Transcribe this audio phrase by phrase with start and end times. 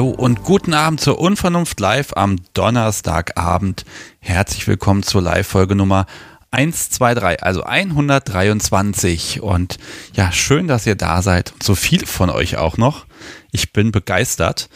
[0.00, 3.84] Hallo und guten Abend zur Unvernunft Live am Donnerstagabend.
[4.18, 6.06] Herzlich willkommen zur Live-Folge Nummer
[6.52, 9.42] 123, also 123.
[9.42, 9.76] Und
[10.14, 11.52] ja, schön, dass ihr da seid.
[11.52, 13.04] Und so viele von euch auch noch.
[13.52, 14.70] Ich bin begeistert.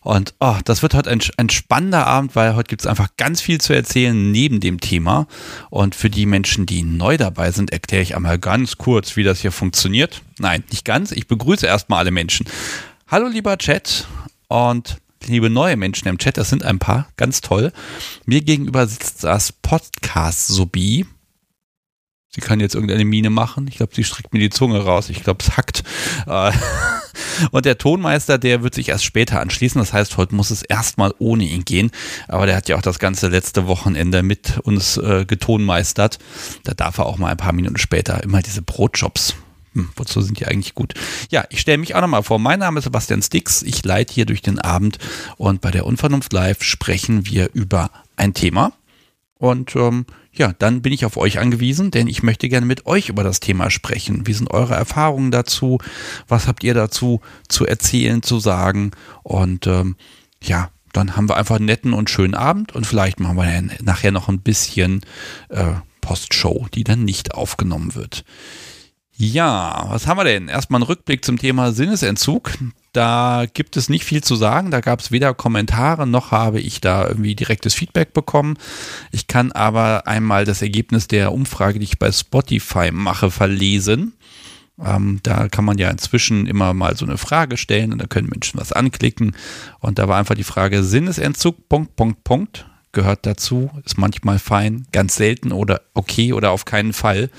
[0.00, 3.40] Und oh, das wird heute ein, ein spannender Abend, weil heute gibt es einfach ganz
[3.40, 5.28] viel zu erzählen neben dem Thema.
[5.70, 9.40] Und für die Menschen, die neu dabei sind, erkläre ich einmal ganz kurz, wie das
[9.40, 10.20] hier funktioniert.
[10.38, 11.10] Nein, nicht ganz.
[11.12, 12.44] Ich begrüße erstmal alle Menschen.
[13.06, 14.06] Hallo lieber Chat
[14.48, 17.72] und liebe neue Menschen im Chat, das sind ein paar, ganz toll.
[18.26, 21.06] Mir gegenüber sitzt das Podcast-Subi.
[22.30, 23.66] Sie kann jetzt irgendeine Mine machen.
[23.68, 25.08] Ich glaube, sie streckt mir die Zunge raus.
[25.08, 25.82] Ich glaube, es hackt.
[26.26, 26.52] Äh,
[27.50, 29.80] und der Tonmeister, der wird sich erst später anschließen.
[29.80, 31.90] Das heißt, heute muss es erstmal ohne ihn gehen.
[32.28, 36.18] Aber der hat ja auch das ganze letzte Wochenende mit uns äh, getonmeistert.
[36.64, 39.34] Da darf er auch mal ein paar Minuten später immer diese Brotjobs
[39.74, 40.94] hm, wozu sind die eigentlich gut?
[41.30, 42.38] Ja, ich stelle mich auch nochmal vor.
[42.38, 43.62] Mein Name ist Sebastian Stix.
[43.62, 44.98] Ich leite hier durch den Abend
[45.36, 48.72] und bei der Unvernunft Live sprechen wir über ein Thema.
[49.38, 53.08] Und ähm, ja, dann bin ich auf euch angewiesen, denn ich möchte gerne mit euch
[53.08, 54.26] über das Thema sprechen.
[54.26, 55.78] Wie sind eure Erfahrungen dazu?
[56.26, 58.90] Was habt ihr dazu zu erzählen, zu sagen?
[59.22, 59.96] Und ähm,
[60.42, 64.10] ja, dann haben wir einfach einen netten und schönen Abend und vielleicht machen wir nachher
[64.10, 65.02] noch ein bisschen
[65.48, 68.24] äh, Postshow, die dann nicht aufgenommen wird.
[69.20, 70.46] Ja, was haben wir denn?
[70.46, 72.52] Erstmal ein Rückblick zum Thema Sinnesentzug.
[72.92, 74.70] Da gibt es nicht viel zu sagen.
[74.70, 78.56] Da gab es weder Kommentare noch habe ich da irgendwie direktes Feedback bekommen.
[79.10, 84.12] Ich kann aber einmal das Ergebnis der Umfrage, die ich bei Spotify mache, verlesen.
[84.80, 88.28] Ähm, da kann man ja inzwischen immer mal so eine Frage stellen und da können
[88.28, 89.34] Menschen was anklicken.
[89.80, 94.86] Und da war einfach die Frage Sinnesentzug, Punkt, Punkt, Punkt gehört dazu, ist manchmal fein,
[94.92, 97.30] ganz selten oder okay oder auf keinen Fall.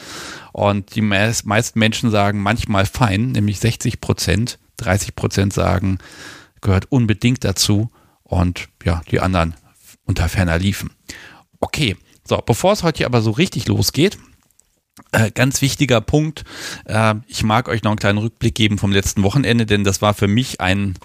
[0.59, 4.59] Und die meisten Menschen sagen manchmal fein, nämlich 60 Prozent.
[4.75, 5.99] 30 Prozent sagen,
[6.59, 7.89] gehört unbedingt dazu.
[8.23, 9.55] Und ja, die anderen
[10.03, 10.89] unter ferner liefen.
[11.61, 11.95] Okay,
[12.27, 14.17] so, bevor es heute hier aber so richtig losgeht,
[15.13, 16.43] äh, ganz wichtiger Punkt.
[16.83, 20.13] Äh, ich mag euch noch einen kleinen Rückblick geben vom letzten Wochenende, denn das war
[20.13, 20.95] für mich ein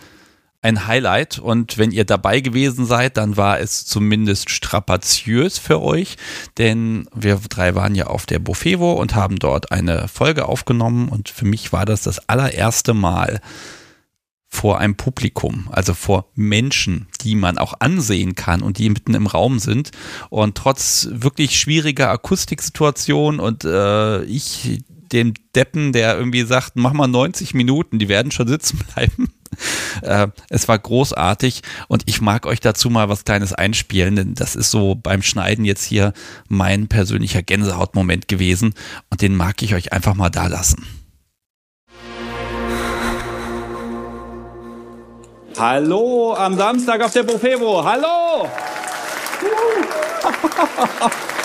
[0.64, 1.38] ein Highlight.
[1.38, 6.16] Und wenn ihr dabei gewesen seid, dann war es zumindest strapaziös für euch,
[6.58, 11.08] denn wir drei waren ja auf der Buffevo und haben dort eine Folge aufgenommen.
[11.08, 13.40] Und für mich war das das allererste Mal
[14.48, 19.26] vor einem Publikum, also vor Menschen, die man auch ansehen kann und die mitten im
[19.26, 19.90] Raum sind.
[20.30, 24.82] Und trotz wirklich schwieriger Akustiksituation und äh, ich
[25.12, 29.28] dem Deppen, der irgendwie sagt, mach mal 90 Minuten, die werden schon sitzen bleiben
[30.02, 34.56] äh, es war großartig und ich mag euch dazu mal was Kleines einspielen, denn das
[34.56, 36.12] ist so beim Schneiden jetzt hier
[36.48, 38.74] mein persönlicher Gänsehautmoment gewesen
[39.10, 40.86] und den mag ich euch einfach mal da lassen.
[45.56, 47.84] Hallo am Samstag auf der Buffevo.
[47.84, 48.48] Hallo!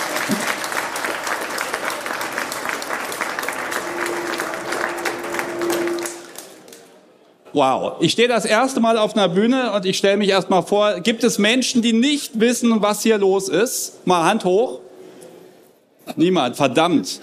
[7.53, 10.99] Wow, ich stehe das erste Mal auf einer Bühne und ich stelle mich erstmal vor,
[10.99, 14.05] gibt es Menschen, die nicht wissen, was hier los ist?
[14.05, 14.79] Mal Hand hoch.
[16.15, 17.19] Niemand, verdammt.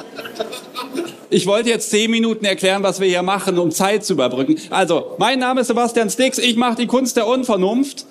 [1.30, 4.56] Ich wollte jetzt zehn Minuten erklären, was wir hier machen, um Zeit zu überbrücken.
[4.70, 8.06] Also, mein Name ist Sebastian Stix, ich mache die Kunst der Unvernunft.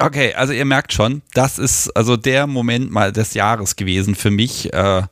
[0.00, 4.30] Okay, also ihr merkt schon, das ist also der Moment mal des Jahres gewesen für
[4.30, 4.72] mich.
[4.72, 5.02] Äh,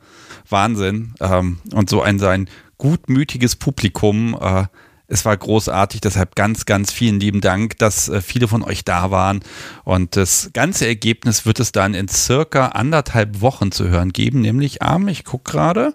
[0.48, 1.14] Wahnsinn.
[1.20, 2.48] Ähm, und so ein, so ein
[2.78, 4.36] gutmütiges Publikum.
[4.40, 4.64] Äh,
[5.06, 9.10] es war großartig, deshalb ganz, ganz vielen lieben Dank, dass äh, viele von euch da
[9.10, 9.40] waren.
[9.84, 14.82] Und das ganze Ergebnis wird es dann in circa anderthalb Wochen zu hören geben, nämlich
[14.82, 15.94] am, ich gucke gerade,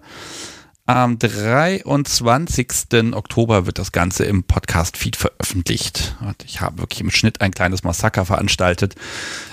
[0.85, 3.13] am 23.
[3.13, 6.17] Oktober wird das Ganze im Podcast-Feed veröffentlicht.
[6.21, 8.95] Und ich habe wirklich im Schnitt ein kleines Massaker veranstaltet.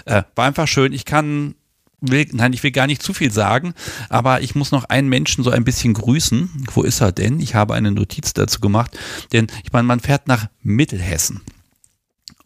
[0.07, 0.93] Äh, war einfach schön.
[0.93, 1.55] Ich kann
[2.01, 3.75] will, nein, ich will gar nicht zu viel sagen,
[4.09, 6.67] aber ich muss noch einen Menschen so ein bisschen grüßen.
[6.75, 7.41] Wo ist er denn?
[7.41, 8.99] Ich habe eine Notiz dazu gemacht,
[9.33, 11.43] denn ich meine, man fährt nach Mittelhessen.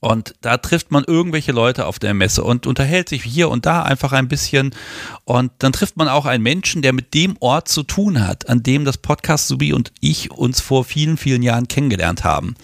[0.05, 3.85] Und da trifft man irgendwelche Leute auf der Messe und unterhält sich hier und da
[3.85, 4.75] einfach ein bisschen.
[5.25, 8.63] Und dann trifft man auch einen Menschen, der mit dem Ort zu tun hat, an
[8.63, 12.55] dem das Podcast Subi und ich uns vor vielen, vielen Jahren kennengelernt haben.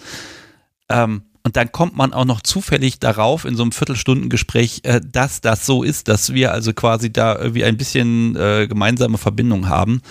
[0.87, 5.41] Ähm, und dann kommt man auch noch zufällig darauf in so einem Viertelstundengespräch, äh, dass
[5.41, 10.03] das so ist, dass wir also quasi da irgendwie ein bisschen äh, gemeinsame Verbindung haben.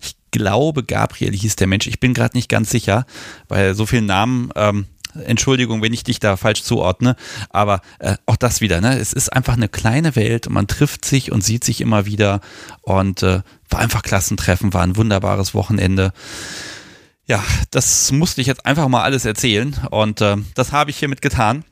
[0.00, 1.86] Ich glaube, Gabriel hieß der Mensch.
[1.86, 3.06] Ich bin gerade nicht ganz sicher,
[3.46, 4.86] weil so viele Namen ähm,
[5.24, 7.16] Entschuldigung, wenn ich dich da falsch zuordne,
[7.50, 8.98] aber äh, auch das wieder, ne?
[8.98, 12.40] Es ist einfach eine kleine Welt und man trifft sich und sieht sich immer wieder
[12.82, 16.12] und äh, war einfach Klassentreffen, war ein wunderbares Wochenende.
[17.26, 21.22] Ja, das musste ich jetzt einfach mal alles erzählen und äh, das habe ich hiermit
[21.22, 21.64] getan.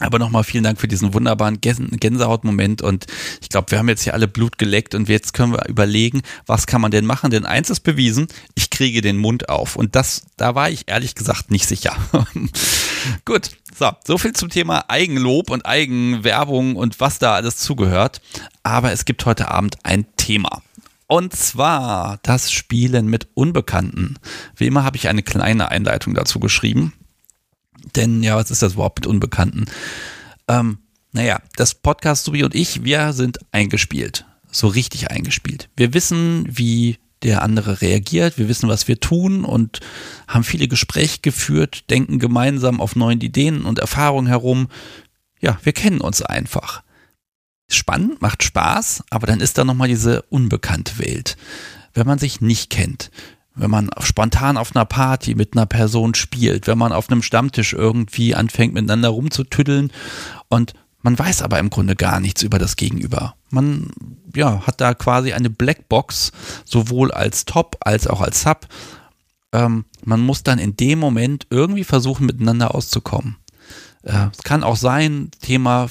[0.00, 3.06] Aber nochmal vielen Dank für diesen wunderbaren Gänsehautmoment und
[3.40, 6.66] ich glaube, wir haben jetzt hier alle Blut geleckt und jetzt können wir überlegen, was
[6.66, 7.30] kann man denn machen?
[7.30, 11.14] Denn eins ist bewiesen, ich kriege den Mund auf und das, da war ich ehrlich
[11.14, 11.96] gesagt nicht sicher.
[13.24, 18.20] Gut, so, so viel zum Thema Eigenlob und Eigenwerbung und was da alles zugehört.
[18.62, 20.62] Aber es gibt heute Abend ein Thema.
[21.06, 24.18] Und zwar das Spielen mit Unbekannten.
[24.56, 26.92] Wie immer habe ich eine kleine Einleitung dazu geschrieben.
[27.96, 29.66] Denn ja, was ist das überhaupt mit Unbekannten?
[30.48, 30.78] Ähm,
[31.12, 34.24] naja, das Podcast Subi und ich, wir sind eingespielt.
[34.50, 35.68] So richtig eingespielt.
[35.76, 39.80] Wir wissen, wie der andere reagiert, wir wissen, was wir tun und
[40.28, 44.68] haben viele Gespräche geführt, denken gemeinsam auf neuen Ideen und Erfahrungen herum.
[45.40, 46.82] Ja, wir kennen uns einfach
[47.68, 51.36] spannend, macht Spaß, aber dann ist da nochmal diese unbekannte Welt.
[51.92, 53.10] Wenn man sich nicht kennt,
[53.58, 57.72] wenn man spontan auf einer Party mit einer Person spielt, wenn man auf einem Stammtisch
[57.72, 59.92] irgendwie anfängt miteinander rumzutüddeln
[60.48, 63.34] und man weiß aber im Grunde gar nichts über das Gegenüber.
[63.50, 63.90] Man
[64.34, 66.32] ja, hat da quasi eine Blackbox,
[66.64, 68.66] sowohl als Top als auch als Sub.
[69.52, 73.36] Ähm, man muss dann in dem Moment irgendwie versuchen, miteinander auszukommen.
[74.02, 75.88] Äh, es kann auch sein, Thema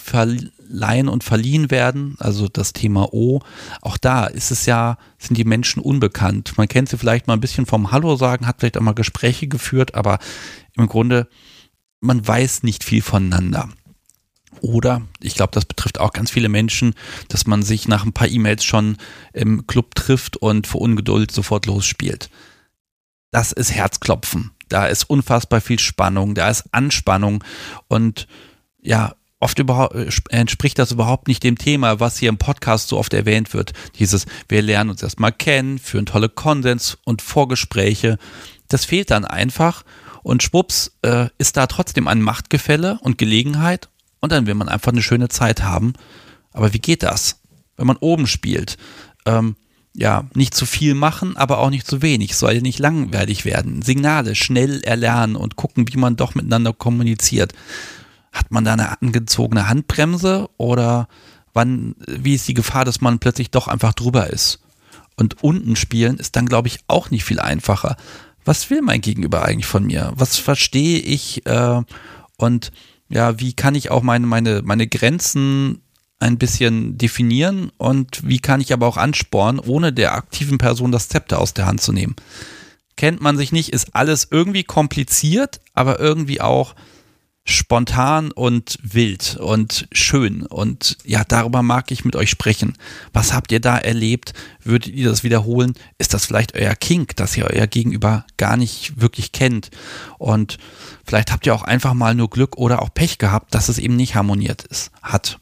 [0.67, 3.41] verleihen und verliehen werden, also das Thema O.
[3.81, 6.53] Auch da ist es ja, sind die Menschen unbekannt.
[6.57, 9.47] Man kennt sie vielleicht mal ein bisschen vom Hallo sagen, hat vielleicht auch mal Gespräche
[9.47, 10.19] geführt, aber
[10.75, 11.27] im Grunde,
[11.99, 13.69] man weiß nicht viel voneinander.
[14.61, 16.95] Oder, ich glaube, das betrifft auch ganz viele Menschen,
[17.27, 18.97] dass man sich nach ein paar E-Mails schon
[19.33, 22.29] im Club trifft und vor Ungeduld sofort losspielt.
[23.31, 24.51] Das ist Herzklopfen.
[24.67, 27.43] Da ist unfassbar viel Spannung, da ist Anspannung
[27.87, 28.27] und
[28.81, 33.13] ja, oft äh, entspricht das überhaupt nicht dem Thema, was hier im Podcast so oft
[33.13, 33.73] erwähnt wird.
[33.99, 38.17] Dieses, wir lernen uns erstmal kennen, führen tolle Konsens und Vorgespräche.
[38.67, 39.83] Das fehlt dann einfach
[40.23, 43.89] und schwupps äh, ist da trotzdem ein Machtgefälle und Gelegenheit
[44.19, 45.93] und dann will man einfach eine schöne Zeit haben.
[46.51, 47.39] Aber wie geht das?
[47.77, 48.77] Wenn man oben spielt,
[49.25, 49.55] ähm,
[49.93, 52.35] ja, nicht zu viel machen, aber auch nicht zu wenig.
[52.35, 53.81] Soll ja nicht langweilig werden.
[53.81, 57.53] Signale schnell erlernen und gucken, wie man doch miteinander kommuniziert.
[58.37, 61.07] Hat man da eine angezogene Handbremse oder
[61.53, 64.59] wann, wie ist die Gefahr, dass man plötzlich doch einfach drüber ist?
[65.15, 67.97] Und unten spielen ist dann, glaube ich, auch nicht viel einfacher.
[68.45, 70.13] Was will mein Gegenüber eigentlich von mir?
[70.15, 71.45] Was verstehe ich?
[71.47, 71.81] Äh,
[72.37, 72.71] und
[73.09, 75.81] ja, wie kann ich auch meine, meine, meine Grenzen
[76.19, 81.09] ein bisschen definieren und wie kann ich aber auch anspornen, ohne der aktiven Person das
[81.09, 82.15] Zepter aus der Hand zu nehmen.
[82.95, 86.75] Kennt man sich nicht, ist alles irgendwie kompliziert, aber irgendwie auch
[87.49, 90.45] spontan und wild und schön.
[90.45, 92.73] Und ja, darüber mag ich mit euch sprechen.
[93.13, 94.33] Was habt ihr da erlebt?
[94.63, 95.73] Würdet ihr das wiederholen?
[95.97, 99.71] Ist das vielleicht euer Kink, dass ihr euer Gegenüber gar nicht wirklich kennt?
[100.17, 100.57] Und
[101.05, 103.95] vielleicht habt ihr auch einfach mal nur Glück oder auch Pech gehabt, dass es eben
[103.95, 105.39] nicht harmoniert ist, hat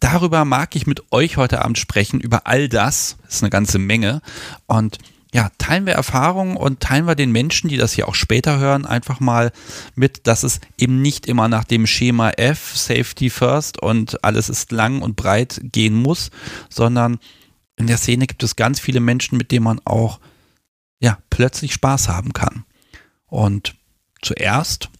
[0.00, 3.16] darüber mag ich mit euch heute Abend sprechen, über all das.
[3.28, 4.20] Ist eine ganze Menge.
[4.66, 4.98] Und
[5.34, 8.84] ja, teilen wir Erfahrungen und teilen wir den Menschen, die das hier auch später hören,
[8.84, 9.50] einfach mal
[9.94, 14.72] mit, dass es eben nicht immer nach dem Schema F, Safety First und alles ist
[14.72, 16.30] lang und breit gehen muss,
[16.68, 17.18] sondern
[17.76, 20.20] in der Szene gibt es ganz viele Menschen, mit denen man auch
[21.00, 22.64] ja, plötzlich Spaß haben kann.
[23.26, 23.74] Und
[24.20, 24.90] zuerst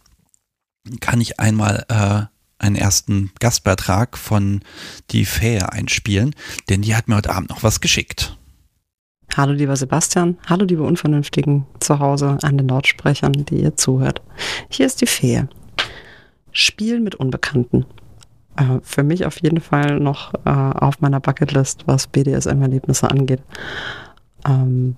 [1.01, 2.27] kann ich einmal äh,
[2.59, 4.62] einen ersten Gastbeitrag von
[5.11, 6.35] Die Fähe einspielen,
[6.71, 8.39] denn die hat mir heute Abend noch was geschickt.
[9.37, 14.23] Hallo lieber Sebastian, hallo liebe Unvernünftigen zu Hause an den Lautsprechern, die ihr zuhört.
[14.69, 15.45] Hier ist die Fee.
[16.53, 17.87] Spielen mit Unbekannten.
[18.57, 23.43] Äh, für mich auf jeden Fall noch äh, auf meiner Bucketlist, was BDSM-Erlebnisse angeht.
[24.47, 24.97] Ähm,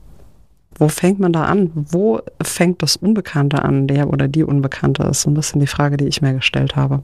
[0.77, 1.71] wo fängt man da an?
[1.75, 5.23] Wo fängt das Unbekannte an, der oder die Unbekannte ist?
[5.23, 7.03] So ein bisschen die Frage, die ich mir gestellt habe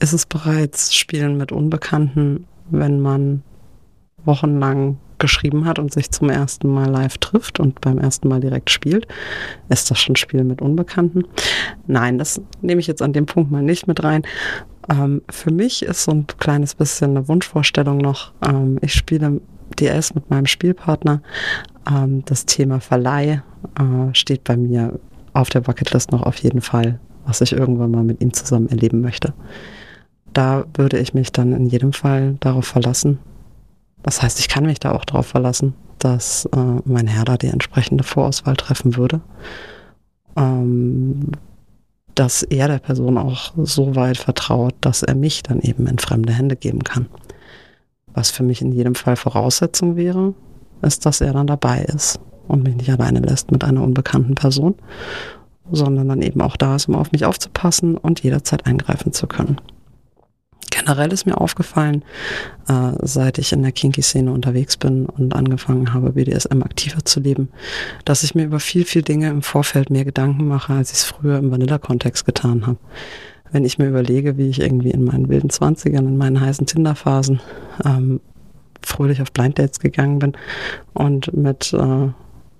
[0.00, 3.42] ist es bereits Spielen mit Unbekannten, wenn man
[4.24, 8.70] wochenlang geschrieben hat und sich zum ersten Mal live trifft und beim ersten Mal direkt
[8.70, 9.08] spielt.
[9.68, 11.24] Ist das schon Spielen mit Unbekannten?
[11.86, 14.22] Nein, das nehme ich jetzt an dem Punkt mal nicht mit rein.
[14.88, 18.32] Ähm, für mich ist so ein kleines bisschen eine Wunschvorstellung noch.
[18.46, 19.40] Ähm, ich spiele
[19.78, 21.20] DS mit meinem Spielpartner.
[21.90, 23.42] Ähm, das Thema Verleih
[23.78, 25.00] äh, steht bei mir
[25.32, 29.00] auf der Bucketlist noch auf jeden Fall, was ich irgendwann mal mit ihm zusammen erleben
[29.00, 29.34] möchte
[30.38, 33.18] da würde ich mich dann in jedem Fall darauf verlassen.
[34.02, 37.48] Das heißt, ich kann mich da auch darauf verlassen, dass äh, mein Herr da die
[37.48, 39.20] entsprechende Vorauswahl treffen würde.
[40.36, 41.32] Ähm,
[42.14, 46.32] dass er der Person auch so weit vertraut, dass er mich dann eben in fremde
[46.32, 47.06] Hände geben kann.
[48.12, 50.34] Was für mich in jedem Fall Voraussetzung wäre,
[50.82, 54.74] ist, dass er dann dabei ist und mich nicht alleine lässt mit einer unbekannten Person,
[55.70, 59.60] sondern dann eben auch da ist, um auf mich aufzupassen und jederzeit eingreifen zu können.
[60.78, 62.04] Generell ist mir aufgefallen,
[62.68, 67.48] äh, seit ich in der Kinky-Szene unterwegs bin und angefangen habe, BDSM aktiver zu leben,
[68.04, 71.04] dass ich mir über viel, viel Dinge im Vorfeld mehr Gedanken mache, als ich es
[71.04, 72.78] früher im Vanilla-Kontext getan habe.
[73.50, 77.40] Wenn ich mir überlege, wie ich irgendwie in meinen wilden Zwanzigern, in meinen heißen Tinder-Phasen
[77.84, 78.20] ähm,
[78.82, 80.32] fröhlich auf Blind Dates gegangen bin
[80.92, 82.08] und mit äh,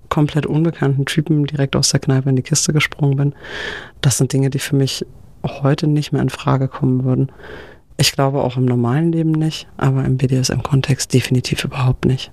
[0.09, 3.35] komplett unbekannten Typen direkt aus der Kneipe in die Kiste gesprungen bin.
[4.01, 5.05] Das sind Dinge, die für mich
[5.43, 7.31] heute nicht mehr in Frage kommen würden.
[7.99, 12.31] Ich glaube auch im normalen Leben nicht, aber im BDSM-Kontext definitiv überhaupt nicht.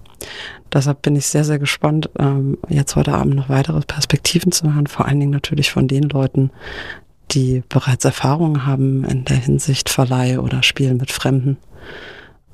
[0.73, 4.87] Deshalb bin ich sehr, sehr gespannt, ähm, jetzt heute Abend noch weitere Perspektiven zu hören,
[4.87, 6.50] vor allen Dingen natürlich von den Leuten,
[7.32, 11.56] die bereits Erfahrungen haben in der Hinsicht Verleih oder Spielen mit Fremden.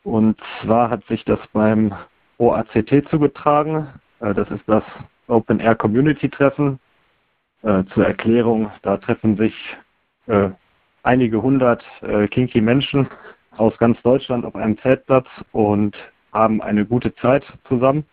[0.04, 1.94] Und zwar hat sich das beim
[2.38, 3.88] OACT zugetragen.
[4.20, 4.84] Äh, das ist das
[5.28, 6.80] Open Air Community Treffen.
[7.64, 9.54] Äh, zur Erklärung, da treffen sich
[10.28, 10.50] äh,
[11.08, 13.08] einige hundert äh, kinky Menschen
[13.56, 15.96] aus ganz Deutschland auf einem Zeltplatz und
[16.34, 18.04] haben eine gute Zeit zusammen.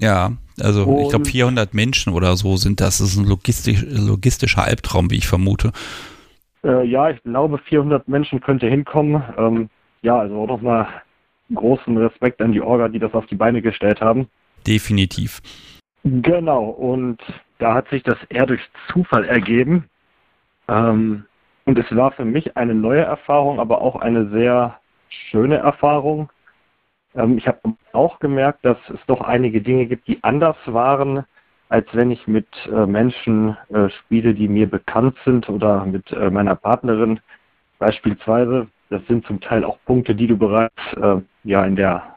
[0.00, 2.98] Ja, also und, ich glaube 400 Menschen oder so sind das.
[2.98, 5.72] Das ist ein logistisch, logistischer Albtraum, wie ich vermute.
[6.62, 9.22] Äh, ja, ich glaube 400 Menschen könnte hinkommen.
[9.36, 9.70] Ähm,
[10.02, 10.86] ja, also auch nochmal
[11.52, 14.28] großen Respekt an die Orga, die das auf die Beine gestellt haben.
[14.66, 15.40] Definitiv.
[16.04, 17.18] Genau, und
[17.58, 18.60] da hat sich das eher durch
[18.92, 19.84] Zufall ergeben.
[20.68, 21.24] Ähm,
[21.68, 26.30] und es war für mich eine neue Erfahrung, aber auch eine sehr schöne Erfahrung.
[27.14, 27.60] Ähm, ich habe
[27.92, 31.26] auch gemerkt, dass es doch einige Dinge gibt, die anders waren,
[31.68, 36.30] als wenn ich mit äh, Menschen äh, spiele, die mir bekannt sind oder mit äh,
[36.30, 37.20] meiner Partnerin
[37.78, 38.68] beispielsweise.
[38.88, 42.16] Das sind zum Teil auch Punkte, die du bereits äh, ja in der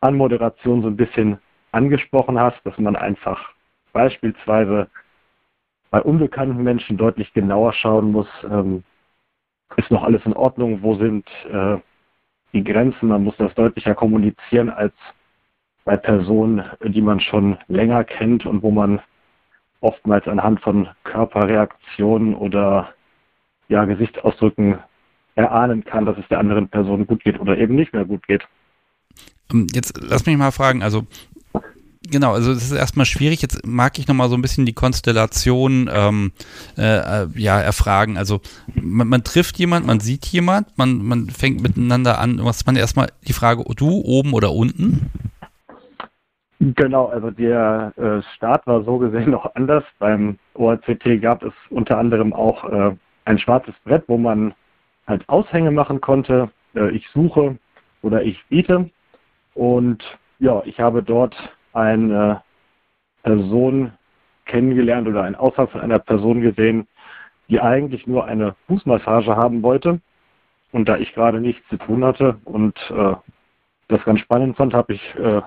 [0.00, 1.38] Anmoderation so ein bisschen
[1.72, 3.50] angesprochen hast, dass man einfach
[3.92, 4.88] beispielsweise
[5.96, 8.84] bei unbekannten Menschen deutlich genauer schauen muss, ähm,
[9.78, 11.78] ist noch alles in Ordnung, wo sind äh,
[12.52, 14.92] die Grenzen, man muss das deutlicher kommunizieren als
[15.86, 19.00] bei Personen, die man schon länger kennt und wo man
[19.80, 22.92] oftmals anhand von Körperreaktionen oder
[23.68, 24.78] ja, Gesichtsausdrücken
[25.34, 28.46] erahnen kann, dass es der anderen Person gut geht oder eben nicht mehr gut geht.
[29.50, 31.06] Ähm, jetzt lass mich mal fragen, also
[32.10, 33.42] Genau, also es ist erstmal schwierig.
[33.42, 36.32] Jetzt mag ich nochmal so ein bisschen die Konstellation ähm,
[36.76, 38.16] äh, äh, ja, erfragen.
[38.16, 38.40] Also
[38.74, 42.38] man, man, trifft jemand, man sieht jemand, man, man fängt miteinander an.
[42.42, 45.10] Was man erstmal die Frage, du oben oder unten?
[46.58, 49.84] Genau, also der äh, Start war so gesehen noch anders.
[49.98, 54.54] Beim OACT gab es unter anderem auch äh, ein schwarzes Brett, wo man
[55.06, 56.50] halt Aushänge machen konnte.
[56.74, 57.58] Äh, ich suche
[58.02, 58.90] oder ich biete.
[59.54, 60.02] Und
[60.38, 61.34] ja, ich habe dort
[61.76, 62.42] eine
[63.22, 63.92] Person
[64.46, 66.86] kennengelernt oder einen Aushang von einer Person gesehen,
[67.48, 70.00] die eigentlich nur eine Fußmassage haben wollte.
[70.72, 73.14] Und da ich gerade nichts zu tun hatte und äh,
[73.88, 75.42] das ganz spannend fand, habe ich äh,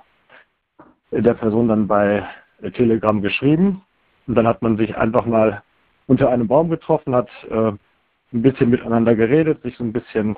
[1.11, 2.25] der Person dann bei
[2.73, 3.81] Telegram geschrieben.
[4.27, 5.63] Und dann hat man sich einfach mal
[6.07, 7.71] unter einem Baum getroffen, hat äh,
[8.33, 10.37] ein bisschen miteinander geredet, sich so ein bisschen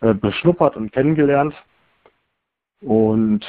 [0.00, 1.54] äh, beschnuppert und kennengelernt.
[2.80, 3.46] Und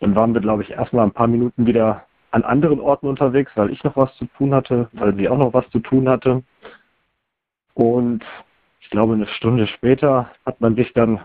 [0.00, 3.70] dann waren wir, glaube ich, erstmal ein paar Minuten wieder an anderen Orten unterwegs, weil
[3.70, 6.42] ich noch was zu tun hatte, weil sie auch noch was zu tun hatte.
[7.74, 8.24] Und
[8.80, 11.20] ich glaube, eine Stunde später hat man sich dann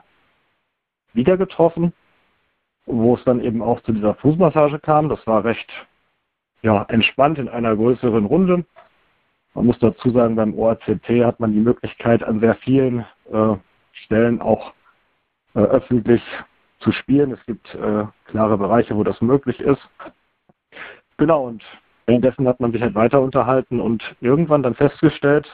[1.14, 1.94] wieder getroffen,
[2.86, 5.10] wo es dann eben auch zu dieser Fußmassage kam.
[5.10, 5.70] Das war recht
[6.62, 8.66] ja, entspannt in einer größeren Runde.
[9.54, 13.56] Man muss dazu sagen, beim OACT hat man die Möglichkeit, an sehr vielen äh,
[13.92, 14.74] Stellen auch
[15.56, 16.22] äh, öffentlich
[16.82, 17.32] zu spielen.
[17.32, 19.82] Es gibt äh, klare Bereiche, wo das möglich ist.
[21.18, 21.64] Genau, und
[22.06, 25.48] währenddessen hat man sich halt weiter unterhalten und irgendwann dann festgestellt,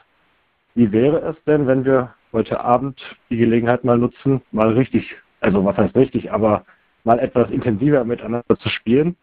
[0.76, 5.64] wie wäre es denn, wenn wir heute Abend die Gelegenheit mal nutzen, mal richtig, also
[5.66, 6.66] was heißt richtig, aber
[7.04, 9.16] mal etwas intensiver miteinander zu spielen.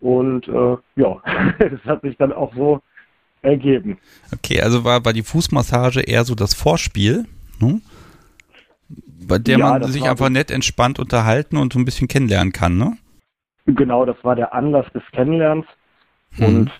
[0.00, 1.20] Und äh, ja,
[1.58, 2.80] es hat sich dann auch so
[3.42, 3.98] ergeben.
[4.32, 7.26] Okay, also war, war die Fußmassage eher so das Vorspiel,
[7.60, 7.80] ne?
[9.28, 12.76] Bei der ja, man sich einfach nett entspannt unterhalten und so ein bisschen kennenlernen kann,
[12.76, 12.96] ne?
[13.66, 15.66] Genau, das war der Anlass des Kennenlernens.
[16.38, 16.44] Mhm.
[16.44, 16.70] Und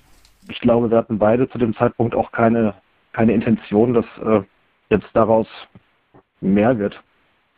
[0.49, 2.75] ich glaube, wir hatten beide zu dem Zeitpunkt auch keine,
[3.13, 4.43] keine Intention, dass äh,
[4.89, 5.47] jetzt daraus
[6.41, 6.99] mehr wird.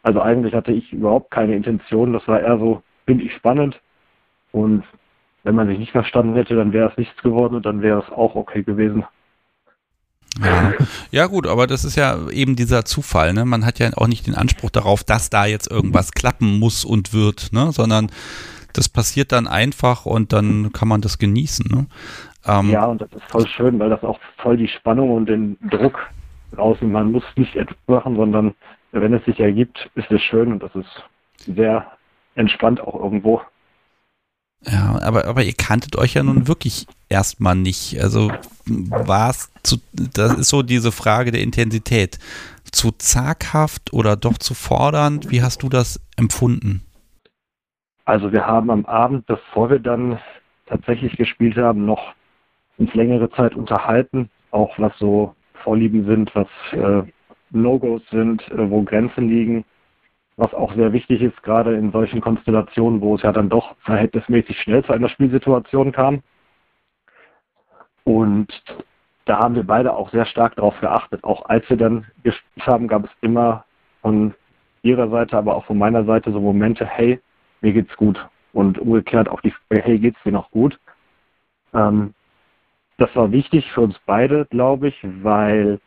[0.02, 2.12] Also eigentlich hatte ich überhaupt keine Intention.
[2.12, 3.80] Das war eher so, finde ich spannend.
[4.52, 4.82] Und
[5.44, 8.10] wenn man sich nicht verstanden hätte, dann wäre es nichts geworden und dann wäre es
[8.10, 9.04] auch okay gewesen.
[10.38, 10.72] Ja.
[11.10, 13.32] ja, gut, aber das ist ja eben dieser Zufall.
[13.32, 13.44] Ne?
[13.44, 17.12] Man hat ja auch nicht den Anspruch darauf, dass da jetzt irgendwas klappen muss und
[17.12, 17.72] wird, ne?
[17.72, 18.10] sondern
[18.72, 21.66] das passiert dann einfach und dann kann man das genießen.
[21.68, 21.86] Ne?
[22.46, 25.58] Ähm, ja, und das ist voll schön, weil das auch voll die Spannung und den
[25.68, 25.98] Druck
[26.56, 26.92] rausnimmt.
[26.92, 28.54] Man muss nicht etwas machen, sondern
[28.92, 31.04] wenn es sich ergibt, ist es schön und das ist
[31.46, 31.86] sehr
[32.34, 33.42] entspannt auch irgendwo.
[34.66, 37.98] Ja, aber, aber ihr kanntet euch ja nun wirklich erstmal nicht.
[38.00, 38.30] Also
[38.66, 42.18] war es zu, das ist so diese Frage der Intensität.
[42.70, 45.30] Zu zaghaft oder doch zu fordernd?
[45.30, 46.82] Wie hast du das empfunden?
[48.04, 50.18] Also wir haben am Abend, bevor wir dann
[50.66, 52.12] tatsächlich gespielt haben, noch
[52.76, 57.02] uns längere Zeit unterhalten, auch was so Vorlieben sind, was äh,
[57.50, 59.64] No-Gos sind, äh, wo Grenzen liegen
[60.40, 64.58] was auch sehr wichtig ist, gerade in solchen Konstellationen, wo es ja dann doch verhältnismäßig
[64.58, 66.22] schnell zu einer Spielsituation kam.
[68.04, 68.48] Und
[69.26, 71.24] da haben wir beide auch sehr stark darauf geachtet.
[71.24, 73.66] Auch als wir dann gespielt haben, gab es immer
[74.00, 74.34] von
[74.82, 77.20] ihrer Seite, aber auch von meiner Seite so Momente, hey,
[77.60, 78.18] mir geht's gut.
[78.54, 80.80] Und umgekehrt auch die Frage, hey, geht's dir noch gut?
[81.74, 82.14] Ähm,
[82.96, 85.80] das war wichtig für uns beide, glaube ich, weil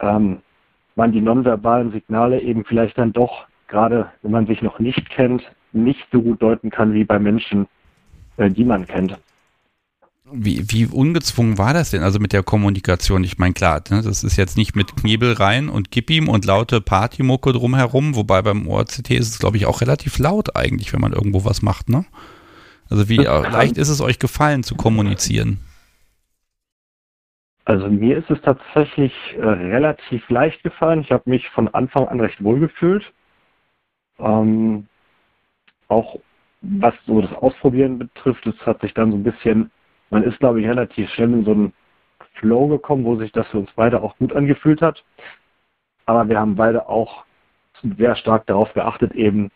[0.00, 0.40] ähm,
[0.94, 5.42] man die nonverbalen Signale eben vielleicht dann doch gerade wenn man sich noch nicht kennt,
[5.72, 7.66] nicht so gut deuten kann wie bei Menschen,
[8.36, 9.18] äh, die man kennt.
[10.30, 13.24] Wie, wie ungezwungen war das denn also mit der Kommunikation?
[13.24, 16.44] Ich meine, klar, ne, das ist jetzt nicht mit Knebel rein und gib ihm und
[16.44, 21.00] laute Partymucke drumherum, wobei beim ORCT ist es, glaube ich, auch relativ laut eigentlich, wenn
[21.00, 22.04] man irgendwo was macht, ne?
[22.88, 25.60] Also wie leicht ist es euch gefallen zu kommunizieren?
[27.64, 31.00] Also mir ist es tatsächlich äh, relativ leicht gefallen.
[31.00, 33.04] Ich habe mich von Anfang an recht wohl gefühlt.
[34.22, 34.86] Ähm,
[35.88, 36.18] auch
[36.62, 39.70] was so das Ausprobieren betrifft, es hat sich dann so ein bisschen,
[40.10, 41.72] man ist glaube ich relativ schnell in so einen
[42.34, 45.02] Flow gekommen, wo sich das für uns beide auch gut angefühlt hat.
[46.06, 47.24] Aber wir haben beide auch
[47.98, 49.50] sehr stark darauf geachtet, eben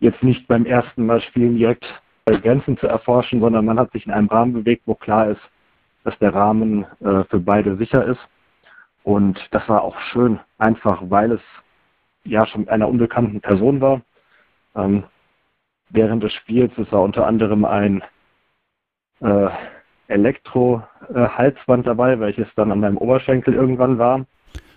[0.00, 1.84] jetzt nicht beim ersten Mal spielen direkt
[2.26, 5.40] Grenzen zu erforschen, sondern man hat sich in einem Rahmen bewegt, wo klar ist,
[6.04, 8.20] dass der Rahmen äh, für beide sicher ist.
[9.04, 11.40] Und das war auch schön, einfach weil es
[12.24, 14.02] ja schon einer unbekannten Person war.
[14.74, 15.04] Ähm,
[15.90, 18.02] während des Spiels ist er unter anderem ein
[19.20, 19.48] äh,
[20.08, 24.26] Elektro-Halsband dabei, welches dann an meinem Oberschenkel irgendwann war.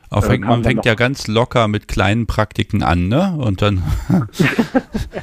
[0.10, 3.36] Auf, äh, man fängt ja ganz locker mit kleinen Praktiken an, ne?
[3.38, 3.84] Und dann,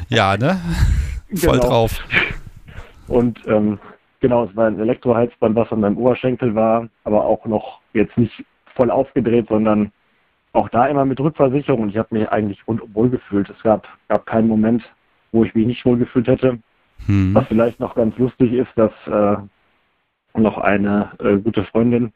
[0.08, 0.60] ja, ne?
[1.34, 1.68] Voll genau.
[1.68, 2.00] drauf.
[3.08, 3.78] Und ähm,
[4.20, 8.44] genau, es war ein Elektrohalsband, was an meinem Oberschenkel war, aber auch noch jetzt nicht
[8.74, 9.92] voll aufgedreht, sondern
[10.52, 11.88] auch da immer mit Rückversicherung.
[11.88, 13.48] Ich habe mich eigentlich wohl gefühlt.
[13.50, 14.82] Es gab, gab keinen Moment,
[15.32, 16.58] wo ich mich nicht wohl gefühlt hätte.
[17.06, 17.34] Hm.
[17.34, 19.36] Was vielleicht noch ganz lustig ist, dass äh,
[20.38, 22.12] noch eine äh, gute Freundin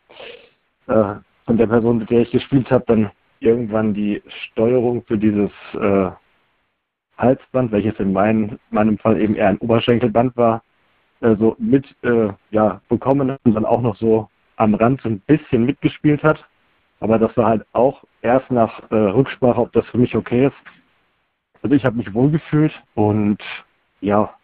[0.86, 5.50] äh, von der Person, mit der ich gespielt habe, dann irgendwann die Steuerung für dieses
[5.74, 6.10] äh,
[7.18, 10.62] Halsband, welches in mein, meinem Fall eben eher ein Oberschenkelband war,
[11.20, 15.20] äh, so mit äh, ja, bekommen und dann auch noch so am Rand so ein
[15.20, 16.44] bisschen mitgespielt hat.
[17.00, 20.56] Aber das war halt auch erst nach äh, Rücksprache, ob das für mich okay ist.
[21.62, 23.38] Also ich habe mich wohlgefühlt und
[24.00, 24.34] ja,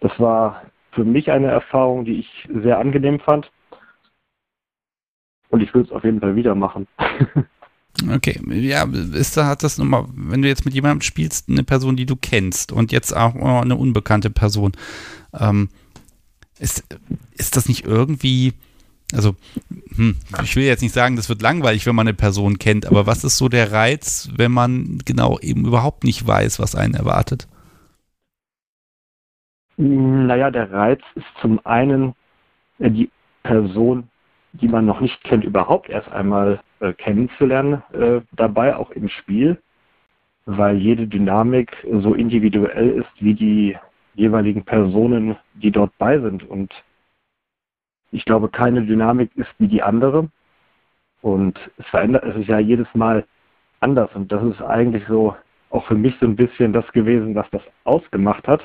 [0.00, 3.50] das war für mich eine Erfahrung, die ich sehr angenehm fand.
[5.50, 6.86] Und ich würde es auf jeden Fall wieder machen.
[8.12, 11.94] Okay, ja, ist da hat das nochmal, wenn du jetzt mit jemandem spielst, eine Person,
[11.94, 14.72] die du kennst und jetzt auch eine unbekannte Person,
[15.32, 15.68] ähm,
[16.58, 16.84] ist,
[17.32, 18.54] ist das nicht irgendwie,
[19.14, 19.34] also
[19.96, 23.06] hm, ich will jetzt nicht sagen, das wird langweilig, wenn man eine Person kennt, aber
[23.06, 27.48] was ist so der Reiz, wenn man genau eben überhaupt nicht weiß, was einen erwartet?
[29.76, 32.14] Naja, der Reiz ist zum einen
[32.78, 33.10] äh, die
[33.42, 34.08] Person
[34.54, 39.58] die man noch nicht kennt, überhaupt erst einmal äh, kennenzulernen, äh, dabei auch im Spiel,
[40.46, 43.76] weil jede Dynamik so individuell ist wie die
[44.14, 46.48] jeweiligen Personen, die dort bei sind.
[46.48, 46.72] Und
[48.14, 50.30] ich glaube, keine Dynamik ist wie die andere.
[51.20, 53.26] Und es verändert, es ist ja jedes Mal
[53.80, 54.08] anders.
[54.14, 55.34] Und das ist eigentlich so
[55.70, 58.62] auch für mich so ein bisschen das gewesen, was das ausgemacht hat.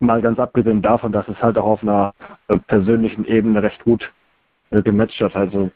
[0.00, 2.12] Mal ganz abgesehen davon, dass es halt auch auf einer
[2.48, 4.12] äh, persönlichen Ebene recht gut
[4.70, 5.34] äh, gematcht hat.
[5.34, 5.70] Also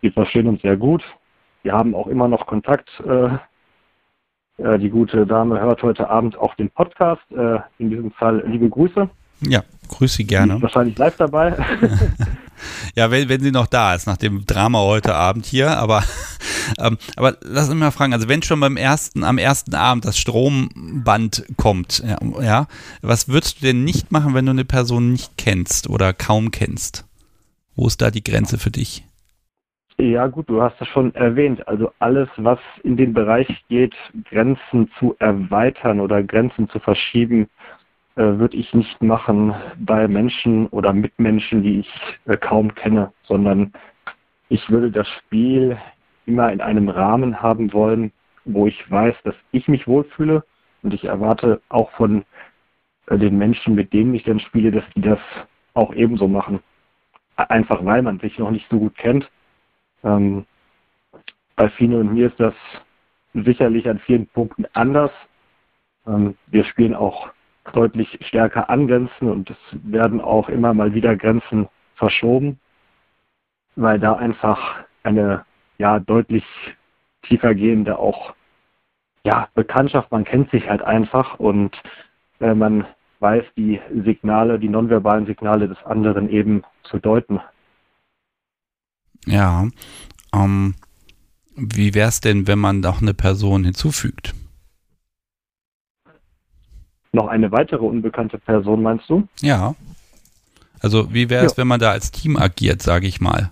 [0.00, 1.04] wir verstehen uns sehr gut.
[1.62, 2.88] Wir haben auch immer noch Kontakt.
[3.06, 3.38] Äh,
[4.78, 7.22] die gute Dame hört heute Abend auch den Podcast.
[7.78, 9.08] In diesem Fall liebe Grüße.
[9.48, 10.60] Ja, grüße sie gerne.
[10.60, 11.56] wahrscheinlich live dabei.
[12.94, 15.76] ja, wenn, wenn sie noch da ist, nach dem Drama heute Abend hier.
[15.78, 16.02] Aber,
[16.78, 20.18] ähm, aber lass mich mal fragen, also wenn schon beim ersten, am ersten Abend das
[20.18, 22.66] Stromband kommt, ja, ja,
[23.02, 27.04] was würdest du denn nicht machen, wenn du eine Person nicht kennst oder kaum kennst?
[27.74, 29.04] Wo ist da die Grenze für dich?
[29.98, 31.66] Ja gut, du hast es schon erwähnt.
[31.68, 33.94] Also alles, was in den Bereich geht,
[34.30, 37.48] Grenzen zu erweitern oder Grenzen zu verschieben,
[38.16, 41.90] würde ich nicht machen bei Menschen oder Mitmenschen, die ich
[42.26, 43.72] äh, kaum kenne, sondern
[44.48, 45.78] ich würde das Spiel
[46.26, 48.12] immer in einem Rahmen haben wollen,
[48.44, 50.44] wo ich weiß, dass ich mich wohlfühle
[50.82, 52.24] und ich erwarte auch von
[53.06, 55.20] äh, den Menschen, mit denen ich dann spiele, dass die das
[55.74, 56.60] auch ebenso machen
[57.36, 59.30] einfach weil man sich noch nicht so gut kennt.
[60.04, 60.46] Ähm,
[61.56, 62.54] bei Fino und mir ist das
[63.34, 65.10] sicherlich an vielen Punkten anders.
[66.06, 67.30] Ähm, wir spielen auch
[67.72, 72.58] deutlich stärker an Grenzen und es werden auch immer mal wieder Grenzen verschoben,
[73.76, 75.44] weil da einfach eine
[75.78, 76.44] ja deutlich
[77.22, 78.34] tiefer gehende auch
[79.24, 81.80] ja Bekanntschaft, man kennt sich halt einfach und
[82.40, 82.86] äh, man
[83.20, 87.40] weiß, die Signale, die nonverbalen Signale des anderen eben zu deuten.
[89.26, 89.68] Ja.
[90.34, 90.74] Ähm,
[91.54, 94.34] wie wäre es denn, wenn man noch eine Person hinzufügt?
[97.12, 99.28] Noch eine weitere unbekannte Person, meinst du?
[99.40, 99.74] Ja.
[100.80, 101.58] Also wie wäre es, ja.
[101.58, 103.50] wenn man da als Team agiert, sage ich mal?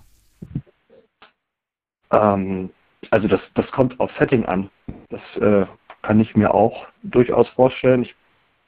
[2.11, 2.71] Ähm,
[3.09, 4.69] also das, das kommt auf Setting an.
[5.09, 5.65] Das äh,
[6.01, 8.03] kann ich mir auch durchaus vorstellen.
[8.03, 8.15] Ich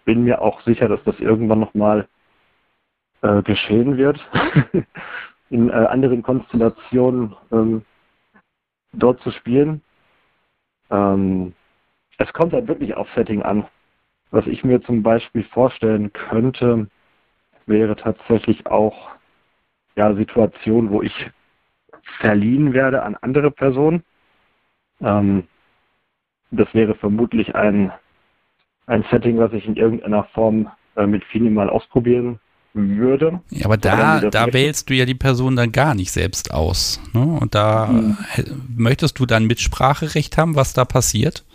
[0.06, 2.08] bin mir auch sicher, dass das irgendwann nochmal
[3.22, 4.20] äh, geschehen wird.
[5.50, 7.86] In äh, anderen Konstellationen ähm,
[8.94, 9.82] dort zu spielen.
[10.90, 11.54] Ähm,
[12.18, 13.66] es kommt halt wirklich auf Setting an.
[14.34, 16.88] Was ich mir zum Beispiel vorstellen könnte,
[17.68, 19.12] wäre tatsächlich auch
[19.96, 21.14] ja, Situationen, wo ich
[22.20, 24.04] verliehen werde an andere Personen.
[25.02, 25.44] Ähm,
[26.50, 27.92] das wäre vermutlich ein
[28.88, 32.40] ein Setting, was ich in irgendeiner Form äh, mit Fini mal ausprobieren
[32.74, 33.40] würde.
[33.52, 37.00] Ja, aber da, da wählst du ja die Person dann gar nicht selbst aus.
[37.14, 37.22] Ne?
[37.22, 38.18] Und da hm.
[38.76, 41.46] möchtest du dann Mitspracherecht haben, was da passiert?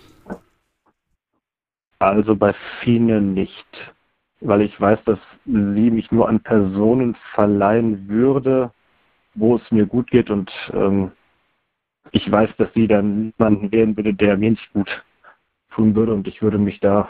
[1.99, 3.93] Also bei Fine nicht,
[4.41, 8.71] weil ich weiß, dass sie mich nur an Personen verleihen würde,
[9.35, 11.13] wo es mir gut geht und ähm,
[12.13, 15.05] ich weiß, dass sie dann niemanden wählen würde, der mir nicht gut
[15.71, 17.09] tun würde und ich würde mich da,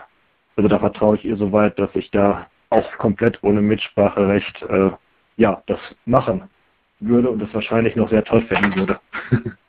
[0.57, 4.91] also da vertraue ich ihr so weit, dass ich da auch komplett ohne Mitspracherecht äh,
[5.37, 6.49] ja, das machen
[7.01, 9.01] würde und es wahrscheinlich noch sehr toll finden würde.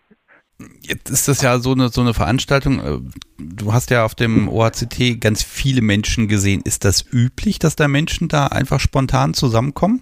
[0.81, 2.79] Jetzt ist das ja so eine, so eine Veranstaltung.
[2.79, 2.99] Äh,
[3.37, 6.61] du hast ja auf dem OACT ganz viele Menschen gesehen.
[6.65, 10.01] Ist das üblich, dass da Menschen da einfach spontan zusammenkommen?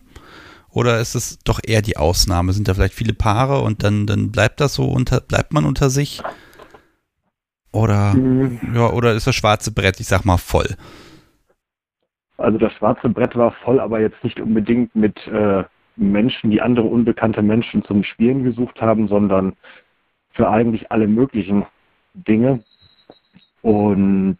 [0.69, 2.53] Oder ist es doch eher die Ausnahme?
[2.53, 5.89] Sind da vielleicht viele Paare und dann, dann bleibt das so unter, bleibt man unter
[5.89, 6.21] sich?
[7.71, 8.59] Oder, mhm.
[8.73, 10.75] ja, oder ist das schwarze Brett, ich sag mal, voll?
[12.37, 15.63] Also das schwarze Brett war voll, aber jetzt nicht unbedingt mit äh,
[15.95, 19.53] Menschen, die andere unbekannte Menschen zum Spielen gesucht haben, sondern
[20.37, 21.65] für eigentlich alle möglichen
[22.13, 22.63] Dinge.
[23.63, 24.37] Und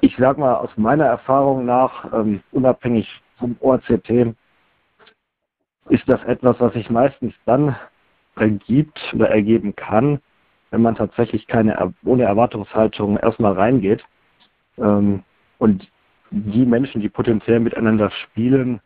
[0.00, 4.34] ich sag mal, aus meiner Erfahrung nach, ähm, unabhängig vom ORCT,
[5.88, 7.76] ist das etwas, was sich meistens dann
[8.36, 10.20] ergibt oder ergeben kann,
[10.70, 14.04] wenn man tatsächlich keine ohne Erwartungshaltung erstmal reingeht.
[14.78, 15.22] Ähm,
[15.58, 15.88] und
[16.30, 18.80] die Menschen, die potenziell miteinander spielen,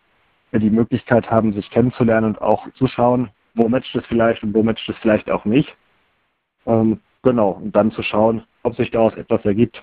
[0.52, 4.62] die Möglichkeit haben, sich kennenzulernen und auch zu schauen, wo matcht es vielleicht und wo
[4.62, 5.74] matcht es vielleicht auch nicht.
[6.66, 9.82] Ähm, genau, und dann zu schauen, ob sich daraus etwas ergibt.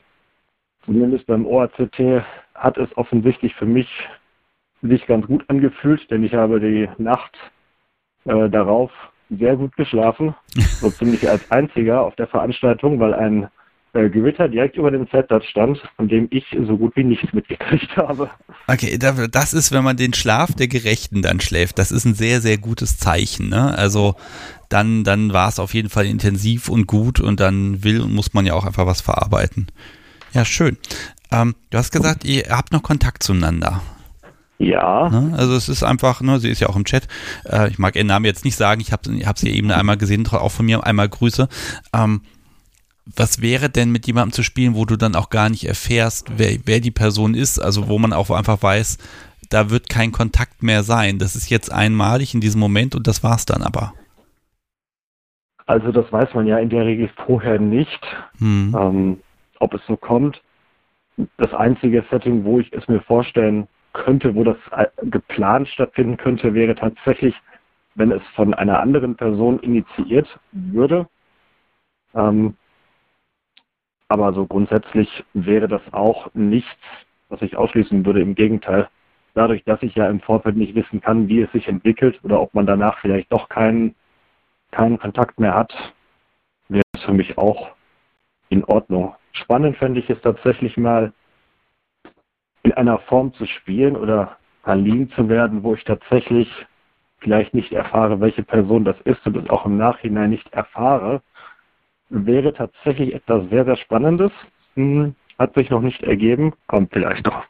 [0.86, 3.90] Zumindest beim OACT hat es offensichtlich für mich
[4.82, 7.36] sich ganz gut angefühlt, denn ich habe die Nacht
[8.26, 8.92] äh, darauf
[9.30, 13.50] sehr gut geschlafen, so ziemlich als einziger auf der Veranstaltung, weil ein
[13.96, 17.96] äh, Gewitter direkt über dem Zeltplatz stand, von dem ich so gut wie nichts mitgekriegt
[17.98, 18.30] habe.
[18.68, 22.42] Okay, das ist, wenn man den Schlaf der Gerechten dann schläft, das ist ein sehr,
[22.42, 23.50] sehr gutes Zeichen.
[23.50, 23.76] Ne?
[23.78, 24.16] Also
[24.70, 28.34] dann, dann war es auf jeden Fall intensiv und gut und dann will und muss
[28.34, 29.68] man ja auch einfach was verarbeiten.
[30.34, 30.78] Ja, schön.
[31.32, 33.82] Ähm, du hast gesagt, ihr habt noch Kontakt zueinander.
[34.58, 35.10] Ja.
[35.10, 35.34] Ne?
[35.38, 37.08] Also es ist einfach, ne, sie ist ja auch im Chat.
[37.46, 40.28] Äh, ich mag ihren Namen jetzt nicht sagen, ich habe hab sie eben einmal gesehen,
[40.28, 41.48] auch von mir einmal Grüße.
[41.94, 42.22] Ähm,
[43.06, 46.58] was wäre denn mit jemandem zu spielen, wo du dann auch gar nicht erfährst, wer,
[46.66, 48.98] wer die Person ist, also wo man auch einfach weiß,
[49.50, 51.20] da wird kein Kontakt mehr sein.
[51.20, 53.94] Das ist jetzt einmalig in diesem Moment und das war's dann aber.
[55.68, 58.02] Also das weiß man ja in der Regel vorher nicht,
[58.38, 58.76] hm.
[58.80, 59.20] ähm,
[59.60, 60.42] ob es so kommt.
[61.38, 66.54] Das einzige Setting, wo ich es mir vorstellen könnte, wo das äh, geplant stattfinden könnte,
[66.54, 67.34] wäre tatsächlich,
[67.96, 71.08] wenn es von einer anderen Person initiiert würde.
[72.14, 72.56] Ähm,
[74.16, 76.70] aber so grundsätzlich wäre das auch nichts,
[77.28, 78.22] was ich ausschließen würde.
[78.22, 78.88] Im Gegenteil,
[79.34, 82.54] dadurch, dass ich ja im Vorfeld nicht wissen kann, wie es sich entwickelt oder ob
[82.54, 83.94] man danach vielleicht doch keinen,
[84.72, 85.74] keinen Kontakt mehr hat,
[86.70, 87.72] wäre es für mich auch
[88.48, 89.16] in Ordnung.
[89.34, 91.12] Spannend fände ich es tatsächlich mal,
[92.64, 96.50] in einer Form zu spielen oder verliehen zu werden, wo ich tatsächlich
[97.20, 101.22] vielleicht nicht erfahre, welche Person das ist und es auch im Nachhinein nicht erfahre,
[102.16, 104.32] wäre tatsächlich etwas sehr, sehr Spannendes.
[104.76, 107.44] Hm, hat sich noch nicht ergeben, kommt vielleicht noch.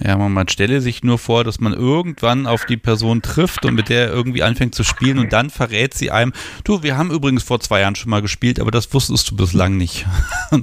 [0.00, 3.74] Ja, man, man stelle sich nur vor, dass man irgendwann auf die Person trifft und
[3.74, 6.32] mit der irgendwie anfängt zu spielen und dann verrät sie einem,
[6.64, 9.76] du, wir haben übrigens vor zwei Jahren schon mal gespielt, aber das wusstest du bislang
[9.76, 10.04] nicht.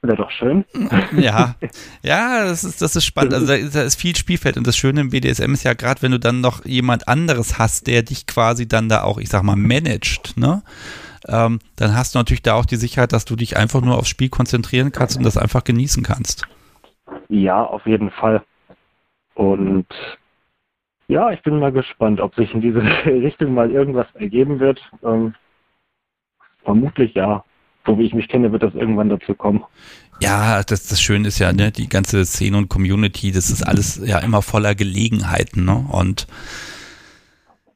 [0.00, 0.64] Wäre doch schön.
[1.16, 1.56] Ja,
[2.02, 3.34] ja, das ist, das ist spannend.
[3.34, 6.00] Also da ist, da ist viel Spielfeld und das Schöne im BDSM ist ja gerade,
[6.02, 9.42] wenn du dann noch jemand anderes hast, der dich quasi dann da auch, ich sag
[9.42, 10.62] mal, managt, ne?
[11.26, 14.08] Ähm, dann hast du natürlich da auch die Sicherheit, dass du dich einfach nur aufs
[14.08, 16.46] Spiel konzentrieren kannst und das einfach genießen kannst.
[17.28, 18.42] Ja, auf jeden Fall.
[19.34, 19.86] Und
[21.08, 24.80] ja, ich bin mal gespannt, ob sich in diese Richtung mal irgendwas ergeben wird.
[25.02, 25.34] Ähm,
[26.64, 27.44] vermutlich ja
[27.88, 29.64] so wie ich mich kenne, wird das irgendwann dazu kommen.
[30.20, 34.00] Ja, das, das Schöne ist ja, ne, die ganze Szene und Community, das ist alles
[34.04, 35.86] ja immer voller Gelegenheiten, ne?
[35.90, 36.26] Und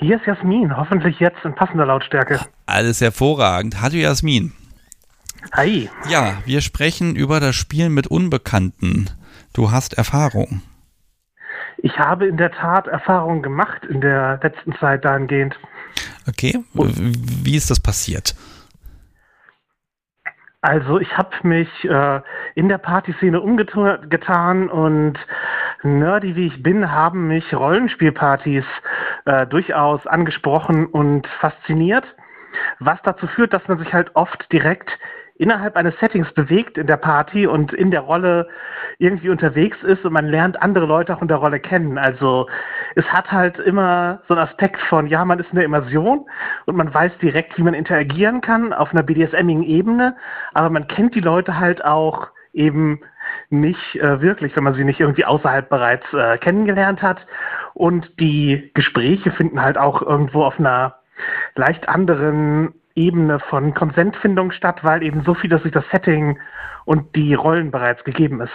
[0.00, 2.40] Hier ist Jasmin, hoffentlich jetzt in passender Lautstärke.
[2.66, 3.80] Alles hervorragend.
[3.80, 4.52] Hallo Jasmin.
[5.52, 5.88] Hi.
[6.08, 9.08] Ja, wir sprechen über das Spielen mit Unbekannten.
[9.52, 10.62] Du hast Erfahrung.
[11.76, 15.56] Ich habe in der Tat Erfahrungen gemacht in der letzten Zeit dahingehend.
[16.26, 16.94] Okay, Und
[17.44, 18.34] wie ist das passiert?
[20.60, 22.20] Also ich habe mich äh,
[22.56, 25.16] in der Partyszene umgetan und
[25.84, 28.64] nerdy wie ich bin, haben mich Rollenspielpartys
[29.24, 32.04] äh, durchaus angesprochen und fasziniert,
[32.80, 34.90] was dazu führt, dass man sich halt oft direkt
[35.38, 38.48] innerhalb eines Settings bewegt in der Party und in der Rolle
[38.98, 41.96] irgendwie unterwegs ist und man lernt andere Leute auch in der Rolle kennen.
[41.96, 42.48] Also
[42.96, 46.26] es hat halt immer so einen Aspekt von, ja, man ist in der Immersion
[46.66, 50.16] und man weiß direkt, wie man interagieren kann auf einer BDSMigen Ebene,
[50.54, 53.00] aber man kennt die Leute halt auch eben
[53.50, 57.18] nicht äh, wirklich, wenn man sie nicht irgendwie außerhalb bereits äh, kennengelernt hat.
[57.74, 60.96] Und die Gespräche finden halt auch irgendwo auf einer
[61.54, 66.38] leicht anderen Ebene von Konsentfindung statt, weil eben so viel durch das Setting
[66.84, 68.52] und die Rollen bereits gegeben ist.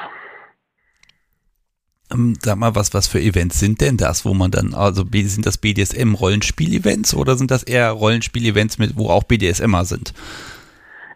[2.11, 5.45] Ähm, sag mal, was, was für Events sind denn das, wo man dann, also sind
[5.45, 10.13] das BDSM-Rollenspiel-Events oder sind das eher Rollenspiel-Events, wo auch BDSMer sind?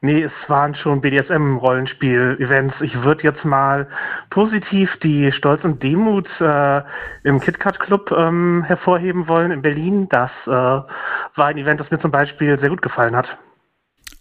[0.01, 2.75] Nee, es waren schon BDSM-Rollenspiel-Events.
[2.81, 3.87] Ich würde jetzt mal
[4.29, 6.81] positiv die Stolz und Demut äh,
[7.23, 10.07] im KitKat Club ähm, hervorheben wollen in Berlin.
[10.09, 13.27] Das äh, war ein Event, das mir zum Beispiel sehr gut gefallen hat.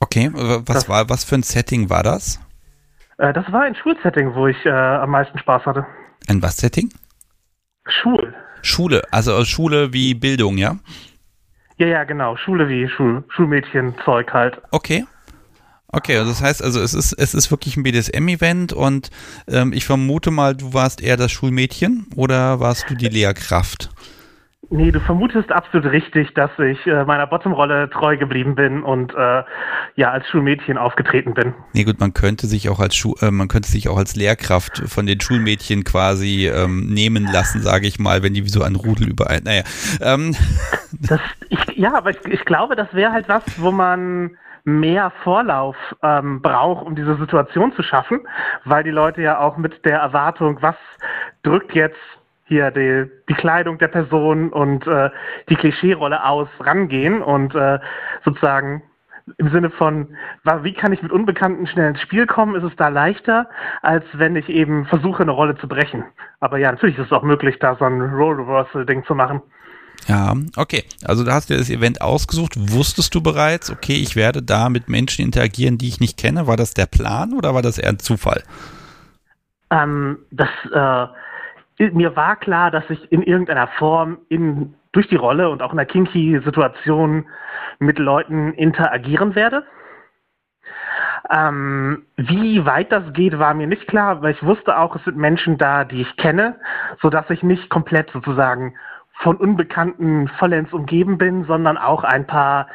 [0.00, 2.40] Okay, was das, war, was für ein Setting war das?
[3.18, 5.86] Äh, das war ein Schulsetting, wo ich äh, am meisten Spaß hatte.
[6.28, 6.90] Ein was Setting?
[7.86, 8.34] Schul.
[8.62, 10.76] Schule, also Schule wie Bildung, ja?
[11.76, 12.36] Ja, ja, genau.
[12.36, 14.60] Schule wie Schul Schulmädchenzeug halt.
[14.70, 15.04] Okay.
[15.92, 19.10] Okay, also das heißt, also es ist, es ist wirklich ein BDSM-Event und
[19.48, 23.90] ähm, ich vermute mal, du warst eher das Schulmädchen oder warst du die Lehrkraft?
[24.68, 29.44] Nee, du vermutest absolut richtig, dass ich äh, meiner Bottom-Rolle treu geblieben bin und äh,
[29.94, 31.54] ja als Schulmädchen aufgetreten bin.
[31.72, 34.82] Nee, gut, man könnte sich auch als Schu äh, man könnte sich auch als Lehrkraft
[34.88, 38.74] von den Schulmädchen quasi ähm, nehmen lassen, sage ich mal, wenn die wie so ein
[38.74, 39.40] Rudel überall.
[39.44, 39.62] Naja.
[40.00, 40.34] Ähm.
[40.92, 45.76] Das, ich, ja, aber ich, ich glaube, das wäre halt was, wo man mehr Vorlauf
[46.02, 48.20] ähm, braucht, um diese Situation zu schaffen,
[48.64, 50.74] weil die Leute ja auch mit der Erwartung, was
[51.44, 51.96] drückt jetzt
[52.46, 55.10] hier die, die Kleidung der Person und äh,
[55.48, 57.78] die Klischeerolle aus rangehen und äh,
[58.24, 58.82] sozusagen
[59.38, 60.16] im Sinne von,
[60.62, 63.48] wie kann ich mit Unbekannten schnell ins Spiel kommen, ist es da leichter,
[63.82, 66.04] als wenn ich eben versuche, eine Rolle zu brechen.
[66.38, 69.42] Aber ja, natürlich ist es auch möglich, da so ein Role-Reversal-Ding zu machen.
[70.06, 70.84] Ja, okay.
[71.04, 72.54] Also da hast du das Event ausgesucht.
[72.56, 76.46] Wusstest du bereits, okay, ich werde da mit Menschen interagieren, die ich nicht kenne?
[76.46, 78.42] War das der Plan oder war das eher ein Zufall?
[79.70, 85.50] Ähm, das, äh, mir war klar, dass ich in irgendeiner Form in, durch die Rolle
[85.50, 87.26] und auch in einer kinky Situation
[87.78, 89.64] mit Leuten interagieren werde.
[91.28, 95.16] Ähm, wie weit das geht, war mir nicht klar, weil ich wusste auch, es sind
[95.16, 96.54] Menschen da, die ich kenne,
[97.02, 98.74] sodass ich nicht komplett sozusagen
[99.22, 102.68] von Unbekannten vollends umgeben bin, sondern auch ein paar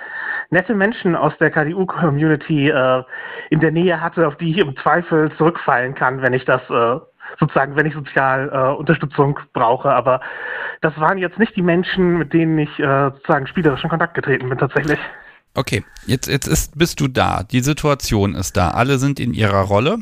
[0.50, 3.04] nette Menschen aus der KDU-Community äh,
[3.50, 7.00] in der Nähe hatte, auf die ich im Zweifel zurückfallen kann, wenn ich das äh,
[7.40, 9.90] sozusagen, wenn ich sozial äh, Unterstützung brauche.
[9.90, 10.22] Aber
[10.82, 14.50] das waren jetzt nicht die Menschen, mit denen ich äh, sozusagen spielerisch in Kontakt getreten
[14.50, 15.00] bin tatsächlich.
[15.54, 17.44] Okay, jetzt, jetzt ist, bist du da.
[17.44, 18.70] Die Situation ist da.
[18.70, 19.98] Alle sind in ihrer Rolle.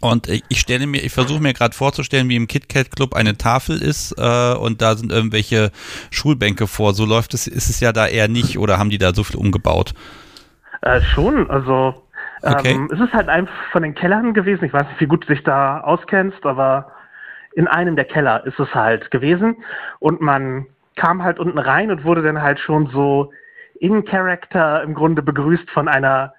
[0.00, 3.80] Und ich stelle mir, ich versuche mir gerade vorzustellen, wie im KitKat Club eine Tafel
[3.80, 5.70] ist äh, und da sind irgendwelche
[6.10, 6.92] Schulbänke vor.
[6.92, 9.36] So läuft es, ist es ja da eher nicht oder haben die da so viel
[9.36, 9.94] umgebaut?
[10.82, 12.02] Äh, schon, also
[12.42, 12.72] okay.
[12.72, 14.64] ähm, es ist halt einfach von den Kellern gewesen.
[14.64, 16.92] Ich weiß nicht, wie gut du dich da auskennst, aber
[17.54, 19.56] in einem der Keller ist es halt gewesen
[19.98, 23.32] und man kam halt unten rein und wurde dann halt schon so
[23.80, 26.34] in Character im Grunde begrüßt von einer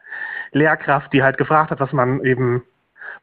[0.52, 2.64] Lehrkraft, die halt gefragt hat, was man eben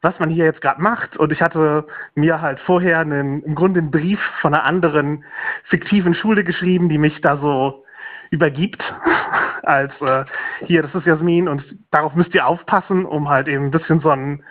[0.05, 1.17] was man hier jetzt gerade macht.
[1.17, 5.25] Und ich hatte mir halt vorher einen, im Grunde einen Brief von einer anderen
[5.65, 7.83] fiktiven Schule geschrieben, die mich da so
[8.29, 8.81] übergibt
[9.63, 10.25] als äh,
[10.65, 14.09] hier, das ist Jasmin und darauf müsst ihr aufpassen, um halt eben ein bisschen so
[14.09, 14.43] einen,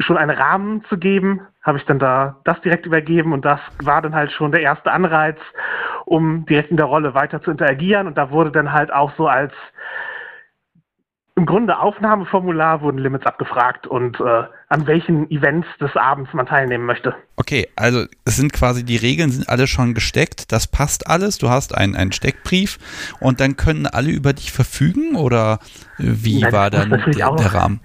[0.00, 4.02] schon einen Rahmen zu geben, habe ich dann da das direkt übergeben und das war
[4.02, 5.38] dann halt schon der erste Anreiz,
[6.04, 9.26] um direkt in der Rolle weiter zu interagieren und da wurde dann halt auch so
[9.26, 9.52] als
[11.36, 16.86] im Grunde Aufnahmeformular wurden Limits abgefragt und äh, an welchen Events des Abends man teilnehmen
[16.86, 17.14] möchte.
[17.36, 21.50] Okay, also es sind quasi die Regeln sind alle schon gesteckt, das passt alles, du
[21.50, 22.78] hast einen, einen Steckbrief
[23.20, 25.58] und dann können alle über dich verfügen oder
[25.98, 27.02] wie Nein, war dann der,
[27.34, 27.80] der Rahmen?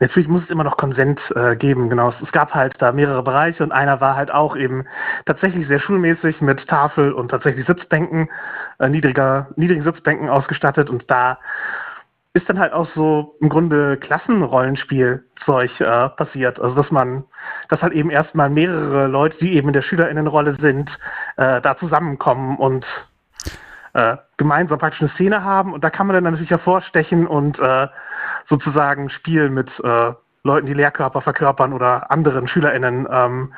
[0.00, 2.12] Natürlich muss es immer noch Konsent äh, geben, genau.
[2.20, 4.84] Es, gab halt da mehrere Bereiche und einer war halt auch eben
[5.24, 8.28] tatsächlich sehr schulmäßig mit Tafel und tatsächlich Sitzbänken,
[8.80, 11.38] äh, niedriger, niedrigen Sitzbänken ausgestattet und da
[12.36, 16.60] ist dann halt auch so im Grunde Klassenrollenspielzeug äh, passiert.
[16.60, 17.24] Also dass man,
[17.70, 20.90] dass halt eben erstmal mehrere Leute, die eben in der Schülerinnenrolle sind,
[21.38, 22.84] äh, da zusammenkommen und
[23.94, 25.72] äh, gemeinsam praktisch eine Szene haben.
[25.72, 27.88] Und da kann man dann natürlich hervorstechen und äh,
[28.50, 30.12] sozusagen Spiel mit äh,
[30.42, 33.54] Leuten, die Lehrkörper verkörpern oder anderen SchülerInnen ähm,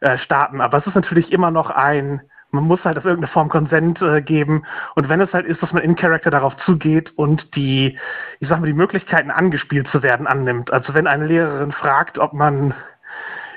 [0.00, 0.60] äh, starten.
[0.60, 2.20] Aber es ist natürlich immer noch ein
[2.52, 4.64] man muss halt auf irgendeine Form Konsent äh, geben.
[4.94, 7.98] Und wenn es halt ist, dass man in Character darauf zugeht und die,
[8.40, 10.70] ich sag mal, die Möglichkeiten angespielt zu werden annimmt.
[10.70, 12.74] Also wenn eine Lehrerin fragt, ob man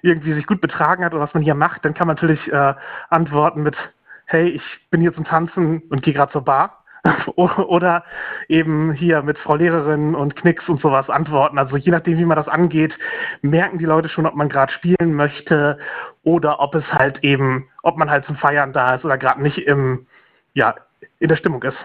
[0.01, 2.73] irgendwie sich gut betragen hat oder was man hier macht, dann kann man natürlich äh,
[3.09, 3.75] antworten mit,
[4.27, 6.84] hey, ich bin hier zum Tanzen und gehe gerade zur Bar.
[7.35, 8.03] oder
[8.47, 11.57] eben hier mit Frau Lehrerin und Knicks und sowas antworten.
[11.57, 12.93] Also je nachdem, wie man das angeht,
[13.41, 15.77] merken die Leute schon, ob man gerade spielen möchte
[16.23, 19.57] oder ob es halt eben, ob man halt zum Feiern da ist oder gerade nicht
[19.57, 20.07] im,
[20.53, 20.75] ja,
[21.19, 21.77] in der Stimmung ist.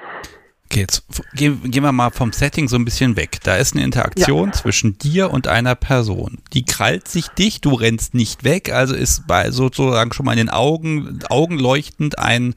[0.72, 1.04] Okay, jetzt
[1.34, 3.38] gehen, gehen wir mal vom Setting so ein bisschen weg.
[3.42, 4.52] Da ist eine Interaktion ja.
[4.52, 6.38] zwischen dir und einer Person.
[6.52, 10.38] Die krallt sich dich, du rennst nicht weg, also ist bei sozusagen schon mal in
[10.38, 12.54] den Augen, Augen leuchtend ein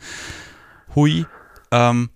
[0.93, 1.26] Hui,
[1.72, 2.11] ähm,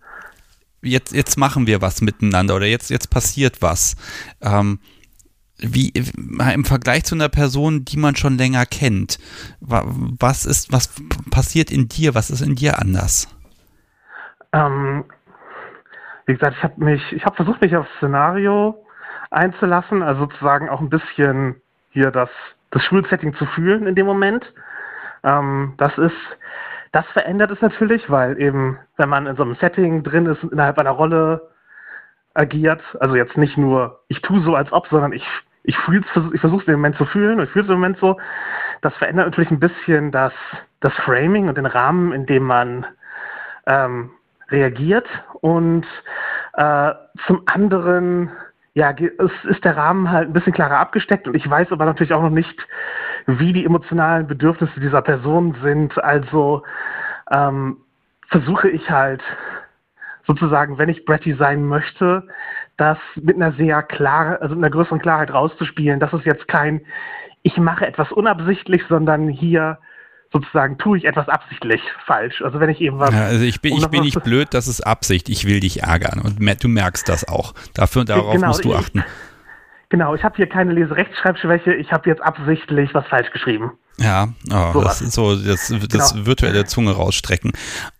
[0.87, 3.95] jetzt, jetzt machen wir was miteinander oder jetzt, jetzt passiert was.
[4.41, 4.79] Ähm,
[5.59, 9.17] wie im Vergleich zu einer Person, die man schon länger kennt,
[9.59, 10.93] was ist, was
[11.31, 13.27] passiert in dir, was ist in dir anders?
[14.53, 15.03] Ähm,
[16.27, 18.75] wie gesagt, ich habe mich, ich habe versucht, mich aufs Szenario
[19.31, 21.55] einzulassen, also sozusagen auch ein bisschen
[21.91, 22.29] hier das,
[22.71, 24.45] das Schulsetting zu fühlen in dem Moment.
[25.23, 26.15] Ähm, das ist,
[26.91, 30.51] das verändert es natürlich, weil eben, wenn man in so einem Setting drin ist und
[30.51, 31.49] innerhalb einer Rolle
[32.33, 35.25] agiert, also jetzt nicht nur, ich tue so als ob, sondern ich,
[35.63, 35.75] ich,
[36.33, 38.17] ich versuche es im Moment zu fühlen, ich fühle es im Moment so,
[38.81, 40.33] das verändert natürlich ein bisschen das,
[40.79, 42.85] das Framing und den Rahmen, in dem man
[43.65, 44.11] ähm,
[44.49, 45.07] reagiert.
[45.41, 45.85] Und
[46.53, 46.93] äh,
[47.25, 48.31] zum anderen,
[48.77, 52.13] ja, es ist der Rahmen halt ein bisschen klarer abgesteckt und ich weiß aber natürlich
[52.13, 52.67] auch noch nicht,
[53.25, 55.97] wie die emotionalen Bedürfnisse dieser Person sind.
[56.03, 56.61] Also
[57.31, 57.77] ähm,
[58.27, 59.23] versuche ich halt
[60.27, 62.27] sozusagen, wenn ich Bretty sein möchte,
[62.77, 65.99] das mit einer sehr klaren, also mit einer größeren Klarheit rauszuspielen.
[65.99, 66.81] Das ist jetzt kein,
[67.41, 69.79] ich mache etwas unabsichtlich, sondern hier
[70.31, 72.41] sozusagen tue ich etwas absichtlich falsch.
[72.41, 73.11] Also wenn ich eben was.
[73.13, 75.29] Ja, also ich bin, ich bin nicht blöd, das ist Absicht.
[75.29, 77.53] Ich will dich ärgern und du merkst das auch.
[77.73, 78.99] Dafür, darauf genau, musst du achten.
[78.99, 79.05] Ich,
[79.89, 83.71] Genau, ich habe hier keine Leserechtschreibschwäche, ich habe jetzt absichtlich was falsch geschrieben.
[83.97, 86.25] Ja, oh, so das ist so das, das genau.
[86.25, 87.53] virtuelle Zunge rausstrecken.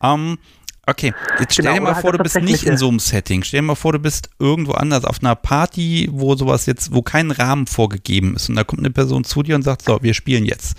[0.04, 0.38] Ähm,
[0.86, 3.42] okay, jetzt stell genau, dir mal vor, halt du bist nicht in so einem Setting.
[3.44, 7.02] Stell dir mal vor, du bist irgendwo anders auf einer Party, wo sowas jetzt, wo
[7.02, 8.50] kein Rahmen vorgegeben ist.
[8.50, 10.78] Und da kommt eine Person zu dir und sagt, so, wir spielen jetzt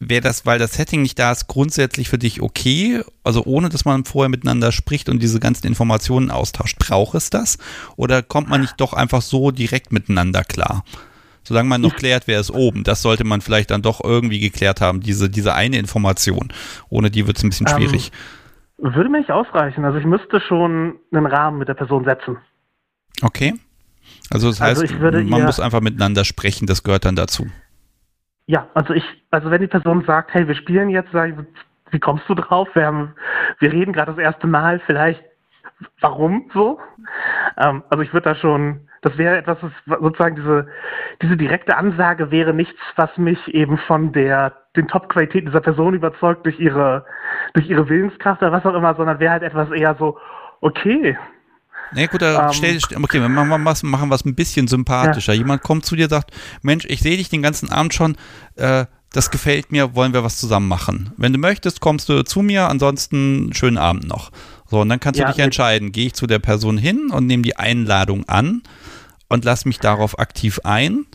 [0.00, 3.02] wäre das, weil das Setting nicht da ist, grundsätzlich für dich okay?
[3.24, 6.78] Also ohne, dass man vorher miteinander spricht und diese ganzen Informationen austauscht.
[6.78, 7.58] Braucht es das?
[7.96, 10.84] Oder kommt man nicht doch einfach so direkt miteinander klar?
[11.42, 14.82] Solange man noch klärt, wer ist oben, das sollte man vielleicht dann doch irgendwie geklärt
[14.82, 16.52] haben, diese, diese eine Information.
[16.90, 18.12] Ohne die wird es ein bisschen ähm, schwierig.
[18.78, 19.84] Ähm, würde mir nicht ausreichen.
[19.84, 22.36] Also ich müsste schon einen Rahmen mit der Person setzen.
[23.22, 23.54] Okay.
[24.30, 27.46] Also das also heißt, man muss einfach miteinander sprechen, das gehört dann dazu.
[28.48, 31.34] Ja, also ich, also wenn die Person sagt, hey, wir spielen jetzt, sag ich,
[31.90, 32.66] wie kommst du drauf?
[32.72, 33.14] Wir, haben,
[33.58, 35.22] wir reden gerade das erste Mal, vielleicht,
[36.00, 36.80] warum so?
[37.58, 40.66] Ähm, also ich würde da schon, das wäre etwas, was sozusagen diese,
[41.20, 46.46] diese direkte Ansage wäre nichts, was mich eben von der, den Top-Qualitäten dieser Person überzeugt
[46.46, 47.04] durch ihre,
[47.52, 50.18] durch ihre Willenskraft oder was auch immer, sondern wäre halt etwas eher so,
[50.62, 51.18] okay,
[51.92, 55.32] Nee, gut, da ähm, stell, okay, wir machen was, machen was ein bisschen sympathischer.
[55.32, 55.38] Ja.
[55.38, 56.32] Jemand kommt zu dir und sagt,
[56.62, 58.16] Mensch, ich sehe dich den ganzen Abend schon,
[58.56, 61.12] äh, das gefällt mir, wollen wir was zusammen machen.
[61.16, 64.30] Wenn du möchtest, kommst du zu mir, ansonsten schönen Abend noch.
[64.66, 67.26] So, und dann kannst ja, du dich entscheiden, gehe ich zu der Person hin und
[67.26, 68.62] nehme die Einladung an
[69.28, 71.06] und lass mich darauf aktiv ein.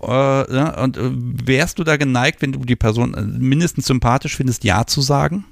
[0.00, 0.06] Äh,
[0.54, 4.64] ja, und äh, wärst du da geneigt, wenn du die Person äh, mindestens sympathisch findest,
[4.64, 5.44] Ja zu sagen?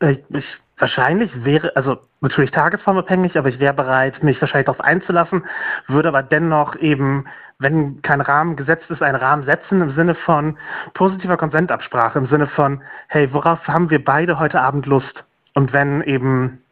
[0.00, 0.44] Ich, ich
[0.82, 5.44] Wahrscheinlich wäre, also natürlich tagesformabhängig, aber ich wäre bereit, mich wahrscheinlich darauf einzulassen,
[5.86, 7.26] würde aber dennoch eben,
[7.60, 10.58] wenn kein Rahmen gesetzt ist, einen Rahmen setzen im Sinne von
[10.94, 15.22] positiver Konsentabsprache, im Sinne von, hey, worauf haben wir beide heute Abend Lust?
[15.54, 16.64] Und wenn eben,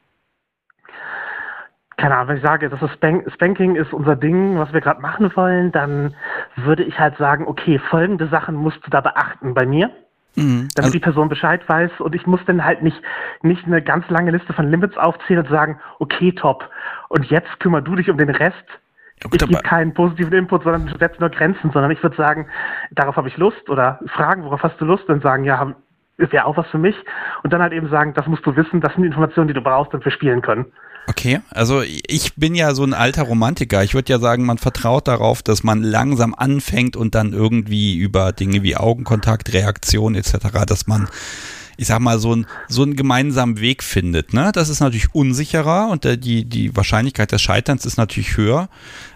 [1.96, 5.00] keine Ahnung, wenn ich sage, das ist Spank Spanking ist unser Ding, was wir gerade
[5.00, 6.16] machen wollen, dann
[6.56, 9.88] würde ich halt sagen, okay, folgende Sachen musst du da beachten bei mir
[10.36, 10.68] Mhm.
[10.74, 13.00] Damit also, die Person Bescheid weiß und ich muss dann halt nicht,
[13.42, 16.68] nicht eine ganz lange Liste von Limits aufzählen und sagen, okay, top.
[17.08, 18.54] Und jetzt kümmer du dich um den Rest.
[19.22, 22.46] Ja, gut, ich gebe keinen positiven Input, sondern setze nur Grenzen, sondern ich würde sagen,
[22.90, 25.74] darauf habe ich Lust oder fragen, worauf hast du Lust und sagen, ja,
[26.16, 26.96] wäre auch was für mich.
[27.42, 29.62] Und dann halt eben sagen, das musst du wissen, das sind die Informationen, die du
[29.62, 30.72] brauchst, damit wir spielen können.
[31.06, 33.82] Okay, also ich bin ja so ein alter Romantiker.
[33.82, 38.32] Ich würde ja sagen, man vertraut darauf, dass man langsam anfängt und dann irgendwie über
[38.32, 41.08] Dinge wie Augenkontakt, Reaktion etc., dass man
[41.80, 44.34] ich sag mal, so, ein, so einen gemeinsamen Weg findet.
[44.34, 44.52] Ne?
[44.52, 48.68] Das ist natürlich unsicherer und der, die, die Wahrscheinlichkeit des Scheiterns ist natürlich höher.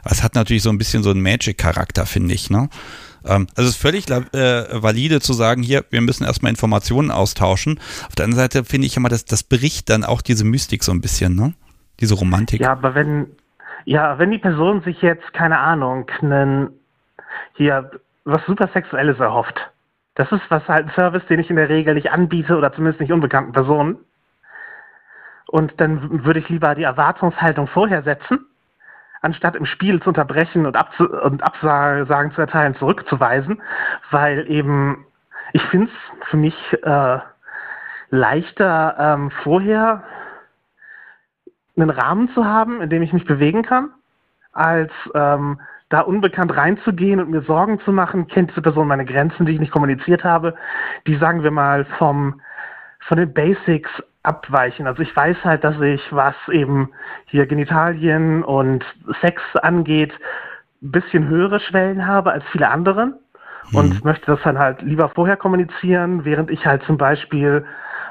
[0.02, 2.48] Es hat natürlich so ein bisschen so einen Magic-Charakter, finde ich.
[2.48, 2.70] Ne?
[3.26, 7.78] Ähm, also es ist völlig äh, valide zu sagen, hier, wir müssen erstmal Informationen austauschen.
[8.08, 10.92] Auf der anderen Seite finde ich immer, dass das bricht dann auch diese Mystik so
[10.92, 11.52] ein bisschen, ne?
[12.00, 12.60] Diese Romantik.
[12.60, 13.28] Ja, aber wenn,
[13.84, 16.70] ja, wenn die Person sich jetzt, keine Ahnung, einen,
[17.54, 17.90] hier,
[18.24, 19.58] was super Sexuelles erhofft,
[20.14, 23.00] das ist was halt ein Service, den ich in der Regel nicht anbiete oder zumindest
[23.00, 23.98] nicht unbekannten Personen.
[25.46, 28.46] Und dann würde ich lieber die Erwartungshaltung vorher setzen,
[29.22, 33.60] anstatt im Spiel zu unterbrechen und, Abzu und Absagen zu erteilen, zurückzuweisen,
[34.10, 35.06] weil eben
[35.52, 37.18] ich finde es für mich äh,
[38.10, 40.02] leichter, ähm, vorher
[41.76, 43.90] einen Rahmen zu haben, in dem ich mich bewegen kann,
[44.52, 49.46] als ähm, da unbekannt reinzugehen und mir Sorgen zu machen, kennt diese Person meine Grenzen,
[49.46, 50.54] die ich nicht kommuniziert habe,
[51.06, 52.40] die sagen wir mal vom
[53.06, 53.90] von den Basics
[54.22, 54.86] abweichen.
[54.86, 56.90] Also ich weiß halt, dass ich, was eben
[57.26, 58.84] hier Genitalien und
[59.20, 60.12] Sex angeht,
[60.82, 63.14] ein bisschen höhere Schwellen habe als viele anderen
[63.72, 64.00] und mhm.
[64.04, 67.64] möchte das dann halt lieber vorher kommunizieren, während ich halt zum Beispiel,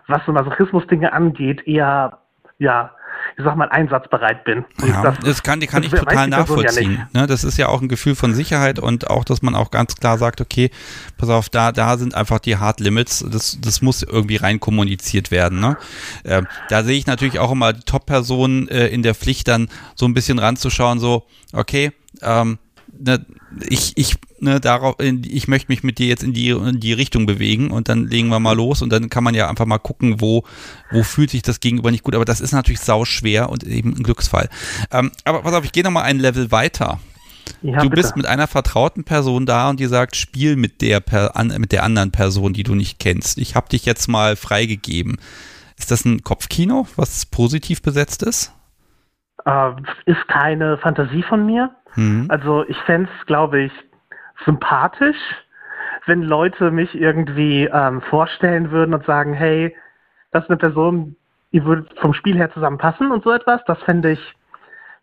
[0.07, 2.19] was so Masochismus-Dinge angeht, eher
[2.59, 2.91] ja
[3.37, 4.63] ich sag mal, einsatzbereit bin.
[4.85, 7.07] ja, das, das, kann, die kann ich total nachvollziehen.
[7.13, 7.27] Ja ne?
[7.27, 10.17] Das ist ja auch ein Gefühl von Sicherheit und auch, dass man auch ganz klar
[10.17, 10.69] sagt, okay,
[11.17, 13.25] pass auf, da, da sind einfach die Hard Limits.
[13.27, 15.59] Das, das muss irgendwie rein kommuniziert werden.
[15.59, 15.77] Ne?
[16.23, 20.05] Äh, da sehe ich natürlich auch immer die Top-Personen äh, in der Pflicht, dann so
[20.05, 22.59] ein bisschen ranzuschauen, so, okay, ähm,
[22.91, 23.25] ne,
[23.67, 27.25] ich, ich, ne, darauf, ich möchte mich mit dir jetzt in die, in die Richtung
[27.25, 30.21] bewegen und dann legen wir mal los und dann kann man ja einfach mal gucken,
[30.21, 30.43] wo,
[30.91, 32.15] wo fühlt sich das Gegenüber nicht gut.
[32.15, 34.49] Aber das ist natürlich sau schwer und eben ein Glücksfall.
[34.91, 36.99] Ähm, aber pass auf, ich gehe nochmal ein Level weiter.
[37.61, 38.01] Ja, du bitte.
[38.01, 41.71] bist mit einer vertrauten Person da und die sagt, spiel mit der, per, an, mit
[41.71, 43.37] der anderen Person, die du nicht kennst.
[43.37, 45.17] Ich habe dich jetzt mal freigegeben.
[45.77, 48.53] Ist das ein Kopfkino, was positiv besetzt ist?
[49.45, 49.71] Äh,
[50.05, 51.71] ist keine Fantasie von mir.
[51.95, 52.25] Mhm.
[52.29, 53.71] Also ich fände es, glaube ich,
[54.45, 55.17] sympathisch,
[56.05, 59.75] wenn Leute mich irgendwie ähm, vorstellen würden und sagen, hey,
[60.31, 61.15] das ist eine Person,
[61.51, 63.61] die würde vom Spiel her zusammenpassen und so etwas.
[63.65, 64.35] Das fände ich,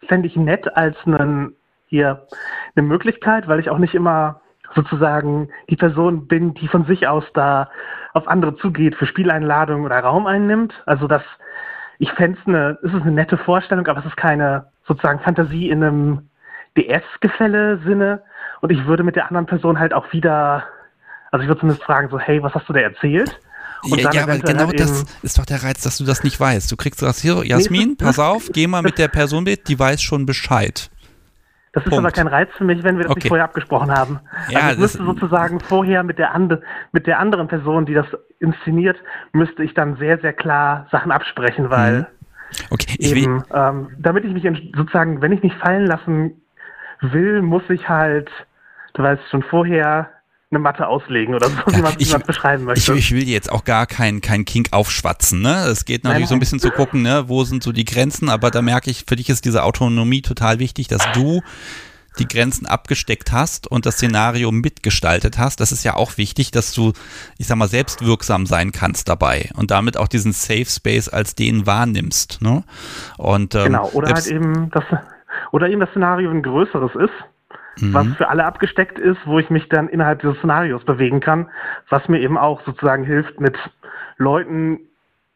[0.09, 1.55] fände ich nett als einen,
[1.87, 2.27] hier
[2.75, 4.41] eine Möglichkeit, weil ich auch nicht immer
[4.75, 7.71] sozusagen die Person bin, die von sich aus da
[8.13, 10.75] auf andere zugeht, für Spieleinladungen oder Raum einnimmt.
[10.87, 11.23] Also das,
[11.99, 15.71] ich fände es eine, es ist eine nette Vorstellung, aber es ist keine sozusagen Fantasie
[15.71, 16.30] in einem
[16.77, 18.23] DS-Gefälle-Sinne.
[18.61, 20.65] Und ich würde mit der anderen Person halt auch wieder,
[21.31, 23.39] also ich würde zumindest fragen, so, hey, was hast du da erzählt?
[23.83, 26.39] Und ja, ja aber genau halt das ist doch der Reiz, dass du das nicht
[26.39, 26.71] weißt.
[26.71, 29.79] Du kriegst das hier, Jasmin, nee, pass auf, geh mal mit der Person mit, die
[29.79, 30.91] weiß schon Bescheid.
[31.73, 32.05] Das ist Punkt.
[32.05, 33.21] aber kein Reiz für mich, wenn wir das okay.
[33.21, 34.19] nicht vorher abgesprochen haben.
[34.49, 36.59] Ja, also ich müsste sozusagen vorher mit der, and
[36.91, 38.07] mit der anderen Person, die das
[38.41, 38.97] inszeniert,
[39.33, 42.07] müsste ich dann sehr, sehr klar Sachen absprechen, weil mhm.
[42.71, 42.97] okay.
[42.99, 44.43] ich eben, ähm, damit ich mich
[44.75, 46.43] sozusagen, wenn ich mich fallen lassen
[47.01, 48.31] will, muss ich halt,
[48.95, 50.11] du weißt schon vorher,
[50.51, 52.93] eine Matte auslegen oder so, wie man es beschreiben möchte.
[52.95, 55.41] Ich, ich, will jetzt auch gar kein, kein Kink aufschwatzen.
[55.41, 55.67] Ne?
[55.67, 57.25] Es geht natürlich nein, so ein bisschen zu gucken, ne?
[57.29, 60.59] wo sind so die Grenzen, aber da merke ich, für dich ist diese Autonomie total
[60.59, 61.41] wichtig, dass du
[62.19, 65.61] die Grenzen abgesteckt hast und das Szenario mitgestaltet hast.
[65.61, 66.93] Das ist ja auch wichtig, dass du,
[67.39, 71.67] ich sag mal, selbstwirksam sein kannst dabei und damit auch diesen Safe Space als den
[71.67, 72.43] wahrnimmst.
[72.43, 72.65] Ne?
[73.17, 74.85] Und, ähm, genau, oder halt eben das
[75.53, 77.95] oder eben das Szenario ein größeres ist, mhm.
[77.95, 81.51] was für alle abgesteckt ist, wo ich mich dann innerhalb dieses Szenarios bewegen kann,
[81.89, 83.57] was mir eben auch sozusagen hilft, mit
[84.17, 84.81] Leuten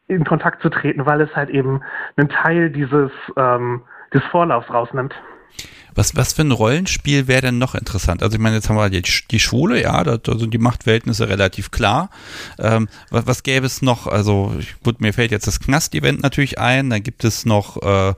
[0.07, 1.81] in Kontakt zu treten, weil es halt eben
[2.15, 3.81] einen Teil dieses, ähm,
[4.13, 5.15] des Vorlaufs rausnimmt.
[5.95, 8.21] Was, was für ein Rollenspiel wäre denn noch interessant?
[8.21, 11.29] Also ich meine, jetzt haben wir die, die Schule, ja, da, da sind die Machtverhältnisse
[11.29, 12.09] relativ klar.
[12.59, 14.05] Ähm, was, was gäbe es noch?
[14.07, 18.13] Also gut, mir fällt jetzt das Knast-Event natürlich ein, dann gibt es noch äh,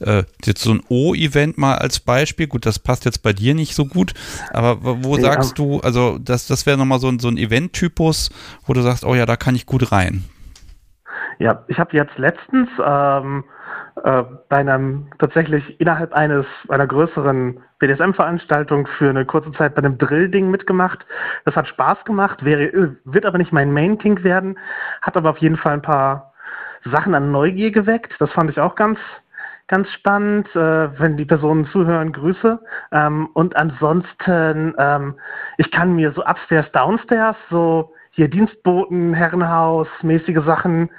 [0.00, 2.46] äh, jetzt so ein O-Event mal als Beispiel.
[2.46, 4.14] Gut, das passt jetzt bei dir nicht so gut,
[4.50, 5.22] aber wo ja.
[5.22, 8.30] sagst du, also das, das wäre nochmal so ein, so ein Event-Typus,
[8.64, 10.24] wo du sagst, oh ja, da kann ich gut rein.
[11.38, 13.44] Ja, ich habe jetzt letztens ähm,
[14.04, 19.96] äh, bei einem tatsächlich innerhalb eines einer größeren BDSM-Veranstaltung für eine kurze Zeit bei einem
[19.96, 21.04] Drill-Ding mitgemacht.
[21.44, 24.58] Das hat Spaß gemacht, wäre, wird aber nicht mein Main-King werden,
[25.00, 26.32] hat aber auf jeden Fall ein paar
[26.84, 28.14] Sachen an Neugier geweckt.
[28.18, 28.98] Das fand ich auch ganz,
[29.66, 30.48] ganz spannend.
[30.54, 32.60] Äh, wenn die Personen zuhören, Grüße.
[32.92, 35.14] Ähm, und ansonsten, ähm,
[35.56, 40.90] ich kann mir so upstairs, downstairs, so hier Dienstboten, Herrenhaus, mäßige Sachen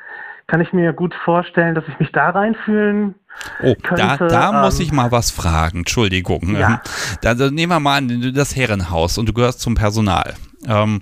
[0.47, 3.15] kann ich mir gut vorstellen, dass ich mich da reinfühlen
[3.61, 5.79] Oh, könnte, da, da ähm, muss ich mal was fragen.
[5.79, 6.55] Entschuldigung.
[6.55, 6.81] Ja.
[7.21, 10.33] Ähm, da, nehmen wir mal an, das Herrenhaus und du gehörst zum Personal.
[10.65, 11.01] Ähm,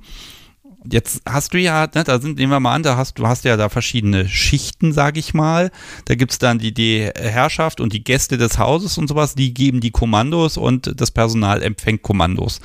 [0.91, 3.45] jetzt hast du ja, ne, da sind, nehmen wir mal an, da hast du hast
[3.45, 5.71] ja da verschiedene Schichten, sage ich mal.
[6.05, 9.81] Da gibt's dann die, die Herrschaft und die Gäste des Hauses und sowas, die geben
[9.81, 12.61] die Kommandos und das Personal empfängt Kommandos.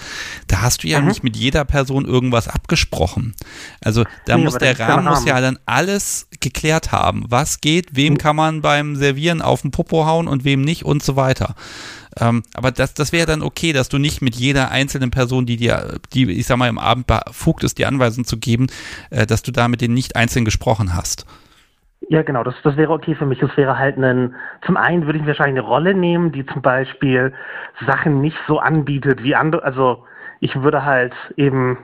[0.47, 1.09] Da hast du ja mhm.
[1.09, 3.35] nicht mit jeder Person irgendwas abgesprochen.
[3.81, 7.25] Also da nee, muss der Rahmen muss ja dann alles geklärt haben.
[7.29, 8.18] Was geht, wem mhm.
[8.18, 11.55] kann man beim Servieren auf den Popo hauen und wem nicht und so weiter.
[12.19, 15.57] Ähm, aber das, das wäre dann okay, dass du nicht mit jeder einzelnen Person, die
[15.57, 18.67] dir, die, ich sag mal, im Abend befugt ist, die Anweisung zu geben,
[19.11, 21.27] äh, dass du da mit denen nicht einzeln gesprochen hast.
[22.09, 23.43] Ja, genau, das, das wäre okay für mich.
[23.43, 24.35] Es wäre halt ein,
[24.67, 27.33] zum einen würde ich wahrscheinlich eine Rolle nehmen, die zum Beispiel
[27.87, 30.05] Sachen nicht so anbietet wie andere, also
[30.41, 31.79] ich würde halt eben,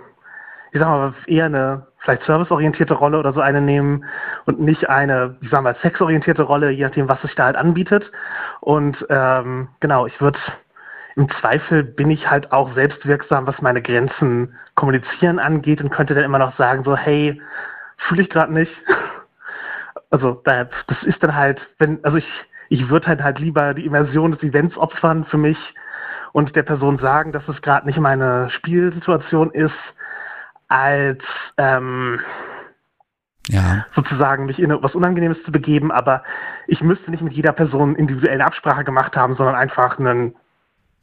[0.73, 4.05] ich sag mal, eher eine vielleicht serviceorientierte Rolle oder so eine nehmen
[4.47, 8.11] und nicht eine, ich sag mal, sexorientierte Rolle, je nachdem, was sich da halt anbietet.
[8.67, 10.41] Und ähm, genau, ich würde
[11.15, 16.25] im Zweifel bin ich halt auch selbstwirksam, was meine Grenzen kommunizieren angeht und könnte dann
[16.25, 17.41] immer noch sagen, so, hey,
[18.09, 18.73] fühle ich gerade nicht.
[20.11, 22.29] Also das ist dann halt, wenn, also ich,
[22.69, 25.59] ich würde halt halt lieber die Immersion des Events opfern für mich
[26.33, 29.75] und der Person sagen, dass es gerade nicht meine Spielsituation ist,
[30.69, 31.21] als
[31.59, 32.21] ähm,
[33.49, 33.87] ja.
[33.95, 36.23] sozusagen mich in etwas Unangenehmes zu begeben, aber
[36.67, 40.35] ich müsste nicht mit jeder Person individuelle Absprache gemacht haben, sondern einfach einen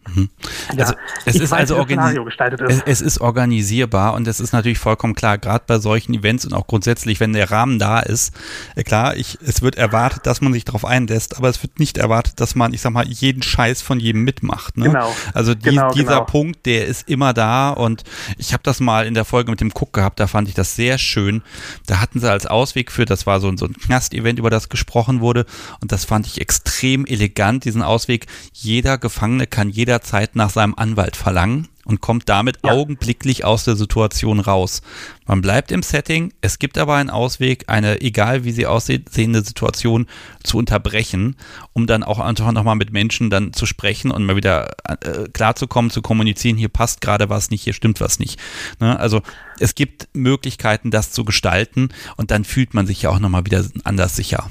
[0.08, 0.30] Mhm.
[0.78, 0.94] Also,
[1.26, 2.84] es ist also organisi ist.
[2.86, 6.68] Es, ist organisierbar und es ist natürlich vollkommen klar, gerade bei solchen Events und auch
[6.68, 8.34] grundsätzlich, wenn der Rahmen da ist,
[8.76, 11.98] äh, klar, ich, es wird erwartet, dass man sich darauf einlässt, aber es wird nicht
[11.98, 14.78] erwartet, dass man, ich sag mal, jeden Scheiß von jedem mitmacht.
[14.78, 14.86] Ne?
[14.86, 15.16] Genau.
[15.34, 16.26] Also die, genau, dieser genau.
[16.26, 18.04] Punkt, der ist immer da und
[18.38, 20.76] ich habe das mal in der Folge mit dem Cook gehabt, da fand ich das
[20.76, 21.42] sehr schön.
[21.86, 25.22] Da hatten sie als Ausweg für, das war so, so ein Knast-Event, über das gesprochen
[25.22, 25.46] wurde
[25.82, 28.28] und das fand ich extrem elegant, diesen Ausweg.
[28.54, 32.72] Jeder Gefangene kann jeder jederzeit nach seinem Anwalt verlangen und kommt damit ja.
[32.72, 34.82] augenblicklich aus der Situation raus.
[35.28, 40.08] Man bleibt im Setting, es gibt aber einen Ausweg, eine, egal wie sie aussehende Situation
[40.44, 41.36] zu unterbrechen,
[41.74, 45.92] um dann auch einfach nochmal mit Menschen dann zu sprechen und mal wieder äh, klarzukommen,
[45.92, 48.40] zu kommunizieren, hier passt gerade was nicht, hier stimmt was nicht.
[48.80, 48.98] Ne?
[49.00, 49.22] Also
[49.60, 53.64] es gibt Möglichkeiten, das zu gestalten und dann fühlt man sich ja auch nochmal wieder
[53.84, 54.50] anders sicher.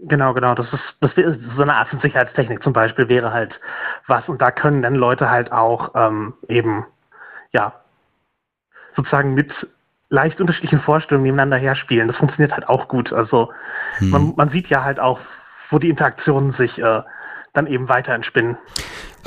[0.00, 0.54] Genau, genau.
[0.54, 3.58] Das ist, das ist so eine Art von Sicherheitstechnik zum Beispiel wäre halt
[4.06, 4.28] was.
[4.28, 6.86] Und da können dann Leute halt auch ähm, eben,
[7.52, 7.72] ja,
[8.94, 9.52] sozusagen mit
[10.08, 12.08] leicht unterschiedlichen Vorstellungen nebeneinander herspielen.
[12.08, 13.12] Das funktioniert halt auch gut.
[13.12, 13.52] Also
[13.98, 14.10] hm.
[14.10, 15.18] man, man sieht ja halt auch,
[15.70, 17.02] wo die Interaktionen sich äh,
[17.54, 18.56] dann eben weiter entspinnen.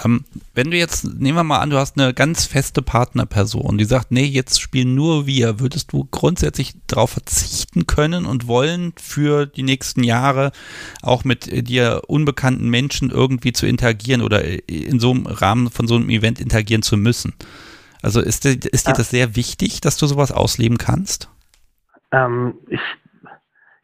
[0.03, 3.83] Ähm, wenn du jetzt, nehmen wir mal an, du hast eine ganz feste Partnerperson, die
[3.83, 9.45] sagt, nee, jetzt spielen nur wir, würdest du grundsätzlich darauf verzichten können und wollen, für
[9.45, 10.51] die nächsten Jahre
[11.01, 15.95] auch mit dir unbekannten Menschen irgendwie zu interagieren oder in so einem Rahmen von so
[15.95, 17.33] einem Event interagieren zu müssen?
[18.01, 21.29] Also ist, dir, ist dir das sehr wichtig, dass du sowas ausleben kannst?
[22.11, 22.81] Ähm, ich,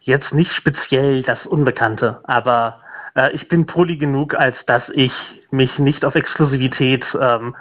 [0.01, 2.79] jetzt nicht speziell das Unbekannte, aber
[3.17, 5.11] äh, ich bin poly genug, als dass ich
[5.51, 7.55] mich nicht auf Exklusivität ähm,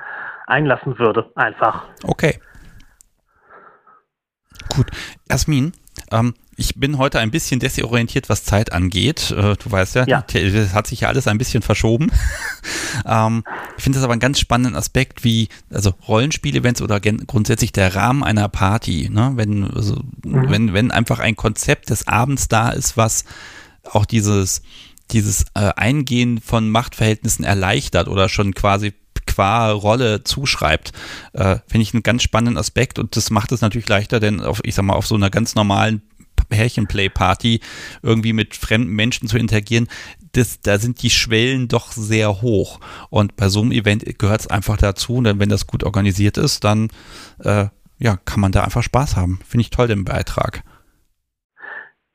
[0.46, 1.86] einlassen würde, einfach.
[2.04, 2.38] Okay.
[4.68, 4.90] Gut.
[5.28, 5.72] Jasmin,
[6.10, 9.30] ähm, ich bin heute ein bisschen desorientiert, was Zeit angeht.
[9.30, 10.24] Äh, du weißt ja, ja.
[10.26, 12.10] das hat sich ja alles ein bisschen verschoben.
[13.06, 13.44] ähm,
[13.76, 18.22] ich finde das aber einen ganz spannenden Aspekt, wie, also Rollenspiel-Events oder grundsätzlich der Rahmen
[18.22, 19.32] einer Party, ne?
[19.36, 20.50] wenn, also, mhm.
[20.50, 23.24] wenn, wenn einfach ein Konzept des Abends da ist, was
[23.84, 24.62] auch dieses,
[25.12, 28.92] dieses äh, Eingehen von Machtverhältnissen erleichtert oder schon quasi
[29.26, 30.92] qua Rolle zuschreibt,
[31.32, 34.60] äh, finde ich einen ganz spannenden Aspekt und das macht es natürlich leichter, denn auf,
[34.64, 36.02] ich sag mal, auf so einer ganz normalen
[36.48, 37.60] Pärchenplay-Party
[38.02, 39.88] irgendwie mit fremden Menschen zu interagieren,
[40.32, 42.80] das, da sind die Schwellen doch sehr hoch.
[43.10, 45.16] Und bei so einem Event gehört es einfach dazu.
[45.16, 46.88] Und wenn das gut organisiert ist, dann
[47.38, 47.66] äh,
[47.98, 49.40] ja, kann man da einfach Spaß haben.
[49.46, 50.62] Finde ich toll, den Beitrag.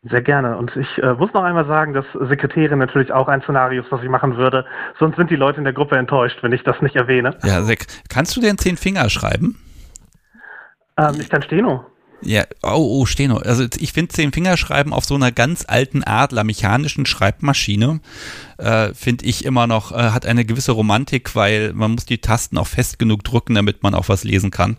[0.03, 0.57] Sehr gerne.
[0.57, 4.01] Und ich äh, muss noch einmal sagen, dass Sekretärin natürlich auch ein Szenario ist, was
[4.01, 4.65] ich machen würde.
[4.99, 7.37] Sonst sind die Leute in der Gruppe enttäuscht, wenn ich das nicht erwähne.
[7.43, 9.59] Ja, Sek, kannst du den zehn Finger schreiben?
[10.97, 11.85] Ähm, ich kann Steno.
[12.23, 13.37] Ja, oh, oh, Steno.
[13.37, 17.99] Also ich finde zehn Fingerschreiben auf so einer ganz alten Adler mechanischen Schreibmaschine
[18.57, 22.59] äh, finde ich immer noch äh, hat eine gewisse Romantik, weil man muss die Tasten
[22.59, 24.77] auch fest genug drücken, damit man auch was lesen kann.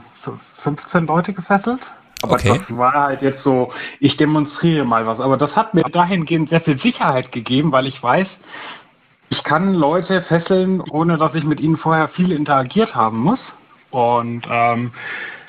[0.65, 1.79] 15 Leute gefesselt.
[2.21, 2.59] Aber okay.
[2.59, 5.19] das war halt jetzt so, ich demonstriere mal was.
[5.19, 8.27] Aber das hat mir dahingehend sehr viel Sicherheit gegeben, weil ich weiß,
[9.29, 13.39] ich kann Leute fesseln, ohne dass ich mit ihnen vorher viel interagiert haben muss.
[13.91, 14.91] Und ähm,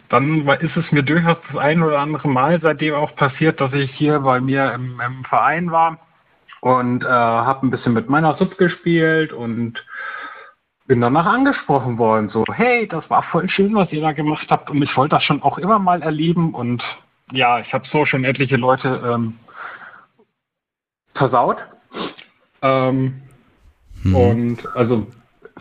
[0.09, 3.91] dann ist es mir durchaus das ein oder andere Mal seitdem auch passiert, dass ich
[3.93, 5.99] hier bei mir im, im Verein war
[6.61, 9.83] und äh, habe ein bisschen mit meiner Sub gespielt und
[10.87, 14.71] bin danach angesprochen worden, so, hey, das war voll schön, was ihr da gemacht habt
[14.71, 16.83] und ich wollte das schon auch immer mal erleben und
[17.33, 19.39] ja, ich habe so schon etliche Leute ähm,
[21.15, 21.59] versaut.
[22.63, 23.23] Ähm,
[24.03, 24.15] hm.
[24.15, 25.07] Und also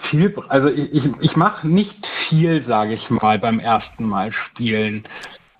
[0.09, 1.95] viel, also ich, ich, ich mache nicht
[2.29, 5.07] viel, sage ich mal, beim ersten Mal spielen.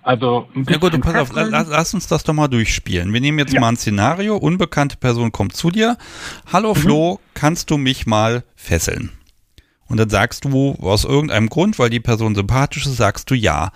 [0.03, 3.11] Also ja gut, pass auf, lass, lass, uns das doch mal durchspielen.
[3.11, 3.59] Wir nehmen jetzt ja.
[3.59, 5.97] mal ein Szenario, unbekannte Person kommt zu dir.
[6.53, 6.76] Hallo mhm.
[6.76, 9.11] Flo, kannst du mich mal fesseln?
[9.88, 13.71] Und dann sagst du aus irgendeinem Grund, weil die Person sympathisch ist, sagst du ja.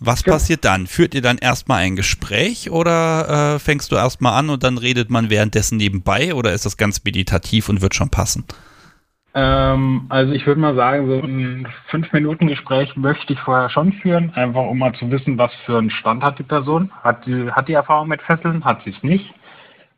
[0.00, 0.32] Was ja.
[0.32, 0.86] passiert dann?
[0.86, 5.10] Führt ihr dann erstmal ein Gespräch oder äh, fängst du erstmal an und dann redet
[5.10, 8.44] man währenddessen nebenbei oder ist das ganz meditativ und wird schon passen?
[9.34, 13.92] Ähm, also ich würde mal sagen, so ein fünf Minuten Gespräch möchte ich vorher schon
[13.94, 16.90] führen, einfach um mal zu wissen, was für einen Stand hat die Person.
[17.02, 19.32] Hat die, hat die Erfahrung mit Fesseln, hat sie es nicht?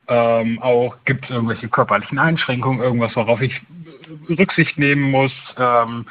[0.09, 3.61] Ähm, auch gibt es irgendwelche körperlichen Einschränkungen, irgendwas, worauf ich
[4.29, 5.33] Rücksicht nehmen muss?
[5.57, 6.07] Ähm,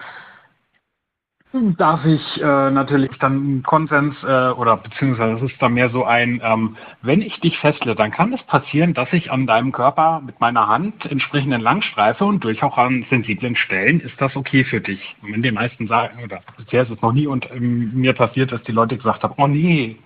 [1.77, 6.41] darf ich äh, natürlich dann Konsens äh, oder beziehungsweise es ist dann mehr so ein,
[6.43, 10.39] ähm, wenn ich dich festle, dann kann es passieren, dass ich an deinem Körper mit
[10.39, 14.81] meiner Hand entsprechend entlang streife und durch auch an sensiblen Stellen ist das okay für
[14.81, 15.15] dich.
[15.21, 18.51] Und wenn die meisten sagen, oder bisher ist es noch nie und ähm, mir passiert,
[18.51, 19.97] dass die Leute gesagt haben, oh nee,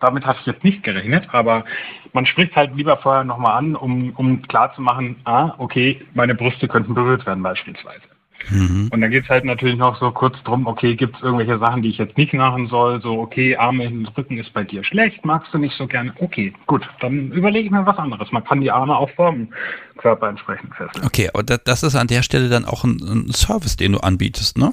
[0.00, 1.64] damit habe ich jetzt nicht gerechnet, aber
[2.12, 6.34] man spricht halt lieber vorher nochmal an, um, um klar zu machen, ah, okay, meine
[6.34, 8.17] Brüste könnten berührt werden beispielsweise.
[8.50, 8.88] Mhm.
[8.92, 11.82] Und dann geht es halt natürlich noch so kurz drum, okay, gibt es irgendwelche Sachen,
[11.82, 13.00] die ich jetzt nicht machen soll?
[13.02, 16.12] So, okay, Arme in den Rücken ist bei dir schlecht, magst du nicht so gerne?
[16.18, 18.30] Okay, gut, dann überlege ich mir was anderes.
[18.32, 19.48] Man kann die Arme auch vom
[19.96, 21.04] Körper entsprechend fesseln.
[21.04, 24.58] Okay, aber das ist an der Stelle dann auch ein, ein Service, den du anbietest,
[24.58, 24.72] ne?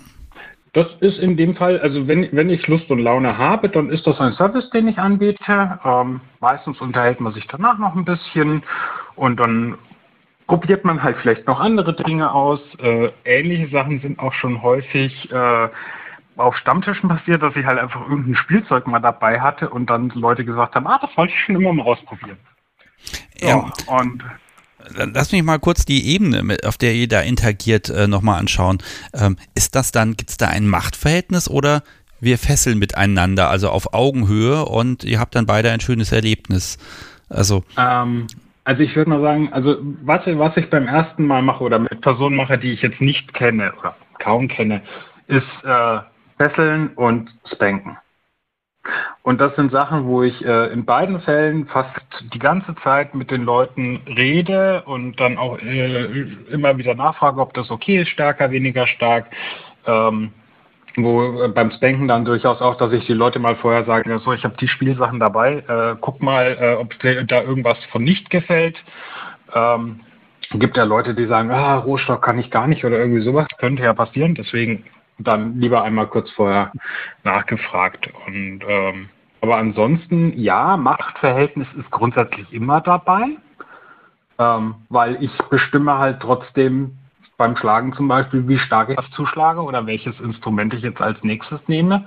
[0.76, 4.06] Das ist in dem Fall, also wenn, wenn ich Lust und Laune habe, dann ist
[4.06, 5.80] das ein Service, den ich anbiete.
[5.86, 8.62] Ähm, meistens unterhält man sich danach noch ein bisschen
[9.16, 9.76] und dann
[10.48, 12.60] probiert man halt vielleicht noch andere Dinge aus.
[12.80, 15.70] Äh, ähnliche Sachen sind auch schon häufig äh,
[16.38, 20.44] auf Stammtischen passiert, dass ich halt einfach irgendein Spielzeug mal dabei hatte und dann Leute
[20.44, 22.38] gesagt haben, ah, das wollte ich schon immer mal ausprobieren.
[23.40, 23.72] Ja.
[23.86, 24.24] So, und
[24.94, 28.78] Lass mich mal kurz die Ebene, auf der ihr da interagiert, äh, nochmal anschauen.
[29.14, 31.84] Ähm, ist das dann, gibt es da ein Machtverhältnis oder
[32.20, 36.78] wir fesseln miteinander, also auf Augenhöhe und ihr habt dann beide ein schönes Erlebnis?
[37.30, 37.64] Also.
[37.78, 38.28] Ähm,
[38.66, 42.02] also ich würde mal sagen, also was, was ich beim ersten Mal mache oder mit
[42.02, 44.82] Personen mache, die ich jetzt nicht kenne oder kaum kenne,
[45.28, 46.00] ist äh,
[46.38, 47.98] Fesseln und Spanken.
[49.24, 51.96] Und das sind Sachen, wo ich äh, in beiden Fällen fast
[52.34, 56.06] die ganze Zeit mit den Leuten rede und dann auch äh,
[56.52, 59.26] immer wieder nachfrage, ob das okay ist, stärker, weniger stark.
[59.88, 60.32] Ähm,
[60.98, 64.34] wo äh, beim Spanken dann durchaus auch, dass ich die Leute mal vorher sage, so,
[64.34, 68.30] ich habe die Spielsachen dabei, äh, guck mal, äh, ob dir da irgendwas von nicht
[68.30, 68.78] gefällt.
[69.54, 70.02] Ähm,
[70.52, 73.84] gibt ja Leute, die sagen, ah, Rohstoff kann ich gar nicht oder irgendwie sowas, könnte
[73.84, 74.86] ja passieren, deswegen
[75.18, 76.72] dann lieber einmal kurz vorher
[77.24, 78.10] nachgefragt.
[78.28, 79.10] Und ähm,
[79.42, 83.38] aber ansonsten, ja, Machtverhältnis ist grundsätzlich immer dabei,
[84.40, 86.98] ähm, weil ich bestimme halt trotzdem
[87.38, 91.60] beim Schlagen zum Beispiel, wie stark ich zuschlage oder welches Instrument ich jetzt als nächstes
[91.68, 92.06] nehme.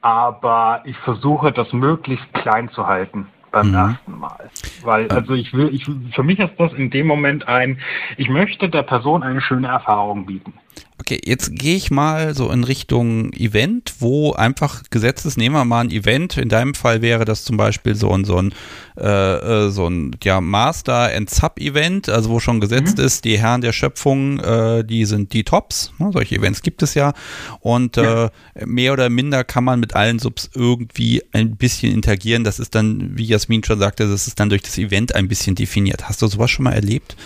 [0.00, 3.26] Aber ich versuche, das möglichst klein zu halten.
[3.50, 3.74] beim mhm.
[3.74, 4.50] ersten Mal.
[4.84, 7.80] Weil, also ich will, ich, für mich ist das in dem Moment ein,
[8.16, 10.54] ich möchte der Person eine schöne Erfahrung bieten.
[11.00, 15.80] Okay, jetzt gehe ich mal so in Richtung Event, wo einfach Gesetzes, nehmen wir mal
[15.80, 18.52] ein Event, in deinem Fall wäre das zum Beispiel so ein, so ein,
[18.98, 23.04] äh, äh so ein ja, Master and Sub-Event, also wo schon gesetzt mhm.
[23.04, 26.10] ist, die Herren der Schöpfung, äh, die sind die Tops, ne?
[26.12, 27.14] solche Events gibt es ja
[27.60, 28.26] und ja.
[28.26, 28.30] Äh,
[28.66, 33.16] mehr oder minder kann man mit allen Subs irgendwie ein bisschen interagieren, das ist dann,
[33.16, 36.10] wie Jasmin schon sagte, das ist dann durch das Event ein bisschen definiert.
[36.10, 37.16] Hast du sowas schon mal erlebt?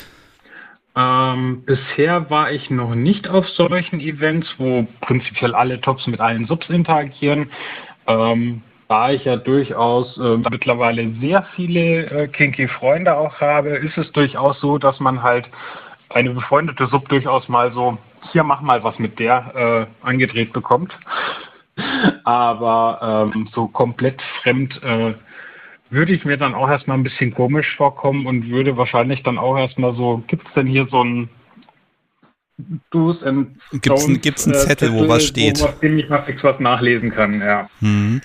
[0.96, 6.46] Ähm, bisher war ich noch nicht auf solchen Events, wo prinzipiell alle Tops mit allen
[6.46, 7.50] Subs interagieren.
[8.06, 13.96] Ähm, da ich ja durchaus äh, mittlerweile sehr viele äh, kinky Freunde auch habe, ist
[13.98, 15.48] es durchaus so, dass man halt
[16.10, 17.98] eine befreundete Sub durchaus mal so,
[18.30, 20.96] hier mach mal was mit der äh, angedreht bekommt.
[22.24, 25.14] Aber ähm, so komplett fremd äh,
[25.94, 29.56] würde ich mir dann auch erstmal ein bisschen komisch vorkommen und würde wahrscheinlich dann auch
[29.56, 31.30] erstmal so, gibt es denn hier so ein
[32.90, 35.60] Do's and Gibt's, ein, gibt's einen Zettel, Zettel, wo was steht?
[35.60, 37.68] Wo, dem ich mal fix was nachlesen kann, ja.
[37.80, 38.20] Mhm.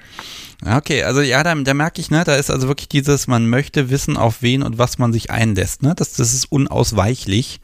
[0.66, 3.90] Okay, also ja, da, da merke ich, ne, da ist also wirklich dieses, man möchte
[3.90, 5.94] wissen, auf wen und was man sich einlässt, ne?
[5.96, 7.62] Das, das ist unausweichlich.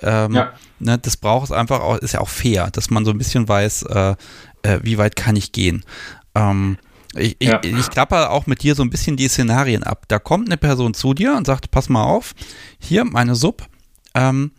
[0.00, 0.52] Ähm, ja.
[0.78, 3.46] ne, das braucht es einfach auch, ist ja auch fair, dass man so ein bisschen
[3.46, 4.14] weiß, äh,
[4.62, 5.84] äh, wie weit kann ich gehen.
[6.34, 6.78] Ähm,
[7.14, 7.60] ich, ja.
[7.62, 10.04] ich, ich klappe auch mit dir so ein bisschen die Szenarien ab.
[10.08, 12.34] Da kommt eine Person zu dir und sagt, pass mal auf,
[12.78, 13.66] hier meine Sub,
[14.14, 14.52] ähm,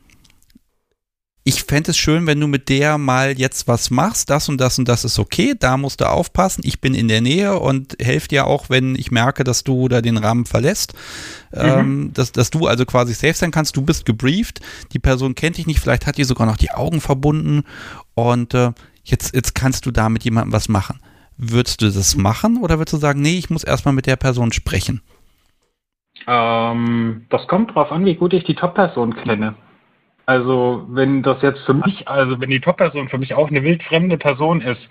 [1.44, 4.78] ich fände es schön, wenn du mit der mal jetzt was machst, das und das
[4.78, 8.28] und das ist okay, da musst du aufpassen, ich bin in der Nähe und helfe
[8.28, 10.94] dir auch, wenn ich merke, dass du da den Rahmen verlässt,
[11.52, 11.60] mhm.
[11.60, 14.60] ähm, dass, dass du also quasi safe sein kannst, du bist gebrieft,
[14.94, 17.64] die Person kennt dich nicht, vielleicht hat die sogar noch die Augen verbunden
[18.14, 18.72] und äh,
[19.04, 21.00] jetzt, jetzt kannst du da mit jemandem was machen.
[21.44, 24.52] Würdest du das machen oder würdest du sagen, nee, ich muss erstmal mit der Person
[24.52, 25.02] sprechen?
[26.28, 29.56] Ähm, das kommt drauf an, wie gut ich die Top-Person kenne.
[30.28, 34.20] Also wenn das jetzt für mich, also wenn die Top-Person für mich auch eine wildfremde
[34.20, 34.82] Person ist,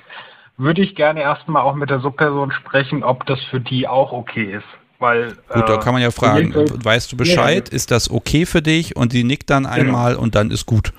[0.56, 4.56] würde ich gerne erstmal auch mit der Subperson sprechen, ob das für die auch okay
[4.56, 4.66] ist.
[4.98, 8.60] Weil, Gut, da äh, kann man ja fragen, weißt du Bescheid, ist das okay für
[8.60, 8.96] dich?
[8.96, 9.74] Und sie nickt dann genau.
[9.74, 10.24] einmal genau.
[10.24, 10.92] und dann ist gut.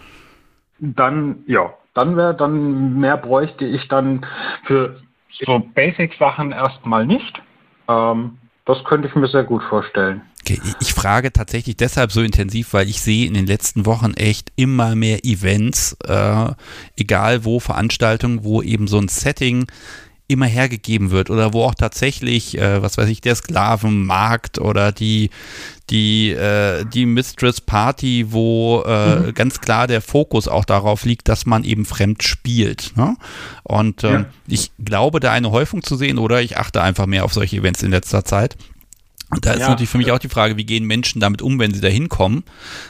[0.80, 4.26] Dann, ja, dann wäre, dann mehr bräuchte ich dann
[4.66, 5.02] für
[5.40, 7.42] so Basic-Sachen erstmal nicht.
[7.88, 10.22] Ähm, das könnte ich mir sehr gut vorstellen.
[10.42, 14.52] Okay, ich frage tatsächlich deshalb so intensiv, weil ich sehe in den letzten Wochen echt
[14.56, 16.54] immer mehr Events, äh,
[16.98, 19.68] egal wo, Veranstaltungen, wo eben so ein Setting
[20.32, 25.30] immer hergegeben wird oder wo auch tatsächlich, äh, was weiß ich, der Sklavenmarkt oder die,
[25.90, 29.34] die, äh, die Mistress Party, wo äh, mhm.
[29.34, 32.96] ganz klar der Fokus auch darauf liegt, dass man eben fremd spielt.
[32.96, 33.18] Ne?
[33.64, 34.26] Und ähm, ja.
[34.48, 37.84] ich glaube, da eine Häufung zu sehen oder ich achte einfach mehr auf solche Events
[37.84, 38.58] in letzter Zeit.
[39.30, 39.70] Und da ist ja.
[39.70, 42.44] natürlich für mich auch die Frage, wie gehen Menschen damit um, wenn sie da hinkommen.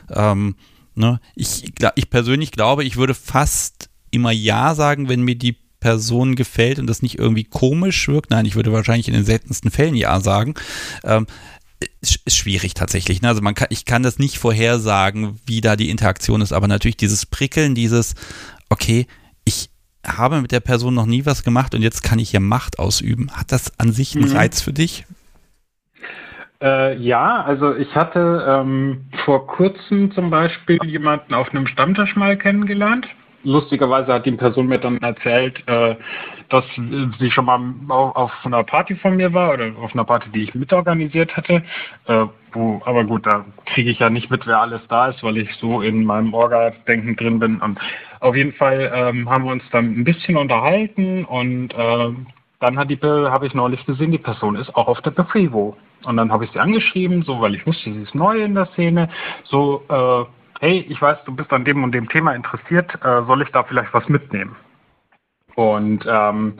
[0.09, 0.55] Ähm,
[0.95, 1.19] ne?
[1.35, 6.79] ich, ich persönlich glaube, ich würde fast immer Ja sagen, wenn mir die Person gefällt
[6.79, 8.31] und das nicht irgendwie komisch wirkt.
[8.31, 10.53] Nein, ich würde wahrscheinlich in den seltensten Fällen Ja sagen.
[11.03, 11.27] Ähm,
[12.01, 13.21] ist schwierig tatsächlich.
[13.21, 13.27] Ne?
[13.27, 16.95] Also man kann, ich kann das nicht vorhersagen, wie da die Interaktion ist, aber natürlich
[16.95, 18.15] dieses Prickeln, dieses,
[18.69, 19.07] okay,
[19.43, 19.69] ich
[20.05, 23.31] habe mit der Person noch nie was gemacht und jetzt kann ich hier Macht ausüben.
[23.33, 24.35] Hat das an sich einen mhm.
[24.35, 25.05] Reiz für dich?
[26.61, 32.37] Äh, ja, also ich hatte ähm, vor kurzem zum Beispiel jemanden auf einem Stammtisch mal
[32.37, 33.07] kennengelernt
[33.43, 35.95] lustigerweise hat die Person mir dann erzählt, äh,
[36.49, 36.65] dass
[37.19, 40.43] sie schon mal auf, auf, einer Party von mir war oder auf einer Party, die
[40.43, 41.63] ich mitorganisiert hatte.
[42.07, 45.37] Äh, wo, aber gut, da kriege ich ja nicht mit, wer alles da ist, weil
[45.37, 47.61] ich so in meinem Orga-Denken drin bin.
[47.61, 47.79] Und
[48.19, 52.09] auf jeden Fall ähm, haben wir uns dann ein bisschen unterhalten und äh,
[52.59, 55.75] dann habe ich neulich gesehen, die Person ist auch auf der Befrivo.
[56.03, 58.67] Und dann habe ich sie angeschrieben, so weil ich wusste, sie ist neu in der
[58.67, 59.09] Szene,
[59.45, 60.25] so äh,
[60.61, 63.63] hey, ich weiß, du bist an dem und dem Thema interessiert, äh, soll ich da
[63.63, 64.55] vielleicht was mitnehmen?
[65.55, 66.59] Und ähm,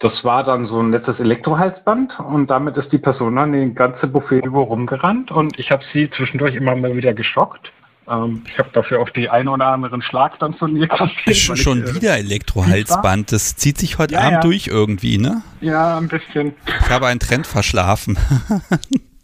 [0.00, 4.06] das war dann so ein nettes Elektrohalsband und damit ist die Person dann den ganze
[4.06, 7.72] Buffet über rumgerannt und ich habe sie zwischendurch immer mal wieder geschockt.
[8.08, 11.36] Ähm, ich habe dafür auch die ein oder anderen Schlag dann von ihr kassiert.
[11.36, 14.40] Schon, schon ich, äh, wieder Elektrohalsband, das zieht sich heute ja, Abend ja.
[14.40, 15.42] durch irgendwie, ne?
[15.60, 16.54] Ja, ein bisschen.
[16.66, 18.18] Ich habe einen Trend verschlafen.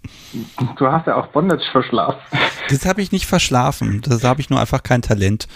[0.77, 2.21] Du hast ja auch Bondage verschlafen.
[2.69, 4.01] Das habe ich nicht verschlafen.
[4.03, 5.47] Das habe ich nur einfach kein Talent.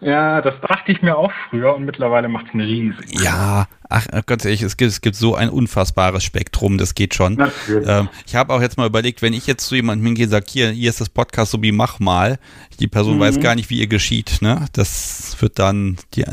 [0.00, 3.22] Ja, das dachte ich mir auch früher und mittlerweile macht es eine riesige.
[3.24, 7.38] Ja, ach, ganz ehrlich, es gibt, es gibt so ein unfassbares Spektrum, das geht schon.
[7.68, 10.46] Ähm, ich habe auch jetzt mal überlegt, wenn ich jetzt zu jemandem hingehe und sage,
[10.48, 12.38] hier, hier ist das Podcast, so wie mach mal,
[12.80, 13.20] die Person mhm.
[13.20, 14.66] weiß gar nicht, wie ihr geschieht, ne?
[14.72, 16.24] Das wird dann, die,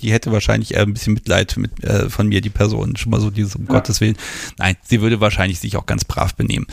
[0.00, 3.30] die hätte wahrscheinlich ein bisschen Mitleid mit, äh, von mir, die Person, schon mal so
[3.30, 3.72] dieses, um ja.
[3.72, 4.16] Gottes Willen.
[4.58, 6.66] Nein, sie würde wahrscheinlich sich auch ganz brav benehmen.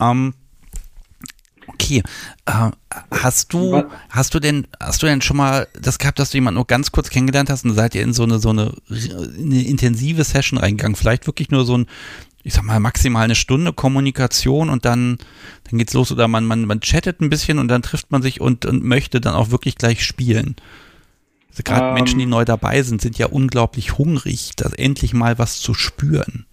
[0.00, 0.34] Ähm,
[1.68, 2.02] Okay.
[2.46, 2.70] Äh,
[3.10, 6.56] hast du, hast du denn, hast du denn schon mal das gehabt, dass du jemanden
[6.56, 10.24] nur ganz kurz kennengelernt hast und seid ihr in so eine, so eine, eine intensive
[10.24, 10.96] Session reingegangen?
[10.96, 11.86] Vielleicht wirklich nur so ein,
[12.42, 15.18] ich sag mal, maximal eine Stunde Kommunikation und dann,
[15.68, 18.40] dann geht's los oder man, man, man chattet ein bisschen und dann trifft man sich
[18.40, 20.56] und, und möchte dann auch wirklich gleich spielen.
[21.50, 25.38] Also gerade ähm, Menschen, die neu dabei sind, sind ja unglaublich hungrig, da endlich mal
[25.38, 26.46] was zu spüren.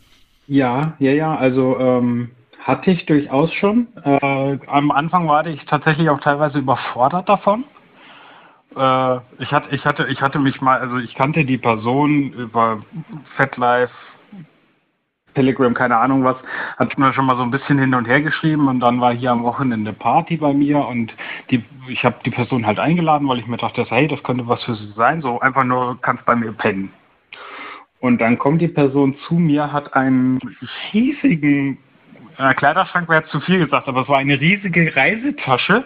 [0.47, 2.31] Ja, ja, ja, also ähm,
[2.65, 3.87] hatte ich durchaus schon.
[4.03, 7.63] Äh, am Anfang war ich tatsächlich auch teilweise überfordert davon.
[8.75, 12.81] Äh, ich, hatte, ich, hatte, ich hatte mich mal, also ich kannte die Person über
[13.37, 13.93] FatLife,
[15.35, 16.37] Telegram, keine Ahnung was,
[16.77, 19.31] hat mir schon mal so ein bisschen hin und her geschrieben und dann war hier
[19.31, 21.13] am Wochenende Party bei mir und
[21.51, 24.63] die, ich habe die Person halt eingeladen, weil ich mir dachte, hey, das könnte was
[24.63, 26.91] für sie sein, so einfach nur kannst bei mir pennen.
[27.99, 30.39] Und dann kommt die Person zu mir, hat einen
[30.93, 31.77] riesigen
[32.37, 35.85] äh, Kleiderschrank wäre zu viel gesagt, aber es war eine riesige Reisetasche.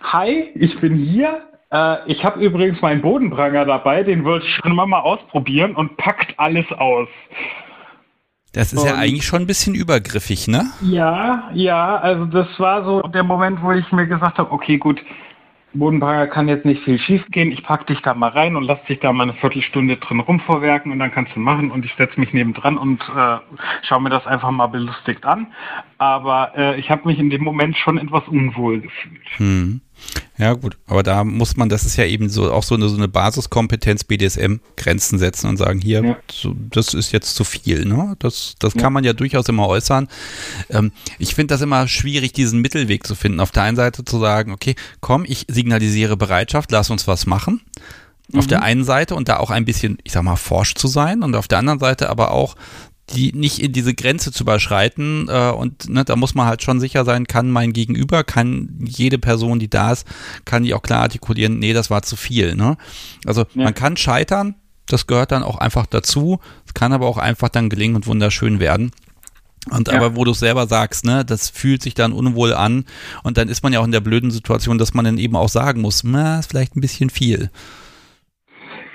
[0.00, 1.42] Hi, ich bin hier.
[1.70, 6.38] Äh, ich habe übrigens meinen Bodenpranger dabei, den wollte ich schon mal ausprobieren und packt
[6.38, 7.08] alles aus.
[8.52, 10.70] Das ist und, ja eigentlich schon ein bisschen übergriffig, ne?
[10.80, 15.00] Ja, ja, also das war so der Moment, wo ich mir gesagt habe, okay, gut,
[15.74, 17.52] Bodenbagger kann jetzt nicht viel schief gehen.
[17.52, 20.92] Ich pack dich da mal rein und lass dich da mal eine Viertelstunde drin rumvorwerken
[20.92, 23.38] und dann kannst du machen und ich setze mich nebendran und äh,
[23.82, 25.48] schaue mir das einfach mal belustigt an.
[25.98, 29.28] Aber äh, ich habe mich in dem Moment schon etwas unwohl gefühlt.
[29.36, 29.80] Hm.
[30.38, 32.96] Ja, gut, aber da muss man, das ist ja eben so auch so eine, so
[32.96, 36.16] eine Basiskompetenz BDSM Grenzen setzen und sagen, hier, ja.
[36.30, 38.14] so, das ist jetzt zu viel, ne?
[38.20, 38.80] Das, das ja.
[38.80, 40.08] kann man ja durchaus immer äußern.
[40.70, 43.40] Ähm, ich finde das immer schwierig, diesen Mittelweg zu finden.
[43.40, 47.60] Auf der einen Seite zu sagen, okay, komm, ich signalisiere Bereitschaft, lass uns was machen.
[48.34, 48.48] Auf mhm.
[48.48, 51.34] der einen Seite und da auch ein bisschen, ich sag mal, forsch zu sein und
[51.34, 52.56] auf der anderen Seite aber auch
[53.10, 56.80] die nicht in diese Grenze zu überschreiten äh, und ne, da muss man halt schon
[56.80, 60.06] sicher sein, kann mein Gegenüber, kann jede Person, die da ist,
[60.44, 62.54] kann die auch klar artikulieren, nee, das war zu viel.
[62.54, 62.76] Ne?
[63.24, 63.64] Also ja.
[63.64, 64.54] man kann scheitern,
[64.86, 68.60] das gehört dann auch einfach dazu, es kann aber auch einfach dann gelingen und wunderschön
[68.60, 68.92] werden.
[69.70, 69.94] Und ja.
[69.94, 72.84] aber wo du selber sagst, ne, das fühlt sich dann unwohl an
[73.22, 75.48] und dann ist man ja auch in der blöden Situation, dass man dann eben auch
[75.48, 77.50] sagen muss, na, ist vielleicht ein bisschen viel.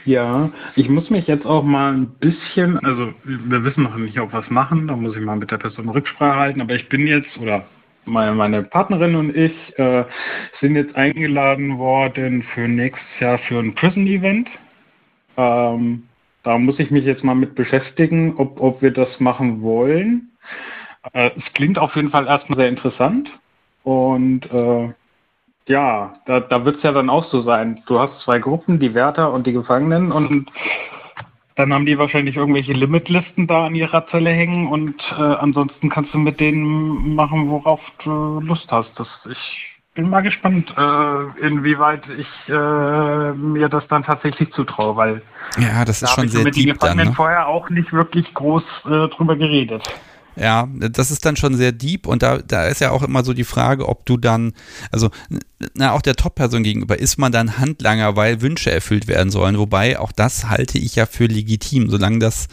[0.06, 4.34] Ja, ich muss mich jetzt auch mal ein bisschen, also wir wissen noch nicht, ob
[4.34, 7.08] wir es machen, da muss ich mal mit der Person Rücksprache halten, aber ich bin
[7.08, 7.66] jetzt, oder
[8.06, 10.04] meine, meine Partnerin und ich äh,
[10.60, 14.50] sind jetzt eingeladen worden für nächstes Jahr für ein Prison-Event.
[15.38, 16.04] Ähm,
[16.44, 20.32] da muss ich mich jetzt mal mit beschäftigen, ob, ob wir das machen wollen.
[21.14, 23.30] Äh, es klingt auf jeden Fall erstmal sehr interessant
[23.84, 24.90] und äh,
[25.68, 27.82] ja, da, da wird es ja dann auch so sein.
[27.86, 30.50] Du hast zwei Gruppen, die Wärter und die Gefangenen und
[31.56, 36.14] dann haben die wahrscheinlich irgendwelche Limitlisten da an ihrer Zelle hängen und äh, ansonsten kannst
[36.14, 38.90] du mit denen machen, worauf du Lust hast.
[38.96, 45.22] Das, ich bin mal gespannt, äh, inwieweit ich äh, mir das dann tatsächlich zutraue, weil
[45.60, 47.14] ja, das ist da schon sehr mit deep dann, ne?
[47.16, 49.84] vorher auch nicht wirklich groß äh, drüber geredet.
[50.36, 53.34] Ja, das ist dann schon sehr deep und da, da ist ja auch immer so
[53.34, 54.54] die Frage, ob du dann,
[54.92, 55.10] also
[55.76, 59.58] na, auch der Top-Person gegenüber, ist man dann Handlanger, weil Wünsche erfüllt werden sollen.
[59.58, 62.48] Wobei auch das halte ich ja für legitim, solange das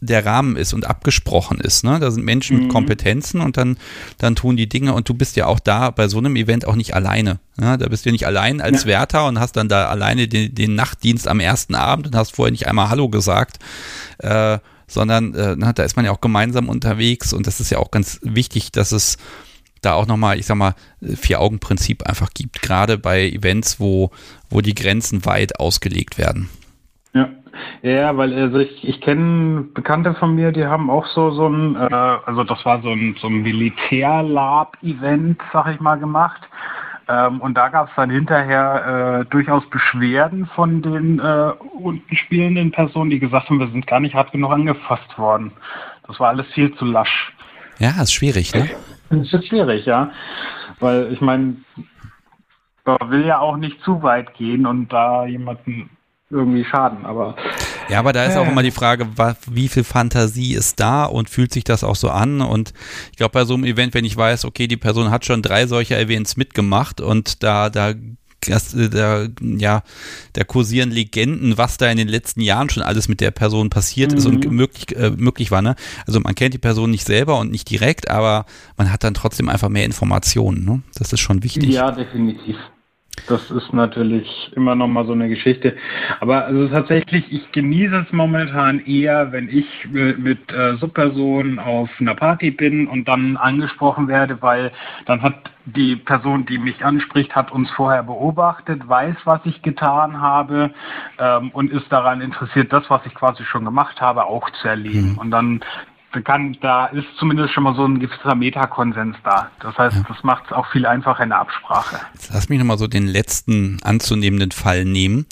[0.00, 1.84] der Rahmen ist und abgesprochen ist.
[1.84, 1.98] Ne?
[2.00, 2.62] Da sind Menschen mhm.
[2.64, 3.76] mit Kompetenzen und dann,
[4.18, 6.74] dann tun die Dinge und du bist ja auch da bei so einem Event auch
[6.74, 7.38] nicht alleine.
[7.58, 7.76] Ne?
[7.76, 8.88] Da bist du ja nicht allein als ja.
[8.88, 12.50] Wärter und hast dann da alleine den, den, Nachtdienst am ersten Abend und hast vorher
[12.50, 13.58] nicht einmal Hallo gesagt.
[14.18, 14.58] Äh,
[14.90, 17.90] sondern äh, na, da ist man ja auch gemeinsam unterwegs und das ist ja auch
[17.90, 19.16] ganz wichtig, dass es
[19.82, 24.10] da auch nochmal, ich sag mal, Vier-Augen-Prinzip einfach gibt, gerade bei Events, wo,
[24.50, 26.50] wo die Grenzen weit ausgelegt werden.
[27.14, 27.30] Ja,
[27.82, 31.76] ja, weil also ich, ich kenne Bekannte von mir, die haben auch so so ein,
[31.76, 36.42] äh, also das war so ein, so ein Militär-Lab-Event, sag ich mal, gemacht.
[37.10, 41.52] Ähm, und da gab es dann hinterher äh, durchaus Beschwerden von den äh,
[41.82, 45.50] unten spielenden Personen, die gesagt haben, wir sind gar nicht hart genug angefasst worden.
[46.06, 47.32] Das war alles viel zu lasch.
[47.78, 48.70] Ja, ist schwierig, ne?
[49.10, 50.12] Das ist schwierig, ja.
[50.78, 51.56] Weil ich meine,
[52.84, 55.90] man will ja auch nicht zu weit gehen und da jemanden
[56.30, 57.36] irgendwie schaden, aber.
[57.88, 59.08] Ja, aber da ist auch immer die Frage,
[59.50, 62.40] wie viel Fantasie ist da und fühlt sich das auch so an?
[62.40, 62.72] Und
[63.10, 65.66] ich glaube, bei so einem Event, wenn ich weiß, okay, die Person hat schon drei
[65.66, 67.94] solcher Events mitgemacht und da, da
[68.48, 69.82] das, äh, der, ja,
[70.34, 74.12] der kursieren Legenden, was da in den letzten Jahren schon alles mit der Person passiert
[74.12, 74.18] mhm.
[74.18, 74.54] ist und mhm.
[74.54, 75.62] möglich, äh, möglich war.
[75.62, 75.74] Ne?
[76.06, 79.48] Also man kennt die Person nicht selber und nicht direkt, aber man hat dann trotzdem
[79.48, 80.64] einfach mehr Informationen.
[80.64, 80.82] Ne?
[80.94, 81.70] Das ist schon wichtig.
[81.70, 82.56] Ja, definitiv.
[83.28, 85.76] Das ist natürlich immer noch mal so eine Geschichte.
[86.20, 92.14] Aber also tatsächlich, ich genieße es momentan eher, wenn ich mit äh, Subpersonen auf einer
[92.14, 94.72] Party bin und dann angesprochen werde, weil
[95.06, 100.20] dann hat die Person, die mich anspricht, hat uns vorher beobachtet, weiß, was ich getan
[100.20, 100.70] habe
[101.18, 105.12] ähm, und ist daran interessiert, das, was ich quasi schon gemacht habe, auch zu erleben.
[105.12, 105.18] Mhm.
[105.18, 105.60] Und dann
[106.24, 109.50] kann, da ist zumindest schon mal so ein gewisser Metakonsens da.
[109.60, 110.04] Das heißt, ja.
[110.08, 112.00] das macht es auch viel einfacher in der Absprache.
[112.14, 115.26] Jetzt lass mich nochmal so den letzten anzunehmenden Fall nehmen.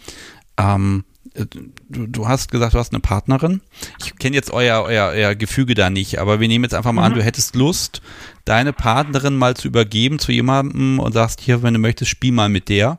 [0.57, 1.05] Ähm,
[1.35, 3.61] du, du, hast gesagt, du hast eine Partnerin.
[4.03, 7.03] Ich kenne jetzt euer, euer, euer Gefüge da nicht, aber wir nehmen jetzt einfach mal
[7.03, 7.07] mhm.
[7.13, 8.03] an, du hättest Lust,
[8.45, 12.49] deine Partnerin mal zu übergeben zu jemandem und sagst, hier, wenn du möchtest, spiel mal
[12.49, 12.99] mit der.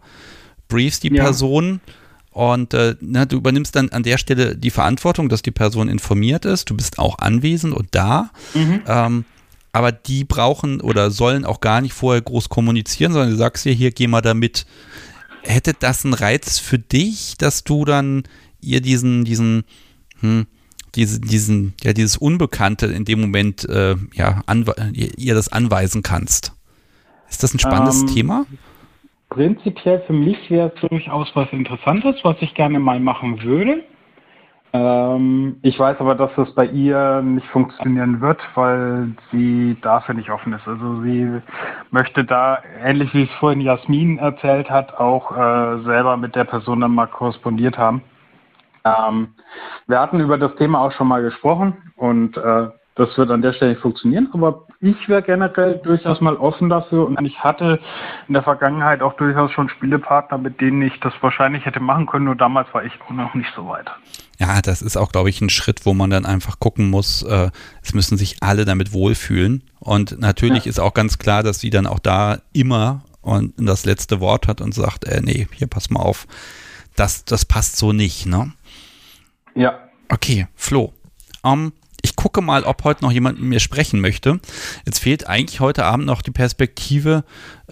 [0.68, 1.24] Briefst die ja.
[1.24, 1.82] Person
[2.32, 6.46] und äh, na, du übernimmst dann an der Stelle die Verantwortung, dass die Person informiert
[6.46, 6.70] ist.
[6.70, 8.30] Du bist auch anwesend und da.
[8.54, 8.82] Mhm.
[8.88, 9.26] Ähm,
[9.72, 13.74] aber die brauchen oder sollen auch gar nicht vorher groß kommunizieren, sondern du sagst dir,
[13.74, 14.66] hier, geh mal da mit.
[15.44, 18.24] Hätte das einen Reiz für dich, dass du dann
[18.62, 19.64] ihr diesen, diesen,
[20.20, 20.48] hm,
[20.96, 24.44] diese, diesen, ja, dieses Unbekannte in dem Moment, äh, ja,
[24.94, 26.54] ihr das anweisen kannst?
[27.30, 28.46] Ist das ein spannendes ähm, Thema?
[29.30, 33.84] Prinzipiell für mich wäre es durchaus was Interessantes, was ich gerne mal machen würde.
[34.72, 40.30] Ähm, ich weiß aber, dass das bei ihr nicht funktionieren wird, weil sie dafür nicht
[40.30, 40.68] offen ist.
[40.68, 41.42] Also sie
[41.92, 46.82] möchte da, ähnlich wie es vorhin Jasmin erzählt hat, auch äh, selber mit der Person
[46.82, 48.04] dann mal korrespondiert haben.
[48.84, 49.30] Ähm,
[49.88, 52.68] wir hatten über das Thema auch schon mal gesprochen und äh,
[53.00, 57.08] das wird an der Stelle nicht funktionieren, aber ich wäre generell durchaus mal offen dafür
[57.08, 57.80] und ich hatte
[58.28, 62.26] in der Vergangenheit auch durchaus schon Spielepartner, mit denen ich das wahrscheinlich hätte machen können,
[62.26, 63.88] nur damals war ich auch noch nicht so weit.
[64.38, 67.52] Ja, das ist auch, glaube ich, ein Schritt, wo man dann einfach gucken muss, äh,
[67.82, 69.64] es müssen sich alle damit wohlfühlen.
[69.80, 70.70] Und natürlich ja.
[70.70, 74.60] ist auch ganz klar, dass sie dann auch da immer und das letzte Wort hat
[74.60, 76.28] und sagt, äh, nee, hier pass mal auf,
[76.98, 78.52] das, das passt so nicht, ne?
[79.56, 79.80] Ja.
[80.10, 80.94] Okay, Flo.
[81.42, 81.72] Um,
[82.02, 84.40] ich gucke mal, ob heute noch jemand mit mir sprechen möchte.
[84.86, 87.24] Jetzt fehlt eigentlich heute Abend noch die Perspektive,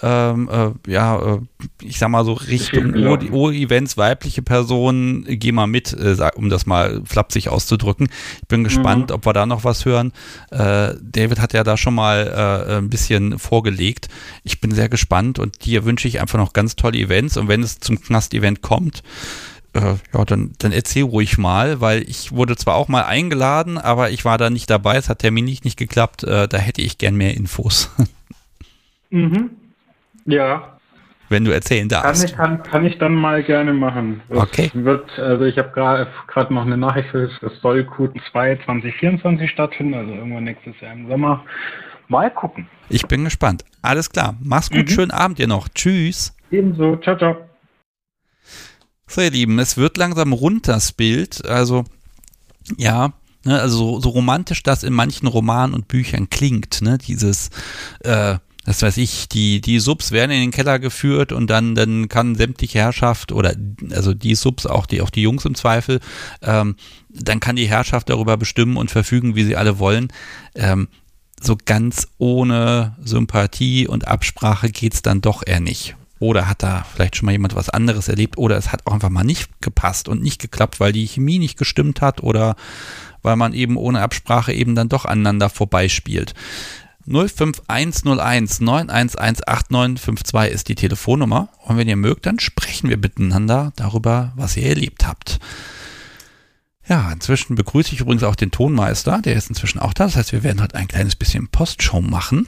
[0.01, 1.39] ähm, äh, ja, äh,
[1.81, 2.93] ich sag mal so Richtung
[3.31, 8.09] O-Events, weibliche Personen, geh mal mit, äh, um das mal flapsig auszudrücken.
[8.41, 9.15] Ich bin gespannt, mhm.
[9.15, 10.11] ob wir da noch was hören.
[10.51, 14.07] Äh, David hat ja da schon mal äh, ein bisschen vorgelegt.
[14.43, 17.63] Ich bin sehr gespannt und dir wünsche ich einfach noch ganz tolle Events und wenn
[17.63, 19.03] es zum Knast-Event kommt,
[19.77, 24.09] äh, ja, dann, dann erzähl ruhig mal, weil ich wurde zwar auch mal eingeladen, aber
[24.09, 27.15] ich war da nicht dabei, es hat terminlich nicht geklappt, äh, da hätte ich gern
[27.15, 27.91] mehr Infos.
[29.09, 29.51] mhm.
[30.25, 30.73] Ja.
[31.29, 32.21] Wenn du erzählen darfst.
[32.21, 34.21] Kann ich, kann, kann ich dann mal gerne machen.
[34.29, 34.71] Das okay.
[34.73, 35.71] Wird, also ich habe
[36.27, 41.43] gerade noch eine Nachricht, es soll Q2 2024 stattfinden, also irgendwann nächstes Jahr im Sommer.
[42.07, 42.67] Mal gucken.
[42.87, 43.65] Ich bin gespannt.
[43.81, 44.35] Alles klar.
[44.41, 44.87] Mach's gut, mhm.
[44.87, 45.67] schönen Abend dir noch.
[45.67, 46.33] Tschüss.
[46.49, 46.95] Ebenso.
[46.97, 47.46] Ciao, ciao.
[49.07, 51.45] So, ihr Lieben, es wird langsam rund, das Bild.
[51.45, 51.85] Also,
[52.77, 53.13] ja,
[53.45, 57.49] ne, also so, romantisch das in manchen Romanen und Büchern klingt, ne, dieses,
[58.01, 62.09] äh, das weiß ich, die, die Subs werden in den Keller geführt und dann, dann
[62.09, 63.55] kann sämtliche Herrschaft oder
[63.91, 66.01] also die Subs, auch die, auch die Jungs im Zweifel,
[66.41, 66.75] ähm,
[67.09, 70.09] dann kann die Herrschaft darüber bestimmen und verfügen, wie sie alle wollen.
[70.53, 70.89] Ähm,
[71.41, 75.95] so ganz ohne Sympathie und Absprache geht's dann doch eher nicht.
[76.19, 79.09] Oder hat da vielleicht schon mal jemand was anderes erlebt oder es hat auch einfach
[79.09, 82.55] mal nicht gepasst und nicht geklappt, weil die Chemie nicht gestimmt hat oder
[83.21, 86.33] weil man eben ohne Absprache eben dann doch aneinander vorbeispielt.
[87.07, 94.57] 05101 9118952 ist die Telefonnummer und wenn ihr mögt, dann sprechen wir miteinander darüber, was
[94.57, 95.39] ihr erlebt habt.
[96.87, 100.05] Ja, inzwischen begrüße ich übrigens auch den Tonmeister, der ist inzwischen auch da.
[100.05, 102.47] Das heißt, wir werden heute ein kleines bisschen Postshow machen.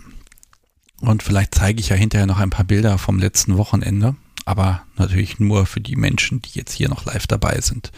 [1.01, 4.15] Und vielleicht zeige ich ja hinterher noch ein paar Bilder vom letzten Wochenende,
[4.45, 7.91] aber natürlich nur für die Menschen, die jetzt hier noch live dabei sind.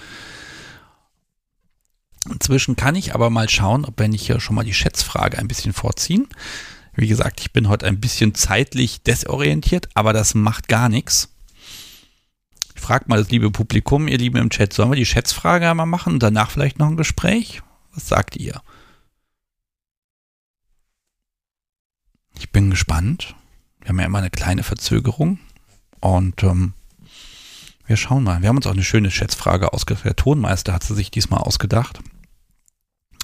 [2.29, 5.47] Inzwischen kann ich aber mal schauen, ob wenn ich hier schon mal die Schätzfrage ein
[5.47, 6.27] bisschen vorziehen.
[6.93, 11.29] Wie gesagt, ich bin heute ein bisschen zeitlich desorientiert, aber das macht gar nichts.
[12.75, 15.85] Ich frage mal das liebe Publikum, ihr Lieben im Chat, sollen wir die Schätzfrage einmal
[15.85, 17.61] machen und danach vielleicht noch ein Gespräch?
[17.93, 18.61] Was sagt ihr?
[22.41, 23.35] Ich bin gespannt.
[23.81, 25.37] Wir haben ja immer eine kleine Verzögerung.
[25.99, 26.73] Und ähm,
[27.85, 28.41] wir schauen mal.
[28.41, 30.05] Wir haben uns auch eine schöne Schätzfrage ausgedacht.
[30.05, 31.99] Der Tonmeister hat sie sich diesmal ausgedacht.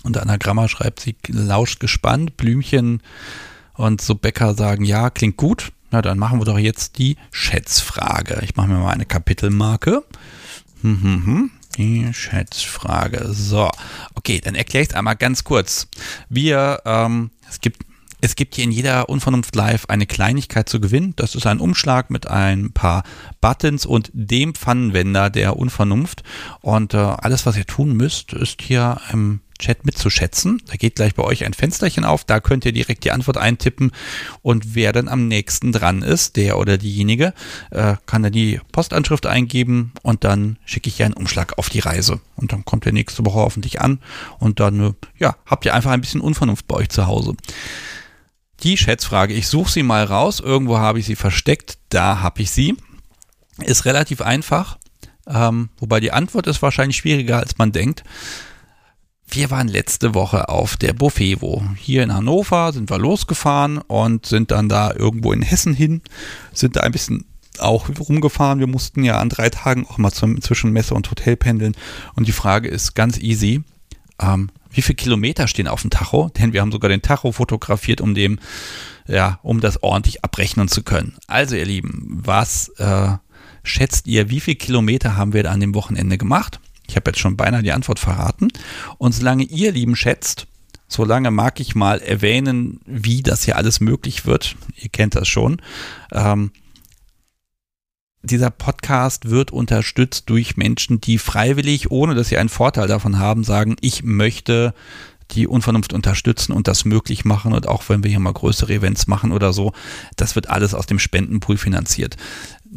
[0.04, 2.38] Und Anagramma schreibt, sie lauscht gespannt.
[2.38, 3.02] Blümchen
[3.74, 5.72] und so Bäcker sagen, ja, klingt gut.
[5.90, 8.42] Na, dann machen wir doch jetzt die Schätzfrage.
[8.44, 10.04] Ich mache mir mal eine Kapitelmarke.
[10.84, 11.52] Hm, hm, hm.
[11.76, 13.34] Die Schätzfrage.
[13.34, 13.72] So,
[14.14, 15.88] okay, dann erkläre ich es einmal ganz kurz.
[16.30, 17.88] Wir, ähm, es gibt
[18.22, 21.14] es gibt hier in jeder Unvernunft Live eine Kleinigkeit zu gewinnen.
[21.16, 23.04] Das ist ein Umschlag mit ein paar
[23.42, 26.24] Buttons und dem Pfannenwender der Unvernunft.
[26.62, 30.62] Und äh, alles, was ihr tun müsst, ist hier im Chat mitzuschätzen.
[30.68, 33.92] Da geht gleich bei euch ein Fensterchen auf, da könnt ihr direkt die Antwort eintippen
[34.42, 37.34] und wer dann am nächsten dran ist, der oder diejenige,
[37.72, 41.80] äh, kann dann die Postanschrift eingeben und dann schicke ich ja einen Umschlag auf die
[41.80, 42.20] Reise.
[42.36, 44.00] Und dann kommt der nächste Woche hoffentlich an
[44.40, 47.36] und dann, äh, ja, habt ihr einfach ein bisschen Unvernunft bei euch zu Hause.
[48.64, 52.52] Die Schätzfrage, ich suche sie mal raus, irgendwo habe ich sie versteckt, da habe ich
[52.52, 52.76] sie.
[53.64, 54.78] Ist relativ einfach,
[55.28, 58.04] ähm, wobei die Antwort ist wahrscheinlich schwieriger, als man denkt.
[59.30, 61.64] Wir waren letzte Woche auf der Buffevo.
[61.76, 66.02] Hier in Hannover sind wir losgefahren und sind dann da irgendwo in Hessen hin,
[66.54, 67.26] sind da ein bisschen
[67.60, 68.60] auch rumgefahren.
[68.60, 71.76] Wir mussten ja an drei Tagen auch mal zum, zwischen Messe und Hotel pendeln.
[72.16, 73.64] Und die Frage ist ganz easy.
[74.22, 76.30] Ähm, wie viele Kilometer stehen auf dem Tacho?
[76.38, 78.40] Denn wir haben sogar den Tacho fotografiert, um dem,
[79.08, 81.16] ja, um das ordentlich abrechnen zu können.
[81.28, 83.10] Also, ihr Lieben, was äh,
[83.64, 86.60] schätzt ihr, wie viele Kilometer haben wir da an dem Wochenende gemacht?
[86.88, 88.50] Ich habe jetzt schon beinahe die Antwort verraten.
[89.00, 90.46] Und solange ihr Lieben schätzt,
[90.88, 94.56] solange mag ich mal erwähnen, wie das hier alles möglich wird.
[94.76, 95.62] Ihr kennt das schon.
[96.12, 96.52] Ähm,
[98.24, 103.44] dieser Podcast wird unterstützt durch Menschen, die freiwillig, ohne dass sie einen Vorteil davon haben,
[103.44, 104.74] sagen, ich möchte
[105.32, 107.54] die Unvernunft unterstützen und das möglich machen.
[107.54, 109.74] Und auch wenn wir hier mal größere Events machen oder so,
[110.16, 112.16] das wird alles aus dem Spendenpool finanziert.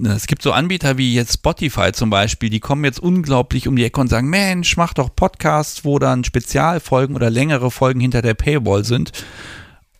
[0.04, 3.84] Es gibt so Anbieter wie jetzt Spotify zum Beispiel, die kommen jetzt unglaublich um die
[3.84, 8.34] Ecke und sagen, Mensch, mach doch Podcasts, wo dann Spezialfolgen oder längere Folgen hinter der
[8.34, 9.12] Paywall sind.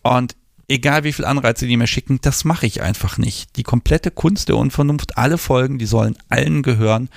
[0.01, 0.35] Und
[0.71, 3.57] egal wie viel Anreize die mir schicken, das mache ich einfach nicht.
[3.57, 7.09] Die komplette Kunst der Unvernunft, alle Folgen, die sollen allen gehören.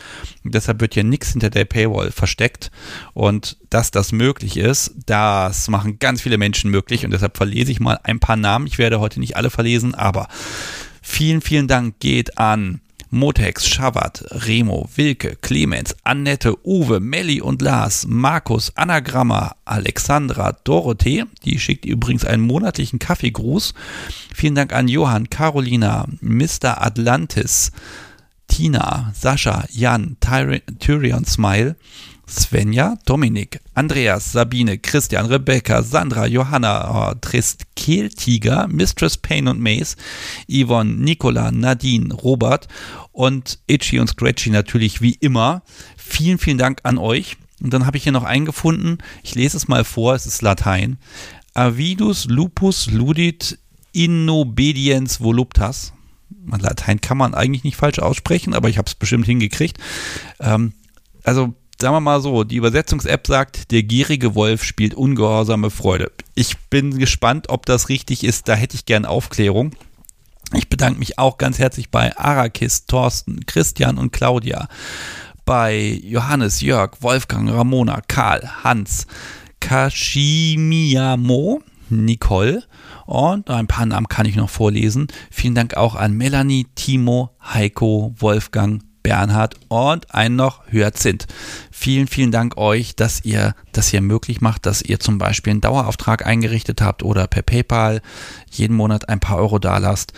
[0.42, 2.70] Und deshalb wird hier nichts hinter der Paywall versteckt.
[3.12, 7.04] Und dass das möglich ist, das machen ganz viele Menschen möglich.
[7.04, 8.66] Und deshalb verlese ich mal ein paar Namen.
[8.66, 10.28] Ich werde heute nicht alle verlesen, aber
[11.00, 12.80] vielen, vielen Dank geht an
[13.14, 21.60] Motex, Schavat, Remo, Wilke, Clemens, Annette, Uwe, Melli und Lars, Markus, Anagramma, Alexandra, Dorothee, die
[21.60, 23.72] schickt übrigens einen monatlichen Kaffeegruß.
[24.34, 26.82] Vielen Dank an Johann, Carolina, Mr.
[26.82, 27.70] Atlantis,
[28.48, 31.76] Tina, Sascha, Jan, Tyrion Smile,
[32.26, 39.96] Svenja, Dominik, Andreas, Sabine, Christian, Rebecca, Sandra, Johanna, oh, Trist, Kehltiger, Mistress Payne und Mace,
[40.48, 42.68] Yvonne, Nicola, Nadine, Robert
[43.12, 45.62] und Itchy und Scratchy natürlich wie immer.
[45.96, 47.36] Vielen, vielen Dank an euch.
[47.62, 50.98] Und dann habe ich hier noch eingefunden, ich lese es mal vor, es ist Latein.
[51.54, 53.58] Avidus lupus ludit
[53.92, 55.92] innobediens voluptas.
[56.58, 59.78] Latein kann man eigentlich nicht falsch aussprechen, aber ich habe es bestimmt hingekriegt.
[60.40, 60.72] Ähm,
[61.22, 66.12] also sagen wir mal so, die Übersetzungs-App sagt, der gierige Wolf spielt ungehorsame Freude.
[66.34, 68.48] Ich bin gespannt, ob das richtig ist.
[68.48, 69.74] Da hätte ich gern Aufklärung.
[70.52, 74.68] Ich bedanke mich auch ganz herzlich bei Arakis, Thorsten, Christian und Claudia,
[75.44, 79.06] bei Johannes, Jörg, Wolfgang, Ramona, Karl, Hans,
[79.60, 82.62] Kashimiamo, Nicole
[83.06, 85.08] und ein paar Namen kann ich noch vorlesen.
[85.30, 91.28] Vielen Dank auch an Melanie, Timo, Heiko, Wolfgang, Bernhard und ein noch Hyazinth.
[91.70, 95.60] Vielen, vielen Dank euch, dass ihr das hier möglich macht, dass ihr zum Beispiel einen
[95.60, 98.02] Dauerauftrag eingerichtet habt oder per PayPal
[98.50, 100.14] jeden Monat ein paar Euro da lasst.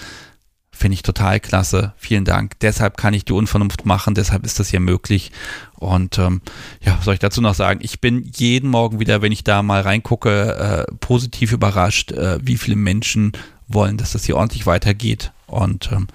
[0.71, 1.95] Finde ich total klasse.
[1.97, 2.61] Vielen Dank.
[2.61, 4.15] Deshalb kann ich die Unvernunft machen.
[4.15, 5.33] Deshalb ist das hier möglich.
[5.75, 6.43] Und ähm,
[6.83, 7.81] ja, was soll ich dazu noch sagen?
[7.83, 12.59] Ich bin jeden Morgen wieder, wenn ich da mal reingucke, äh, positiv überrascht, äh, wie
[12.59, 13.33] viele Menschen
[13.69, 15.33] wollen, dass das hier ordentlich weitergeht.
[15.47, 16.09] Und ähm,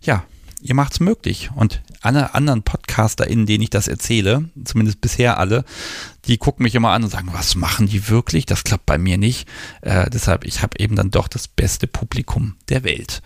[0.00, 0.24] ja,
[0.62, 1.50] ihr macht es möglich.
[1.54, 5.64] Und anderen Podcaster, in denen ich das erzähle, zumindest bisher alle,
[6.26, 8.46] die gucken mich immer an und sagen, was machen die wirklich?
[8.46, 9.48] Das klappt bei mir nicht.
[9.82, 13.22] Äh, deshalb, ich habe eben dann doch das beste Publikum der Welt.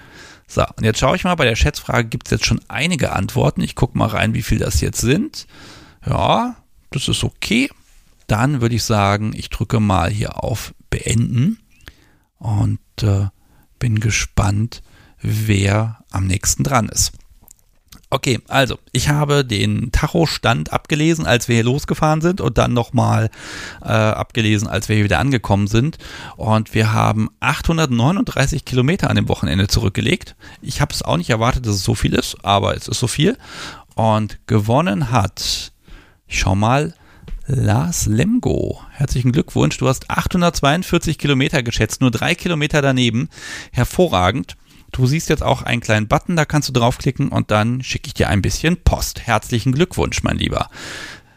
[0.46, 3.60] So, und jetzt schaue ich mal, bei der Schätzfrage gibt es jetzt schon einige Antworten.
[3.60, 5.46] Ich gucke mal rein, wie viel das jetzt sind.
[6.04, 6.56] Ja,
[6.90, 7.70] das ist okay.
[8.26, 11.58] Dann würde ich sagen, ich drücke mal hier auf Beenden
[12.38, 13.28] und äh,
[13.78, 14.82] bin gespannt,
[15.20, 17.12] wer am nächsten dran ist.
[18.12, 23.30] Okay, also ich habe den Tachostand abgelesen, als wir hier losgefahren sind und dann nochmal
[23.82, 25.96] äh, abgelesen, als wir hier wieder angekommen sind.
[26.36, 30.34] Und wir haben 839 Kilometer an dem Wochenende zurückgelegt.
[30.60, 33.06] Ich habe es auch nicht erwartet, dass es so viel ist, aber es ist so
[33.06, 33.38] viel.
[33.94, 35.72] Und gewonnen hat,
[36.26, 36.94] ich schau mal,
[37.46, 38.80] Lars Lemgo.
[38.90, 39.78] Herzlichen Glückwunsch.
[39.78, 43.28] Du hast 842 Kilometer geschätzt, nur drei Kilometer daneben.
[43.72, 44.56] Hervorragend.
[44.92, 48.14] Du siehst jetzt auch einen kleinen Button, da kannst du draufklicken und dann schicke ich
[48.14, 49.26] dir ein bisschen Post.
[49.26, 50.68] Herzlichen Glückwunsch, mein Lieber.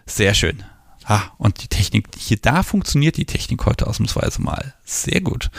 [0.05, 0.63] Sehr schön.
[1.05, 4.73] Ah, und die Technik, hier, da funktioniert die Technik heute ausnahmsweise mal.
[4.85, 5.51] Sehr gut.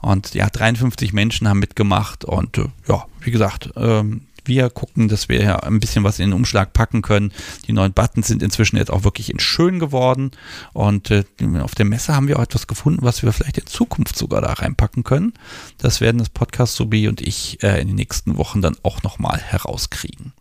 [0.00, 5.28] Und ja, 53 Menschen haben mitgemacht und äh, ja, wie gesagt, ähm, wir gucken, dass
[5.28, 7.32] wir ein bisschen was in den Umschlag packen können.
[7.66, 10.30] Die neuen Buttons sind inzwischen jetzt auch wirklich in schön geworden.
[10.72, 11.24] Und äh,
[11.60, 14.52] auf der Messe haben wir auch etwas gefunden, was wir vielleicht in Zukunft sogar da
[14.52, 15.34] reinpacken können.
[15.78, 19.40] Das werden das Podcast Sobi und ich äh, in den nächsten Wochen dann auch nochmal
[19.40, 20.32] herauskriegen.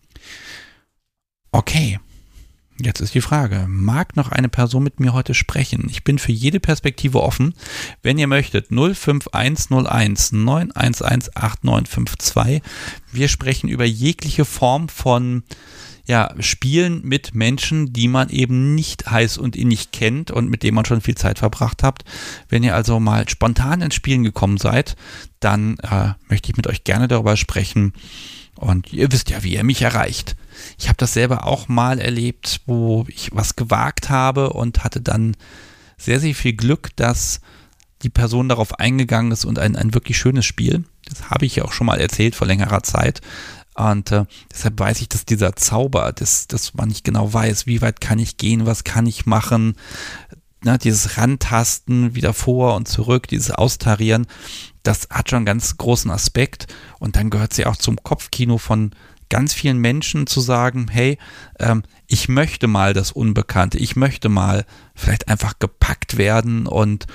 [1.51, 1.99] Okay.
[2.83, 5.87] Jetzt ist die Frage, mag noch eine Person mit mir heute sprechen?
[5.91, 7.53] Ich bin für jede Perspektive offen.
[8.01, 12.61] Wenn ihr möchtet, 05101 911 8952.
[13.11, 15.43] Wir sprechen über jegliche Form von
[16.07, 20.73] ja, Spielen mit Menschen, die man eben nicht heiß und innig kennt und mit denen
[20.73, 22.03] man schon viel Zeit verbracht habt.
[22.49, 24.95] Wenn ihr also mal spontan ins Spielen gekommen seid,
[25.39, 27.93] dann äh, möchte ich mit euch gerne darüber sprechen.
[28.55, 30.35] Und ihr wisst ja, wie ihr mich erreicht.
[30.77, 35.35] Ich habe das selber auch mal erlebt, wo ich was gewagt habe und hatte dann
[35.97, 37.41] sehr, sehr viel Glück, dass
[38.01, 40.83] die Person darauf eingegangen ist und ein, ein wirklich schönes Spiel.
[41.05, 43.21] Das habe ich ja auch schon mal erzählt vor längerer Zeit.
[43.75, 47.81] Und äh, deshalb weiß ich, dass dieser Zauber, dass, dass man nicht genau weiß, wie
[47.81, 49.75] weit kann ich gehen, was kann ich machen,
[50.63, 54.27] ne, dieses Rantasten wieder vor und zurück, dieses Austarieren,
[54.83, 56.67] das hat schon einen ganz großen Aspekt.
[56.99, 58.91] Und dann gehört sie auch zum Kopfkino von
[59.31, 61.17] ganz vielen Menschen zu sagen, hey,
[61.57, 67.07] ähm, ich möchte mal das Unbekannte, ich möchte mal vielleicht einfach gepackt werden und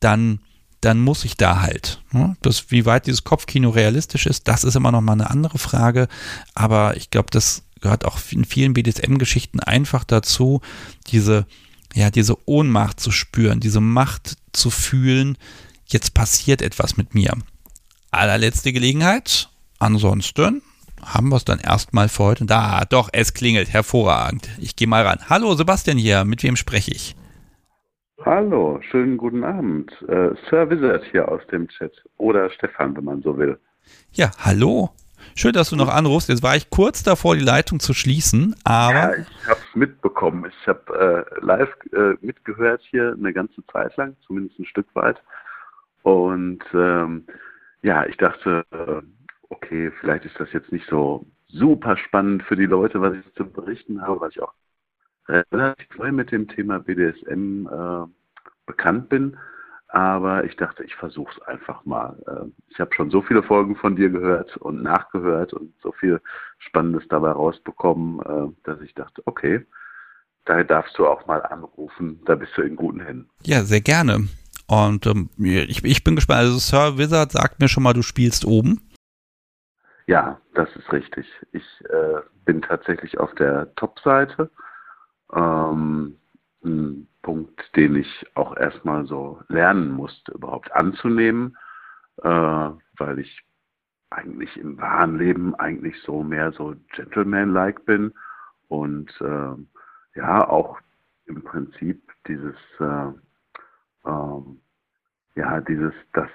[0.00, 0.38] dann,
[0.80, 2.00] dann muss ich da halt.
[2.12, 2.36] Ne?
[2.40, 6.06] Das, wie weit dieses Kopfkino realistisch ist, das ist immer noch mal eine andere Frage,
[6.54, 10.60] aber ich glaube, das gehört auch in vielen BDSM-Geschichten einfach dazu,
[11.08, 11.46] diese,
[11.94, 15.36] ja, diese Ohnmacht zu spüren, diese Macht zu fühlen,
[15.86, 17.36] jetzt passiert etwas mit mir.
[18.12, 19.50] Allerletzte Gelegenheit.
[19.78, 20.62] Ansonsten
[21.06, 22.46] haben wir es dann erstmal für heute.
[22.46, 23.72] Da, doch, es klingelt.
[23.72, 24.48] Hervorragend.
[24.58, 25.18] Ich gehe mal ran.
[25.28, 26.24] Hallo, Sebastian hier.
[26.24, 27.16] Mit wem spreche ich?
[28.24, 29.90] Hallo, schönen guten Abend.
[30.08, 31.92] Äh, Sir Wizard hier aus dem Chat.
[32.16, 33.58] Oder Stefan, wenn man so will.
[34.12, 34.90] Ja, hallo.
[35.34, 36.28] Schön, dass du noch anrufst.
[36.28, 38.94] Jetzt war ich kurz davor, die Leitung zu schließen, aber.
[38.94, 40.50] Ja, ich habe es mitbekommen.
[40.60, 45.22] Ich habe äh, live äh, mitgehört hier eine ganze Zeit lang, zumindest ein Stück weit.
[46.02, 47.26] Und ähm,
[47.82, 49.02] ja, ich dachte, äh,
[49.50, 53.44] okay, vielleicht ist das jetzt nicht so super spannend für die Leute, was ich zu
[53.44, 54.52] berichten habe, weil ich auch
[55.28, 58.06] relativ neu mit dem Thema BDSM äh,
[58.66, 59.36] bekannt bin.
[59.88, 62.16] Aber ich dachte, ich versuche es einfach mal.
[62.26, 66.20] Äh, ich habe schon so viele Folgen von dir gehört und nachgehört und so viel
[66.58, 69.64] Spannendes dabei rausbekommen, äh, dass ich dachte, okay,
[70.44, 72.20] daher darfst du auch mal anrufen.
[72.24, 73.28] Da bist du in guten Händen.
[73.44, 74.28] Ja, sehr gerne.
[74.66, 76.40] Und ähm, ich, ich bin gespannt.
[76.40, 78.80] Also Sir Wizard sagt mir schon mal, du spielst oben.
[80.06, 81.26] Ja, das ist richtig.
[81.52, 84.50] Ich äh, bin tatsächlich auf der Top-Seite.
[85.32, 86.18] Ähm,
[86.64, 91.56] ein Punkt, den ich auch erstmal so lernen musste, überhaupt anzunehmen,
[92.22, 92.28] äh,
[92.98, 93.42] weil ich
[94.10, 98.14] eigentlich im wahren Leben eigentlich so mehr so Gentleman-like bin
[98.68, 100.78] und äh, ja auch
[101.26, 103.12] im Prinzip dieses äh,
[104.06, 104.60] ähm,
[105.34, 106.30] ja dieses das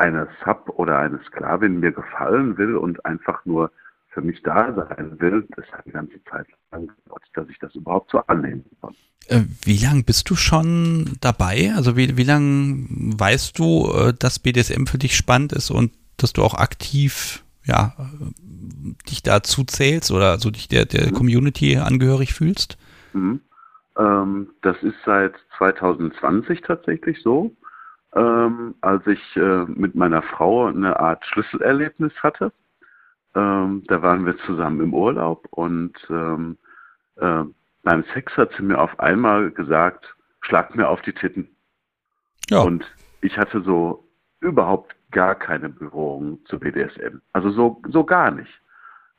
[0.00, 3.70] eine Sub oder eine Sklavin mir gefallen will und einfach nur
[4.08, 7.74] für mich da sein will, das hat eine ganze Zeit lang gedauert, dass ich das
[7.74, 8.94] überhaupt so annehmen kann.
[9.28, 11.72] Äh, wie lange bist du schon dabei?
[11.76, 16.32] Also wie, wie lange weißt du, äh, dass BDSM für dich spannend ist und dass
[16.32, 17.92] du auch aktiv ja,
[19.08, 21.14] dich dazu zählst oder so dich der, der mhm.
[21.14, 22.78] Community angehörig fühlst?
[23.12, 23.40] Mhm.
[23.96, 27.54] Ähm, das ist seit 2020 tatsächlich so
[28.14, 32.52] ähm, als ich äh, mit meiner Frau eine Art Schlüsselerlebnis hatte.
[33.34, 36.58] Ähm, da waren wir zusammen im Urlaub und ähm,
[37.16, 37.44] äh,
[37.82, 41.48] beim Sex hat sie mir auf einmal gesagt, schlag mir auf die Titten.
[42.48, 42.60] Ja.
[42.60, 42.84] Und
[43.20, 44.08] ich hatte so
[44.40, 47.20] überhaupt gar keine Berührung zu BDSM.
[47.32, 48.50] Also so, so gar nicht.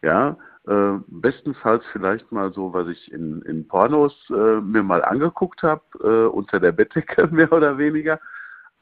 [0.02, 0.38] Ja,
[0.68, 5.82] äh, bestenfalls vielleicht mal so, was ich in, in Pornos äh, mir mal angeguckt habe,
[6.04, 8.20] äh, unter der Bettdecke mehr oder weniger.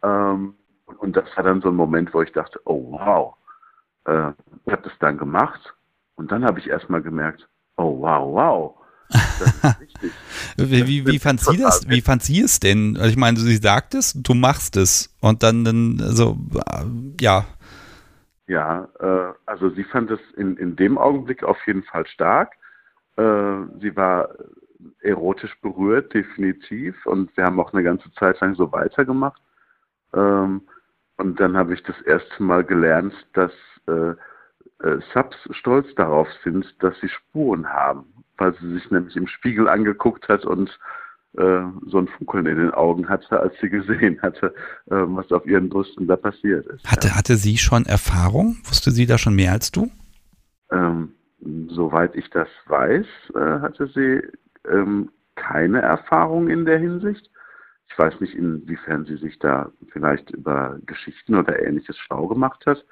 [0.03, 0.55] Ähm,
[0.99, 3.35] und das war dann so ein Moment, wo ich dachte, oh wow.
[4.05, 4.31] Äh,
[4.65, 5.73] ich habe das dann gemacht
[6.15, 7.47] und dann habe ich erstmal gemerkt,
[7.77, 8.76] oh wow, wow.
[10.57, 11.89] wie, wie, wie fand sie das?
[11.89, 12.95] Wie fand sie es denn?
[12.97, 16.85] Also ich meine, sie sagt es, du machst es und dann, dann also äh,
[17.19, 17.45] ja.
[18.47, 22.53] Ja, äh, also sie fand es in, in dem Augenblick auf jeden Fall stark.
[23.17, 23.21] Äh,
[23.81, 24.30] sie war
[25.01, 27.05] erotisch berührt, definitiv.
[27.05, 29.41] Und wir haben auch eine ganze Zeit lang so weitergemacht.
[30.14, 30.61] Ähm,
[31.18, 33.52] und dann habe ich das erste Mal gelernt, dass
[33.88, 34.11] äh,
[34.84, 38.06] äh, Subs stolz darauf sind, dass sie Spuren haben,
[38.38, 40.69] weil sie sich nämlich im Spiegel angeguckt hat und
[41.38, 44.53] äh, so ein Funkeln in den Augen hatte, als sie gesehen hatte,
[44.88, 46.90] äh, was auf ihren Brüsten da passiert ist.
[46.90, 47.15] Hatte, ja.
[47.15, 48.57] hatte sie schon Erfahrung?
[48.64, 49.91] Wusste sie da schon mehr als du?
[50.72, 51.14] Ähm,
[51.69, 53.06] soweit ich das weiß,
[53.36, 54.22] äh, hatte sie
[54.69, 57.30] ähm, keine Erfahrung in der Hinsicht.
[57.90, 62.84] Ich weiß nicht, inwiefern sie sich da vielleicht über Geschichten oder ähnliches schlau gemacht hat,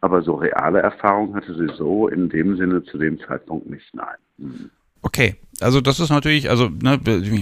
[0.00, 4.16] aber so reale Erfahrung hatte sie so in dem Sinne zu dem Zeitpunkt nicht, nein.
[4.38, 4.70] Mhm.
[5.04, 6.98] Okay, also das ist natürlich, also ne,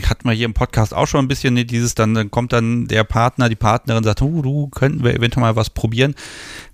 [0.08, 2.88] hat man hier im Podcast auch schon ein bisschen ne, dieses, dann, dann kommt dann
[2.88, 6.16] der Partner, die Partnerin sagt, oh, du könnten wir eventuell mal was probieren.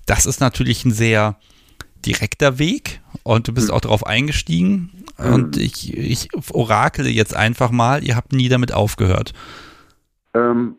[0.06, 1.36] Das ist natürlich ein sehr
[2.06, 3.74] direkter Weg und du bist mhm.
[3.74, 5.32] auch darauf eingestiegen mhm.
[5.32, 9.34] und ich, ich orakele jetzt einfach mal, ihr habt nie damit aufgehört.
[10.38, 10.76] Ähm,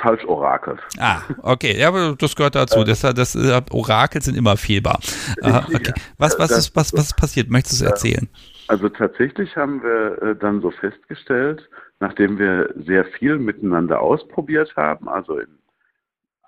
[0.00, 0.80] falsch orakelt.
[0.98, 2.82] Ah, okay, ja, aber das gehört dazu.
[2.84, 3.36] Das, das, das
[3.70, 4.98] Orakel sind immer fehlbar.
[5.42, 5.92] okay.
[6.18, 7.50] Was, was, ist, was, was passiert?
[7.50, 8.28] Möchtest du es erzählen?
[8.68, 11.68] Also tatsächlich haben wir äh, dann so festgestellt,
[12.00, 15.58] nachdem wir sehr viel miteinander ausprobiert haben, also in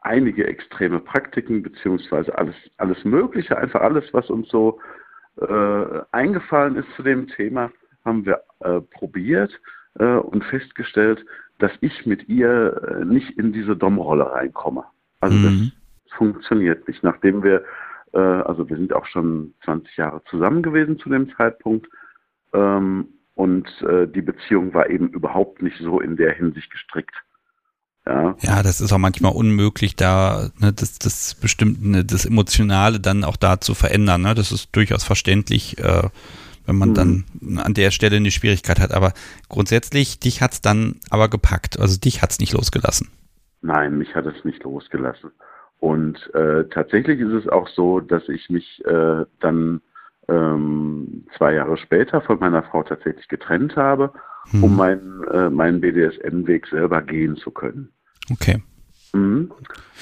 [0.03, 4.81] einige extreme Praktiken beziehungsweise alles, alles Mögliche, einfach alles, was uns so
[5.41, 7.71] äh, eingefallen ist zu dem Thema,
[8.05, 9.53] haben wir äh, probiert
[9.99, 11.25] äh, und festgestellt,
[11.59, 14.85] dass ich mit ihr äh, nicht in diese Dom-Rolle reinkomme.
[15.21, 15.73] Also mhm.
[16.05, 17.03] das funktioniert nicht.
[17.03, 17.65] Nachdem wir,
[18.13, 21.89] äh, also wir sind auch schon 20 Jahre zusammen gewesen zu dem Zeitpunkt,
[22.53, 27.15] ähm, und äh, die Beziehung war eben überhaupt nicht so in der Hinsicht gestrickt.
[28.05, 32.99] Ja, ja das ist auch manchmal unmöglich, da ne, das, das bestimmte, ne, das Emotionale
[32.99, 34.23] dann auch da zu verändern.
[34.23, 34.35] Ne?
[34.35, 36.09] Das ist durchaus verständlich, äh,
[36.69, 36.95] wenn man mhm.
[36.95, 38.93] dann an der Stelle eine Schwierigkeit hat.
[38.93, 39.13] Aber
[39.49, 41.81] grundsätzlich, dich hat es dann aber gepackt.
[41.81, 43.09] Also dich hat es nicht losgelassen.
[43.63, 45.31] Nein, mich hat es nicht losgelassen.
[45.81, 49.81] Und äh, tatsächlich ist es auch so, dass ich mich äh, dann
[50.29, 54.13] ähm, zwei Jahre später von meiner Frau tatsächlich getrennt habe,
[54.51, 54.65] hm.
[54.65, 57.89] um meinen, äh, meinen BDSM-Weg selber gehen zu können.
[58.31, 58.63] Okay.
[59.15, 59.51] Mhm.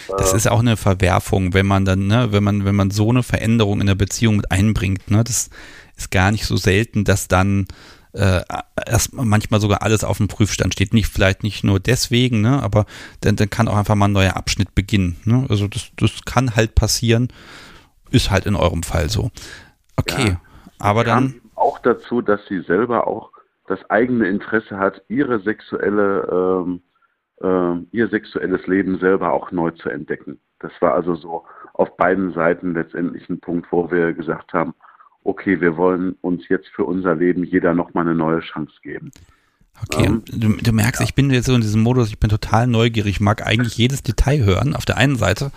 [0.08, 3.22] Das ist auch eine Verwerfung, wenn man dann, ne, wenn man, wenn man so eine
[3.22, 5.50] Veränderung in der Beziehung mit einbringt, ne, das
[5.96, 7.66] ist gar nicht so selten, dass dann
[8.12, 8.40] äh,
[8.86, 10.94] erst manchmal sogar alles auf dem Prüfstand steht.
[10.94, 12.86] Nicht, vielleicht nicht nur deswegen, ne, aber
[13.20, 15.16] dann, dann kann auch einfach mal ein neuer Abschnitt beginnen.
[15.24, 15.46] Ne?
[15.48, 17.28] Also das, das kann halt passieren,
[18.10, 19.30] ist halt in eurem Fall so.
[19.96, 20.40] Okay, ja.
[20.78, 21.40] aber dann.
[21.54, 23.30] Auch dazu, dass sie selber auch
[23.66, 26.82] das eigene Interesse hat, ihre sexuelle, ähm,
[27.42, 30.38] äh, ihr sexuelles Leben selber auch neu zu entdecken.
[30.60, 31.44] Das war also so
[31.74, 34.74] auf beiden Seiten letztendlich ein Punkt, wo wir gesagt haben,
[35.26, 39.10] okay, wir wollen uns jetzt für unser Leben jeder nochmal eine neue Chance geben.
[39.82, 41.04] Okay, ähm, du, du, merkst, ja.
[41.04, 44.02] ich bin jetzt so in diesem Modus, ich bin total neugierig, ich mag eigentlich jedes
[44.02, 45.50] Detail hören, auf der einen Seite.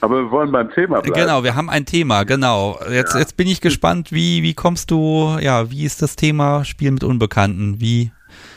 [0.00, 1.18] Aber wir wollen beim Thema bleiben.
[1.18, 2.78] Genau, wir haben ein Thema, genau.
[2.88, 3.20] Jetzt, ja.
[3.20, 7.02] jetzt bin ich gespannt, wie, wie kommst du, ja, wie ist das Thema Spiel mit
[7.02, 7.80] Unbekannten?
[7.80, 8.12] Wie,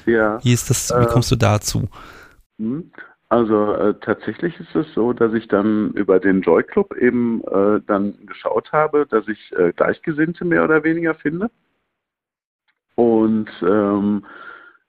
[0.05, 1.89] ja, wie ist das, wie äh, kommst du dazu?
[3.29, 7.81] Also äh, tatsächlich ist es so, dass ich dann über den Joy Club eben äh,
[7.85, 11.49] dann geschaut habe, dass ich äh, Gleichgesinnte mehr oder weniger finde.
[12.95, 14.25] Und ähm,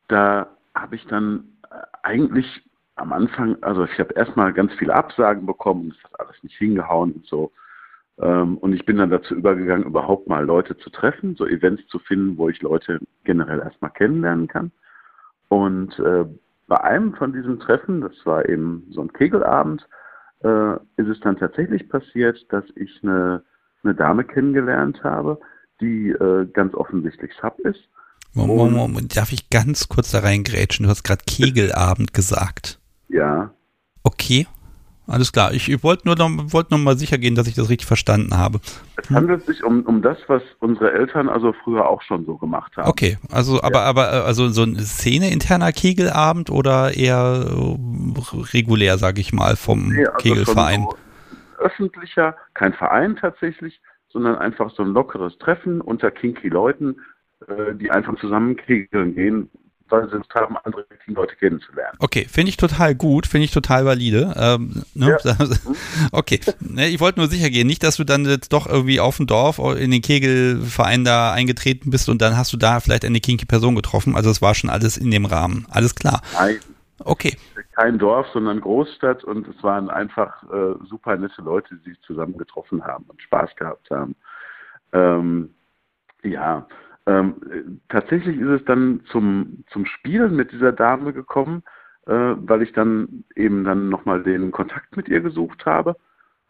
[0.06, 2.62] da habe ich dann äh, eigentlich
[2.94, 7.12] am Anfang, also ich habe erstmal ganz viele Absagen bekommen, es hat alles nicht hingehauen
[7.12, 7.52] und so.
[8.20, 11.98] Ähm, und ich bin dann dazu übergegangen, überhaupt mal Leute zu treffen, so Events zu
[11.98, 14.70] finden, wo ich Leute generell erstmal kennenlernen kann.
[15.48, 16.24] Und äh,
[16.69, 19.86] bei einem von diesen Treffen, das war eben so ein Kegelabend,
[20.45, 23.43] äh, ist es dann tatsächlich passiert, dass ich eine,
[23.82, 25.40] eine Dame kennengelernt habe,
[25.81, 27.89] die äh, ganz offensichtlich Sub ist
[28.35, 30.85] Moment, Moment, darf ich ganz kurz da reingrätschen?
[30.85, 32.78] Du hast gerade Kegelabend gesagt.
[33.09, 33.53] Ja.
[34.03, 34.47] Okay,
[35.09, 35.52] alles klar.
[35.52, 38.36] Ich, ich wollte nur noch, wollt noch mal sicher gehen, dass ich das richtig verstanden
[38.36, 38.60] habe.
[38.97, 42.76] Es handelt sich um, um das, was unsere Eltern also früher auch schon so gemacht
[42.76, 42.89] haben.
[42.89, 43.85] Okay, also aber, ja.
[43.85, 47.47] aber also so ein Szene-interner Kegelabend oder eher
[48.52, 50.82] regulär, sage ich mal, vom nee, also Kegelverein?
[50.82, 50.97] So
[51.59, 53.80] öffentlicher, kein Verein tatsächlich,
[54.10, 56.97] sondern einfach so ein lockeres Treffen unter kinky Leuten,
[57.47, 59.51] äh, die einfach zusammen kegeln gehen,
[59.90, 61.97] weil sie Lust haben, andere Leute kennenzulernen.
[62.01, 64.35] Okay, finde ich total gut, finde ich total valide.
[64.36, 65.16] Ähm, ne?
[65.24, 65.36] ja.
[66.12, 69.16] Okay, ne, ich wollte nur sicher gehen, nicht, dass du dann jetzt doch irgendwie auf
[69.16, 73.20] dem Dorf in den Kegelverein da eingetreten bist und dann hast du da vielleicht eine
[73.20, 74.16] kinky Person getroffen.
[74.16, 75.66] Also es war schon alles in dem Rahmen.
[75.70, 76.23] Alles klar.
[76.35, 76.59] Nein.
[77.05, 77.36] Okay.
[77.74, 82.36] Kein Dorf, sondern Großstadt und es waren einfach äh, super nette Leute, die sich zusammen
[82.36, 84.16] getroffen haben und Spaß gehabt haben.
[84.93, 85.55] Ähm,
[86.23, 86.66] ja,
[87.09, 91.62] ähm, tatsächlich ist es dann zum, zum Spielen mit dieser Dame gekommen,
[92.06, 95.97] äh, weil ich dann eben dann nochmal den Kontakt mit ihr gesucht habe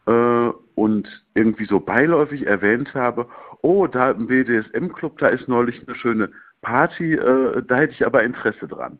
[0.05, 3.29] äh, und irgendwie so beiläufig erwähnt habe,
[3.61, 6.29] oh, da im BDSM-Club, da ist neulich eine schöne
[6.61, 8.99] Party, äh, da hätte ich aber Interesse dran.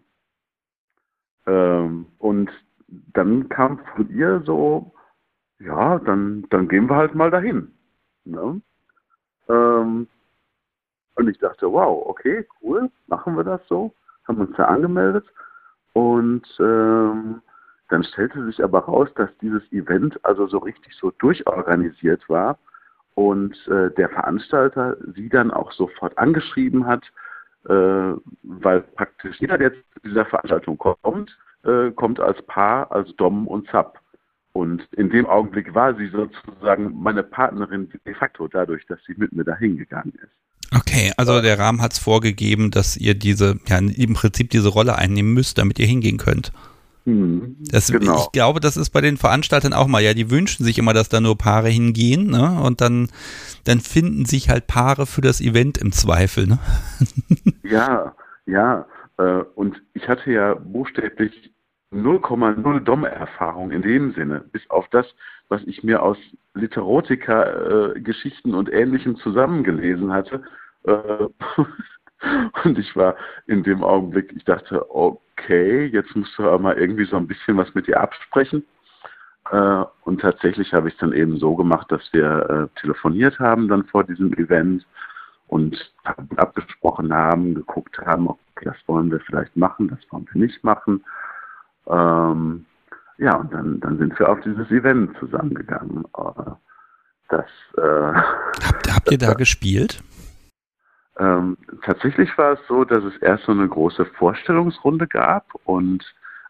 [1.46, 2.50] Ähm, und
[2.88, 4.94] dann kam von ihr so,
[5.60, 7.74] ja, dann, dann gehen wir halt mal dahin.
[8.24, 8.62] Ne?
[9.50, 10.08] Ähm,
[11.20, 13.94] und ich dachte, wow, okay, cool, machen wir das so.
[14.26, 15.26] Haben uns da angemeldet.
[15.92, 17.42] Und ähm,
[17.90, 22.58] dann stellte sich aber raus, dass dieses Event also so richtig so durchorganisiert war
[23.16, 27.04] und äh, der Veranstalter sie dann auch sofort angeschrieben hat,
[27.66, 28.14] äh,
[28.44, 33.68] weil praktisch jeder, der zu dieser Veranstaltung kommt, äh, kommt als Paar, als Dom und
[33.70, 34.00] Sub.
[34.54, 39.34] Und in dem Augenblick war sie sozusagen meine Partnerin de facto dadurch, dass sie mit
[39.34, 40.32] mir dahin gegangen ist.
[40.76, 44.96] Okay, also der Rahmen hat es vorgegeben, dass ihr diese, ja, im Prinzip diese Rolle
[44.96, 46.52] einnehmen müsst, damit ihr hingehen könnt.
[47.06, 48.18] Hm, das, genau.
[48.18, 50.02] Ich glaube, das ist bei den Veranstaltern auch mal.
[50.02, 52.62] Ja, die wünschen sich immer, dass da nur Paare hingehen, ne?
[52.62, 53.10] Und dann,
[53.64, 56.60] dann finden sich halt Paare für das Event im Zweifel, ne?
[57.64, 58.16] Ja,
[58.46, 58.86] ja.
[59.18, 61.52] Äh, und ich hatte ja buchstäblich
[61.92, 65.06] 0,0 Dom-Erfahrung in dem Sinne, bis auf das,
[65.50, 66.18] was ich mir aus
[66.54, 70.44] Literotika-Geschichten äh, und Ähnlichem zusammengelesen hatte.
[70.84, 71.28] Äh,
[72.64, 73.16] und ich war
[73.48, 77.58] in dem Augenblick, ich dachte, okay, jetzt musst du aber mal irgendwie so ein bisschen
[77.58, 78.64] was mit dir absprechen.
[79.52, 83.68] Äh, und tatsächlich habe ich es dann eben so gemacht, dass wir äh, telefoniert haben
[83.68, 84.86] dann vor diesem Event
[85.48, 85.92] und
[86.36, 91.04] abgesprochen haben, geguckt haben, okay, das wollen wir vielleicht machen, das wollen wir nicht machen.
[91.88, 92.66] Ähm,
[93.20, 96.06] ja, und dann, dann sind wir auf dieses Event zusammengegangen.
[96.18, 96.52] Äh,
[97.30, 97.46] das,
[97.78, 97.82] äh,
[98.66, 100.02] habt, habt ihr da gespielt?
[101.18, 106.04] Ähm, tatsächlich war es so, dass es erst so eine große Vorstellungsrunde gab und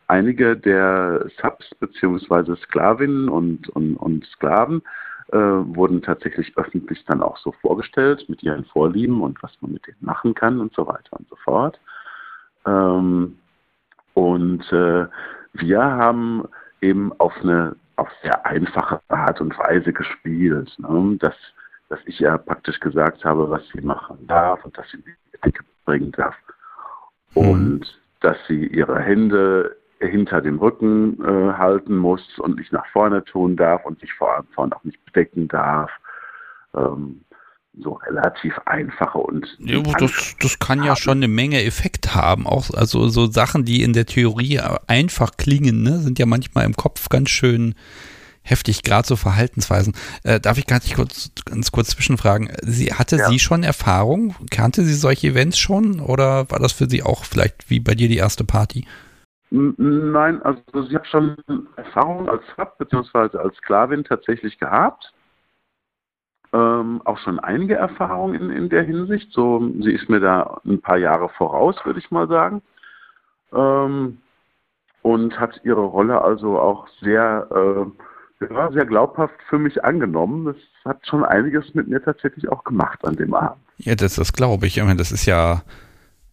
[0.08, 2.56] einige der Subs bzw.
[2.56, 4.84] Sklavinnen und, und, und Sklaven
[5.32, 9.88] äh, wurden tatsächlich öffentlich dann auch so vorgestellt mit ihren Vorlieben und was man mit
[9.88, 11.80] denen machen kann und so weiter und so fort.
[12.66, 13.40] Ähm,
[14.14, 15.08] und äh,
[15.54, 16.44] wir haben
[16.82, 20.74] eben auf eine auf sehr einfache Art und Weise gespielt.
[20.80, 21.18] Ne?
[21.20, 21.36] Dass,
[21.90, 25.64] dass ich ja praktisch gesagt habe, was sie machen darf und dass sie die Ecke
[25.86, 26.36] bringen darf.
[27.34, 27.86] Und mhm.
[28.22, 33.58] dass sie ihre Hände hinter dem Rücken äh, halten muss und nicht nach vorne tun
[33.58, 35.92] darf und sich vor allem vorne auch nicht bedecken darf.
[36.74, 37.22] Ähm,
[37.82, 39.58] so relativ einfache und.
[39.60, 42.48] Ja, das, das kann ja schon eine Menge Effekt haben.
[42.48, 46.76] Auch also so Sachen, die in der Theorie einfach klingen, ne, sind ja manchmal im
[46.76, 47.76] Kopf ganz schön
[48.42, 49.94] heftig, gerade so Verhaltensweisen.
[50.24, 52.52] Äh, darf ich ganz kurz, ganz kurz zwischenfragen?
[52.64, 53.30] Sie, hatte ja.
[53.30, 54.36] sie schon Erfahrung?
[54.50, 58.08] Kannte sie solche Events schon oder war das für sie auch vielleicht wie bei dir
[58.08, 58.86] die erste Party?
[59.52, 61.36] Nein, also sie hat schon
[61.76, 63.38] Erfahrung als Sub bzw.
[63.38, 65.12] als Sklavin tatsächlich gehabt
[66.54, 69.32] ähm, auch schon einige Erfahrungen in, in der Hinsicht.
[69.32, 72.62] So, sie ist mir da ein paar Jahre voraus, würde ich mal sagen.
[73.54, 74.18] Ähm,
[75.02, 80.46] und hat ihre Rolle also auch sehr, äh, ja, sehr glaubhaft für mich angenommen.
[80.46, 80.56] Das
[80.86, 83.62] hat schon einiges mit mir tatsächlich auch gemacht an dem Abend.
[83.78, 84.78] Ja, das, das glaube ich.
[84.78, 85.62] ich meine, das ist ja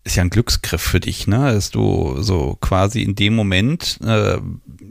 [0.07, 1.53] ist ja ein Glücksgriff für dich, ne?
[1.53, 4.39] Dass du so quasi in dem Moment, äh,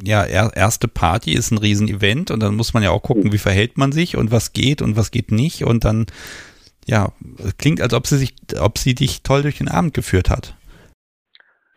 [0.03, 3.37] ja, er, erste Party ist ein Riesenevent und dann muss man ja auch gucken, wie
[3.37, 6.05] verhält man sich und was geht und was geht nicht und dann,
[6.85, 7.13] ja,
[7.57, 10.55] klingt, als ob sie sich, ob sie dich toll durch den Abend geführt hat.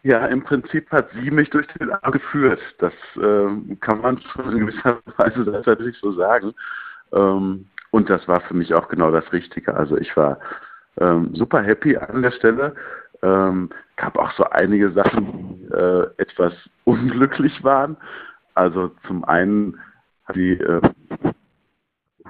[0.02, 2.60] Ja, im Prinzip hat sie mich durch den Abend geführt.
[2.78, 6.54] Das äh, kann man schon in gewisser Weise tatsächlich so sagen.
[7.12, 9.74] Ähm, und das war für mich auch genau das Richtige.
[9.74, 10.38] Also ich war
[11.00, 12.74] ähm, super happy an der Stelle.
[13.22, 16.52] Ähm, gab auch so einige Sachen, die äh, etwas
[16.84, 17.96] unglücklich waren.
[18.54, 19.78] Also zum einen
[20.24, 20.80] hat sie, äh,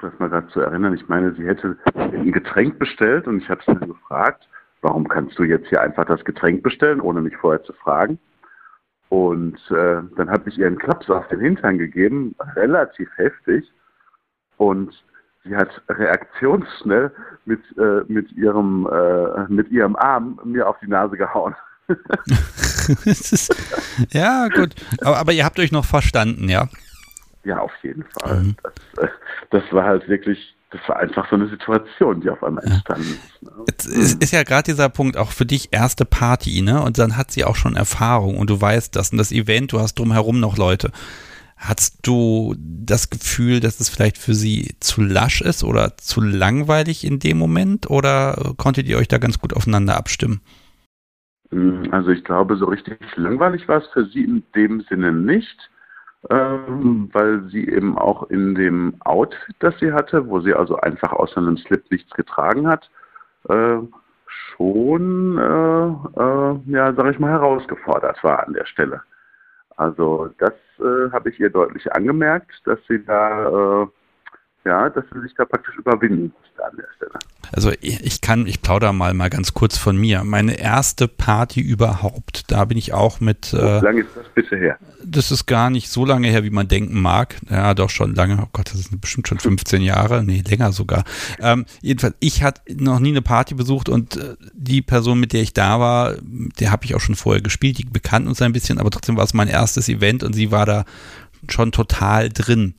[0.01, 3.61] das mal gerade zu erinnern, ich meine, sie hätte ein Getränk bestellt und ich habe
[3.67, 4.49] sie dann gefragt,
[4.81, 8.19] warum kannst du jetzt hier einfach das Getränk bestellen, ohne mich vorher zu fragen?
[9.09, 13.71] Und äh, dann habe ich ihr einen Klaps auf den Hintern gegeben, relativ heftig.
[14.59, 15.03] Und
[15.49, 17.11] sie hat reaktionsschnell
[17.45, 21.55] mit, äh, mit, ihrem, äh, mit ihrem Arm mir auf die Nase gehauen.
[23.05, 23.55] ist,
[24.11, 24.75] ja, gut.
[25.01, 26.69] Aber, aber, ihr habt euch noch verstanden, ja?
[27.45, 28.41] Ja, auf jeden Fall.
[28.41, 28.57] Mhm.
[28.63, 29.09] Das, äh,
[29.51, 33.43] das, war halt wirklich, das war einfach so eine Situation, die auf einmal entstanden ist.
[33.43, 33.51] Ne?
[33.69, 36.83] Jetzt ist, ist ja gerade dieser Punkt auch für dich erste Party, ne?
[36.83, 39.81] Und dann hat sie auch schon Erfahrung und du weißt das und das Event, du
[39.81, 40.93] hast drumherum noch Leute.
[41.59, 47.05] Hast du das Gefühl, dass es vielleicht für sie zu lasch ist oder zu langweilig
[47.05, 50.41] in dem Moment oder konntet ihr euch da ganz gut aufeinander abstimmen?
[51.51, 55.71] Mm, also ich glaube, so richtig langweilig war es für sie in dem Sinne nicht.
[56.31, 61.13] ähm, weil sie eben auch in dem Outfit, das sie hatte, wo sie also einfach
[61.13, 62.91] außer einem Slip nichts getragen hat,
[63.49, 63.79] äh,
[64.27, 69.03] schon, äh, äh, ja, sag ich mal, herausgefordert war an der Stelle.
[69.77, 73.87] Also das äh, habe ich ihr deutlich angemerkt, dass sie da, äh,
[74.69, 77.19] ja, dass sie sich da praktisch überwinden musste an der Stelle.
[77.51, 80.23] Also ich kann, ich plaudere mal mal ganz kurz von mir.
[80.25, 83.55] Meine erste Party überhaupt, da bin ich auch mit.
[83.55, 84.77] Wie äh, lange ist das bitte her?
[85.03, 87.37] Das ist gar nicht so lange her, wie man denken mag.
[87.49, 88.39] Ja, doch schon lange.
[88.43, 90.23] Oh Gott, das sind bestimmt schon 15 Jahre.
[90.23, 91.05] Nee, länger sogar.
[91.41, 95.41] Ähm, jedenfalls, ich hatte noch nie eine Party besucht und äh, die Person, mit der
[95.41, 97.79] ich da war, der habe ich auch schon vorher gespielt.
[97.79, 100.67] Die bekannten uns ein bisschen, aber trotzdem war es mein erstes Event und sie war
[100.67, 100.85] da
[101.49, 102.75] schon total drin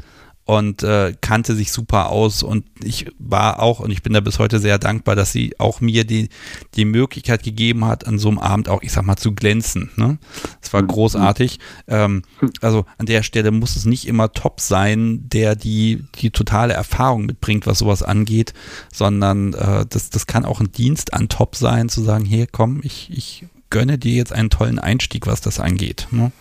[0.50, 4.40] und äh, kannte sich super aus und ich war auch und ich bin da bis
[4.40, 6.30] heute sehr dankbar, dass sie auch mir die,
[6.74, 9.92] die Möglichkeit gegeben hat, an so einem Abend auch, ich sag mal, zu glänzen.
[9.96, 10.18] Ne?
[10.60, 10.88] Das war mhm.
[10.88, 11.60] großartig.
[11.88, 12.24] Ähm,
[12.62, 17.28] also an der Stelle muss es nicht immer top sein, der die, die totale Erfahrung
[17.28, 18.56] mitbringt, was sowas angeht,
[18.92, 22.82] sondern äh, das, das kann auch ein Dienst an top sein, zu sagen, hier komm,
[22.82, 26.08] ich, ich gönne dir jetzt einen tollen Einstieg, was das angeht.
[26.10, 26.32] Ne?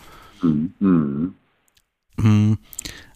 [0.41, 1.35] Mhm.
[2.17, 2.57] mhm.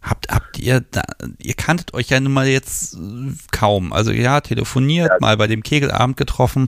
[0.03, 1.01] Habt, habt ihr, da,
[1.39, 3.93] ihr kanntet euch ja nun mal jetzt äh, kaum.
[3.93, 5.17] Also ja, telefoniert, ja.
[5.21, 6.67] mal bei dem Kegelabend getroffen.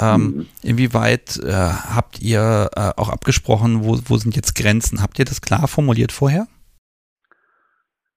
[0.00, 0.46] Ähm, mhm.
[0.62, 5.02] Inwieweit äh, habt ihr äh, auch abgesprochen, wo, wo sind jetzt Grenzen?
[5.02, 6.46] Habt ihr das klar formuliert vorher?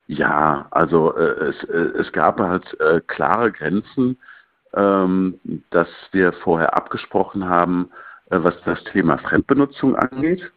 [0.08, 4.18] Ja, also äh, es, äh, es gab halt äh, klare Grenzen,
[4.74, 5.40] ähm,
[5.72, 7.90] dass wir vorher abgesprochen haben,
[8.28, 10.52] was das Thema Fremdbenutzung angeht.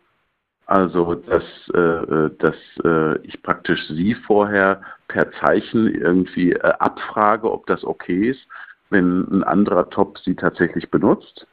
[0.68, 2.54] Also, dass, äh, dass
[2.84, 8.46] äh, ich praktisch Sie vorher per Zeichen irgendwie äh, abfrage, ob das okay ist,
[8.90, 11.46] wenn ein anderer Top Sie tatsächlich benutzt.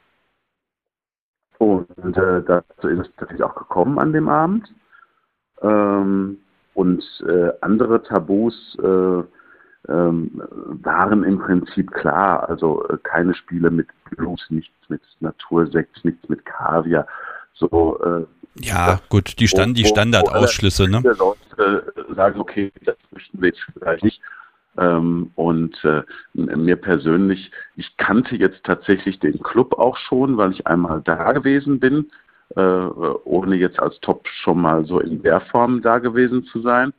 [1.59, 1.87] Und
[2.17, 4.67] äh, dazu ist es tatsächlich auch gekommen an dem Abend.
[5.61, 6.39] Ähm,
[6.73, 9.23] und äh, andere Tabus äh,
[9.87, 10.41] ähm,
[10.83, 12.49] waren im Prinzip klar.
[12.49, 17.07] Also äh, keine Spiele mit Blues, nichts mit Natursekt, nichts mit Kaviar.
[17.53, 18.25] So, äh,
[18.59, 21.01] ja, gut, die, Stand, die Standardausschlüsse, ne?
[21.03, 24.21] Leute sagen, okay, das möchten wir jetzt vielleicht nicht.
[24.77, 26.03] Ähm, und äh,
[26.33, 31.79] mir persönlich, ich kannte jetzt tatsächlich den Club auch schon, weil ich einmal da gewesen
[31.79, 32.09] bin,
[32.55, 36.93] äh, ohne jetzt als Top schon mal so in der Form da gewesen zu sein.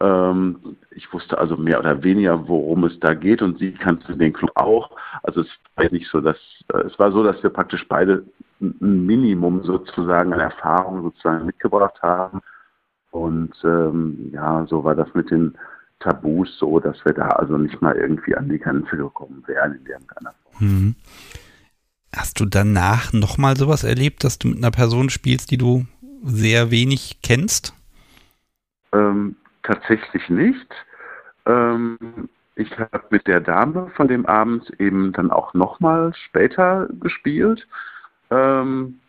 [0.00, 4.32] Ähm, ich wusste also mehr oder weniger, worum es da geht und sie kannte den
[4.32, 4.90] Club auch.
[5.22, 6.38] Also es war nicht so, dass
[6.72, 8.24] äh, es war so, dass wir praktisch beide
[8.60, 12.40] ein Minimum sozusagen an Erfahrung sozusagen mitgebracht haben.
[13.10, 15.54] Und ähm, ja, so war das mit den
[15.98, 19.86] Tabus so, dass wir da also nicht mal irgendwie an die Grenze gekommen wären in
[19.86, 20.66] irgendeiner Form.
[20.66, 20.94] Mhm.
[22.14, 25.86] Hast du danach nochmal sowas erlebt, dass du mit einer Person spielst, die du
[26.24, 27.74] sehr wenig kennst?
[28.92, 30.74] Ähm, tatsächlich nicht.
[31.46, 37.66] Ähm, ich habe mit der Dame von dem Abend eben dann auch nochmal später gespielt.
[38.30, 39.00] Ähm,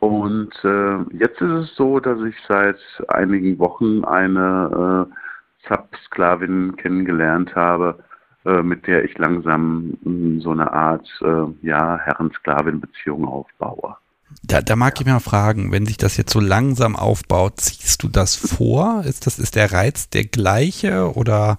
[0.00, 2.78] und äh, jetzt ist es so, dass ich seit
[3.08, 8.04] einigen Wochen eine äh, Sub-Sklavin kennengelernt habe,
[8.44, 13.96] äh, mit der ich langsam mh, hm, so eine Art äh, ja, Herren-Sklavin-Beziehung aufbaue.
[14.42, 18.08] Da, da mag ich mal fragen, wenn sich das jetzt so langsam aufbaut, ziehst du
[18.08, 19.02] das vor?
[19.04, 21.58] Ist das ist der Reiz der gleiche oder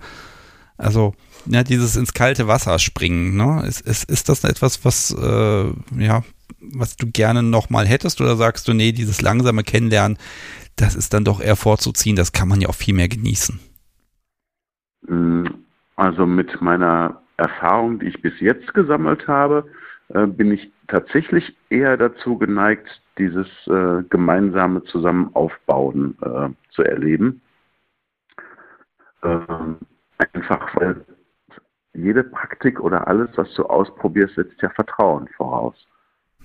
[0.77, 1.13] also
[1.45, 3.63] ja, dieses ins kalte Wasser springen, ne?
[3.67, 6.23] Ist, ist, ist das etwas, was äh, ja,
[6.59, 10.17] was du gerne nochmal hättest oder sagst du, nee, dieses langsame Kennenlernen,
[10.75, 13.59] das ist dann doch eher vorzuziehen, das kann man ja auch viel mehr genießen?
[15.07, 15.45] Mm,
[15.95, 19.65] also mit meiner Erfahrung, die ich bis jetzt gesammelt habe,
[20.09, 27.41] äh, bin ich tatsächlich eher dazu geneigt, dieses äh, gemeinsame Zusammenaufbauen äh, zu erleben.
[29.23, 29.77] Ähm,
[30.33, 31.05] einfach weil
[31.93, 35.75] jede Praktik oder alles, was du ausprobierst, setzt ja Vertrauen voraus.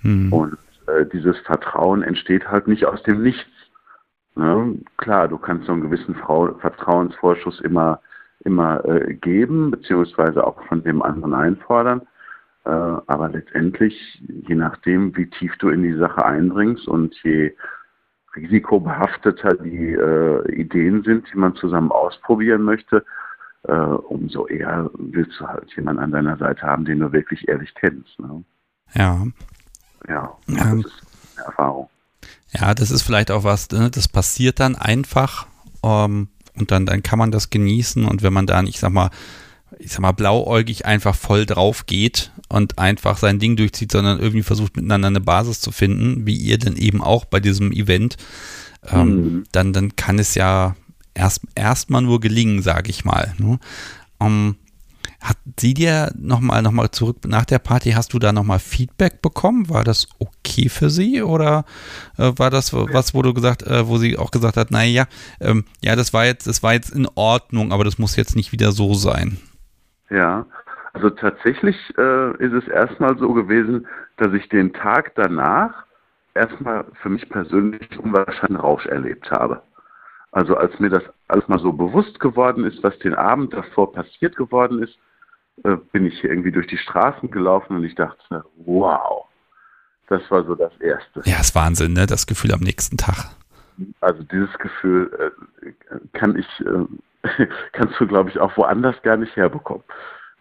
[0.01, 0.33] Mhm.
[0.33, 0.57] Und
[0.87, 3.51] äh, dieses Vertrauen entsteht halt nicht aus dem Nichts.
[4.35, 4.79] Ne?
[4.97, 7.99] Klar, du kannst so einen gewissen Frau Vertrauensvorschuss immer,
[8.39, 12.01] immer äh, geben, beziehungsweise auch von dem anderen einfordern.
[12.65, 17.53] Äh, aber letztendlich, je nachdem, wie tief du in die Sache eindringst und je
[18.35, 23.03] risikobehafteter die äh, Ideen sind, die man zusammen ausprobieren möchte,
[23.63, 27.73] äh, umso eher willst du halt jemanden an deiner Seite haben, den du wirklich ehrlich
[27.75, 28.19] kennst.
[28.19, 28.43] Ne?
[28.93, 29.25] Ja,
[30.07, 31.03] ja, das ähm, ist
[31.37, 31.89] eine Erfahrung.
[32.51, 33.89] Ja, das ist vielleicht auch was, ne?
[33.91, 35.47] das passiert dann einfach
[35.83, 39.09] ähm, und dann, dann kann man das genießen und wenn man dann, ich sag mal,
[39.79, 44.43] ich sag mal, blauäugig einfach voll drauf geht und einfach sein Ding durchzieht, sondern irgendwie
[44.43, 48.17] versucht miteinander eine Basis zu finden, wie ihr denn eben auch bei diesem Event,
[48.89, 49.43] ähm, mhm.
[49.51, 50.75] dann, dann kann es ja
[51.13, 53.33] erst erstmal nur gelingen, sage ich mal.
[53.37, 53.59] Ne?
[54.17, 54.55] Um,
[55.19, 59.21] hat sie dir nochmal noch mal zurück nach der Party, hast du da nochmal Feedback
[59.21, 59.69] bekommen?
[59.69, 61.63] War das okay für sie oder
[62.17, 65.05] äh, war das was, wo du gesagt, äh, wo sie auch gesagt hat, naja,
[65.39, 68.51] ähm, ja, das war jetzt, das war jetzt in Ordnung, aber das muss jetzt nicht
[68.51, 69.37] wieder so sein?
[70.11, 70.45] Ja,
[70.93, 75.85] also tatsächlich äh, ist es erstmal so gewesen, dass ich den Tag danach
[76.33, 79.63] erstmal für mich persönlich unwahrscheinlichen Rausch erlebt habe.
[80.31, 84.35] Also als mir das alles mal so bewusst geworden ist, was den Abend davor passiert
[84.35, 84.97] geworden ist,
[85.63, 89.25] äh, bin ich irgendwie durch die Straßen gelaufen und ich dachte, wow,
[90.07, 91.21] das war so das Erste.
[91.25, 92.05] Ja, ist Wahnsinn, ne?
[92.05, 93.31] Das Gefühl am nächsten Tag.
[94.01, 95.33] Also dieses Gefühl
[95.63, 95.71] äh,
[96.13, 96.85] kann ich, äh,
[97.73, 99.83] kannst du, glaube ich, auch woanders gar nicht herbekommen.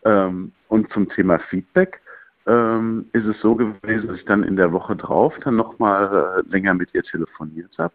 [0.04, 2.00] Ähm, und zum Thema Feedback
[2.46, 6.50] ähm, ist es so gewesen, dass ich dann in der Woche drauf dann nochmal äh,
[6.50, 7.94] länger mit ihr telefoniert habe.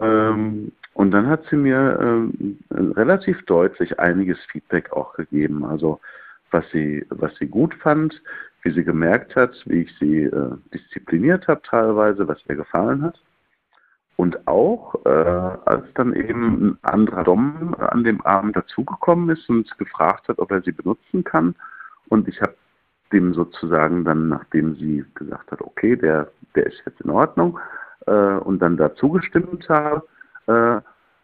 [0.00, 5.64] Ähm, und dann hat sie mir ähm, relativ deutlich einiges Feedback auch gegeben.
[5.64, 6.00] Also
[6.50, 8.20] was sie, was sie gut fand,
[8.62, 13.20] wie sie gemerkt hat, wie ich sie äh, diszipliniert habe teilweise, was ihr gefallen hat.
[14.18, 19.78] Und auch, äh, als dann eben ein anderer Dom an dem Abend dazugekommen ist und
[19.78, 21.54] gefragt hat, ob er sie benutzen kann.
[22.08, 22.54] Und ich habe
[23.12, 27.60] dem sozusagen dann, nachdem sie gesagt hat, okay, der, der ist jetzt in Ordnung,
[28.06, 30.02] äh, und dann dazu gestimmt habe,
[30.46, 30.80] äh,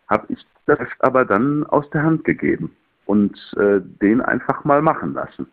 [0.09, 2.77] habe ich das aber dann aus der Hand gegeben
[3.07, 5.47] und äh, den einfach mal machen lassen.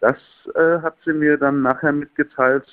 [0.00, 0.16] Das
[0.54, 2.66] äh, hat sie mir dann nachher mitgeteilt,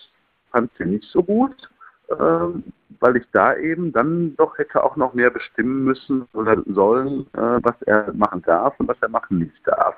[0.51, 1.69] fand sie nicht so gut,
[2.09, 7.59] weil ich da eben dann doch hätte auch noch mehr bestimmen müssen oder sollen, äh,
[7.61, 9.95] was er machen darf und was er machen nicht darf.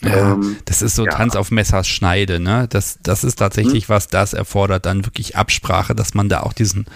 [0.00, 1.10] Ja, ähm, das ist so ja.
[1.10, 2.66] Tanz auf Messers Schneide, ne?
[2.68, 3.94] Das, das ist tatsächlich hm.
[3.94, 6.86] was, das erfordert dann wirklich Absprache, dass man da auch diesen,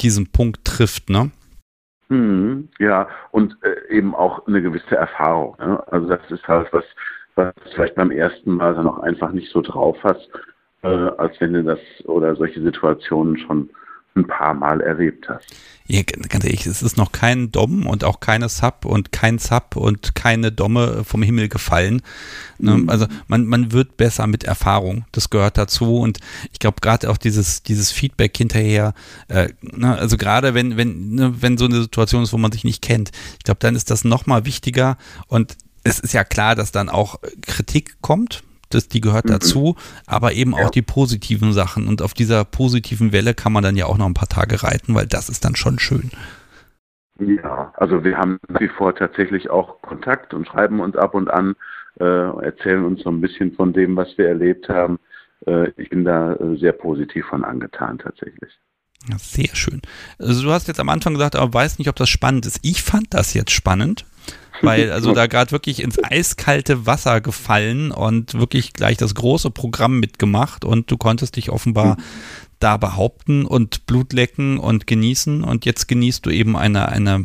[0.00, 1.30] diesen Punkt trifft, ne?
[2.08, 5.56] Hm, ja, und äh, eben auch eine gewisse Erfahrung.
[5.58, 5.82] Ne?
[5.88, 6.84] Also das ist halt was,
[7.34, 10.28] was du vielleicht beim ersten Mal dann auch einfach nicht so drauf hast,
[10.82, 13.70] äh, als wenn du das oder solche Situationen schon
[14.18, 15.46] ein paar Mal erlebt hast.
[15.90, 19.74] Ja, ganz ehrlich, es ist noch kein Dom und auch keine Sub und kein Sub
[19.74, 22.02] und keine Domme vom Himmel gefallen.
[22.58, 22.76] Ne?
[22.76, 22.90] Mhm.
[22.90, 25.06] Also man, man wird besser mit Erfahrung.
[25.12, 25.96] Das gehört dazu.
[25.98, 26.18] Und
[26.52, 28.92] ich glaube, gerade auch dieses, dieses Feedback hinterher,
[29.28, 32.64] äh, ne, also gerade wenn, wenn, ne, wenn so eine Situation ist, wo man sich
[32.64, 34.98] nicht kennt, ich glaube, dann ist das nochmal wichtiger.
[35.26, 39.30] Und es ist ja klar, dass dann auch Kritik kommt, das, die gehört mhm.
[39.30, 39.76] dazu,
[40.06, 40.64] aber eben ja.
[40.64, 41.88] auch die positiven Sachen.
[41.88, 44.94] Und auf dieser positiven Welle kann man dann ja auch noch ein paar Tage reiten,
[44.94, 46.10] weil das ist dann schon schön.
[47.18, 51.28] Ja, also wir haben nach wie vor tatsächlich auch Kontakt und schreiben uns ab und
[51.28, 51.56] an,
[51.98, 54.98] äh, erzählen uns so ein bisschen von dem, was wir erlebt haben.
[55.46, 58.52] Äh, ich bin da äh, sehr positiv von angetan tatsächlich.
[59.16, 59.80] Sehr schön.
[60.18, 62.60] Also du hast jetzt am Anfang gesagt, aber weiß nicht, ob das spannend ist.
[62.62, 64.04] Ich fand das jetzt spannend,
[64.62, 70.00] weil also da gerade wirklich ins eiskalte Wasser gefallen und wirklich gleich das große Programm
[70.00, 71.96] mitgemacht und du konntest dich offenbar
[72.60, 77.24] da behaupten und Blut lecken und genießen und jetzt genießt du eben eine, eine,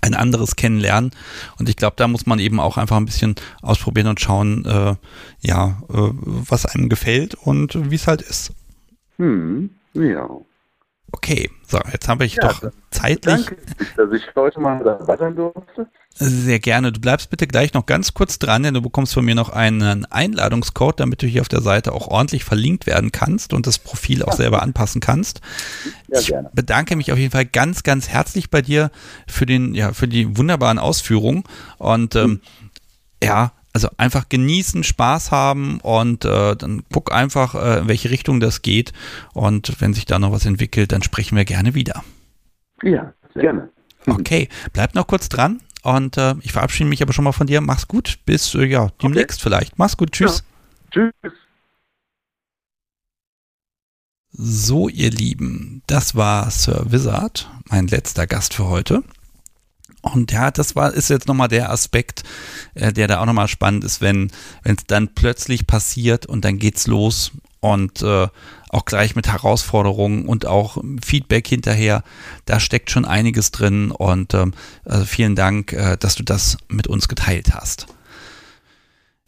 [0.00, 1.10] ein anderes Kennenlernen
[1.58, 4.94] und ich glaube, da muss man eben auch einfach ein bisschen ausprobieren und schauen, äh,
[5.40, 8.52] ja, äh, was einem gefällt und wie es halt ist.
[9.16, 10.28] Hm, ja.
[11.12, 13.46] Okay, so, jetzt habe ich ja, doch zeitlich.
[13.46, 13.56] Danke,
[13.96, 15.86] dass ich heute mal dabei sein durfte.
[16.14, 16.90] Sehr gerne.
[16.90, 20.04] Du bleibst bitte gleich noch ganz kurz dran, denn du bekommst von mir noch einen
[20.04, 24.24] Einladungscode, damit du hier auf der Seite auch ordentlich verlinkt werden kannst und das Profil
[24.24, 25.40] auch selber anpassen kannst.
[26.08, 26.50] Ja, ich gerne.
[26.52, 28.90] bedanke mich auf jeden Fall ganz, ganz herzlich bei dir
[29.28, 31.44] für den, ja, für die wunderbaren Ausführungen
[31.78, 32.40] und ähm,
[33.22, 38.40] ja, also einfach genießen, Spaß haben und äh, dann guck einfach, äh, in welche Richtung
[38.40, 38.92] das geht.
[39.34, 42.02] Und wenn sich da noch was entwickelt, dann sprechen wir gerne wieder.
[42.82, 43.70] Ja, gerne.
[44.06, 45.60] Okay, bleib noch kurz dran.
[45.84, 47.60] Und äh, ich verabschiede mich aber schon mal von dir.
[47.60, 48.18] Mach's gut.
[48.26, 49.48] Bis äh, ja, demnächst okay.
[49.48, 49.78] vielleicht.
[49.78, 50.10] Mach's gut.
[50.10, 50.42] Tschüss.
[50.94, 51.10] Ja.
[51.22, 51.32] Tschüss.
[54.32, 59.02] So, ihr Lieben, das war Sir Wizard, mein letzter Gast für heute.
[60.14, 62.22] Und ja, das war, ist jetzt nochmal der Aspekt,
[62.74, 64.30] äh, der da auch nochmal spannend ist, wenn
[64.64, 68.28] es dann plötzlich passiert und dann geht's los und äh,
[68.70, 72.02] auch gleich mit Herausforderungen und auch Feedback hinterher.
[72.44, 74.52] Da steckt schon einiges drin und ähm,
[74.84, 77.86] also vielen Dank, äh, dass du das mit uns geteilt hast.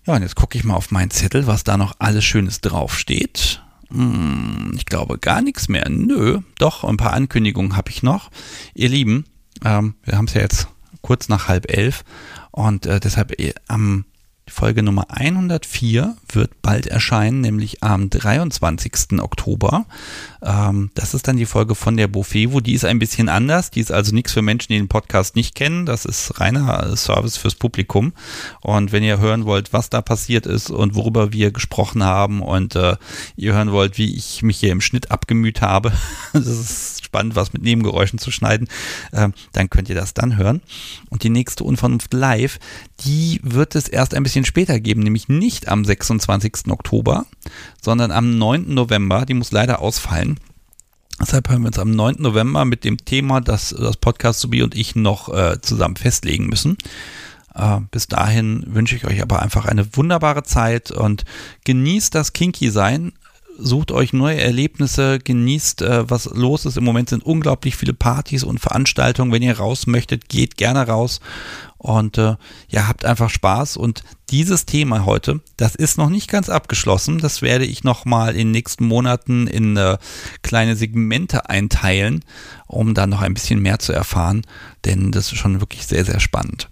[0.07, 3.63] Ja, und jetzt gucke ich mal auf meinen Zettel, was da noch alles Schönes draufsteht.
[3.91, 5.89] Hm, ich glaube gar nichts mehr.
[5.89, 8.31] Nö, doch, ein paar Ankündigungen habe ich noch.
[8.75, 9.25] Ihr Lieben,
[9.65, 10.69] ähm, wir haben es ja jetzt
[11.03, 12.05] kurz nach halb elf
[12.51, 14.05] und äh, deshalb äh, am
[14.51, 19.21] Folge Nummer 104 wird bald erscheinen, nämlich am 23.
[19.21, 19.87] Oktober.
[20.43, 22.61] Ähm, das ist dann die Folge von der Bofevo.
[22.61, 23.71] Die ist ein bisschen anders.
[23.71, 25.87] Die ist also nichts für Menschen, die den Podcast nicht kennen.
[25.87, 28.13] Das ist reiner Service fürs Publikum.
[28.61, 32.75] Und wenn ihr hören wollt, was da passiert ist und worüber wir gesprochen haben und
[32.77, 32.97] äh,
[33.37, 35.93] ihr hören wollt, wie ich mich hier im Schnitt abgemüht habe,
[36.33, 38.69] das ist spannend, was mit Nebengeräuschen zu schneiden,
[39.11, 40.63] äh, dann könnt ihr das dann hören.
[41.09, 42.61] Und die nächste Unvernunft live,
[43.01, 46.69] die wird es erst ein bisschen später geben, nämlich nicht am 26.
[46.69, 47.27] Oktober,
[47.83, 48.73] sondern am 9.
[48.73, 49.27] November.
[49.27, 50.30] Die muss leider ausfallen.
[51.21, 52.17] Deshalb hören wir uns am 9.
[52.19, 56.79] November mit dem Thema, das das Podcast Subi und ich noch äh, zusammen festlegen müssen.
[57.55, 61.25] Äh, bis dahin wünsche ich euch aber einfach eine wunderbare Zeit und
[61.65, 63.13] genießt das Kinky-Sein
[63.59, 66.77] sucht euch neue Erlebnisse, genießt, äh, was los ist.
[66.77, 69.33] Im Moment sind unglaublich viele Partys und Veranstaltungen.
[69.33, 71.21] Wenn ihr raus möchtet, geht gerne raus
[71.79, 72.37] und äh,
[72.69, 73.77] ja, habt einfach Spaß.
[73.77, 77.19] Und dieses Thema heute, das ist noch nicht ganz abgeschlossen.
[77.19, 79.99] Das werde ich nochmal in den nächsten Monaten in äh,
[80.43, 82.25] kleine Segmente einteilen,
[82.67, 84.43] um da noch ein bisschen mehr zu erfahren,
[84.85, 86.69] denn das ist schon wirklich sehr, sehr spannend.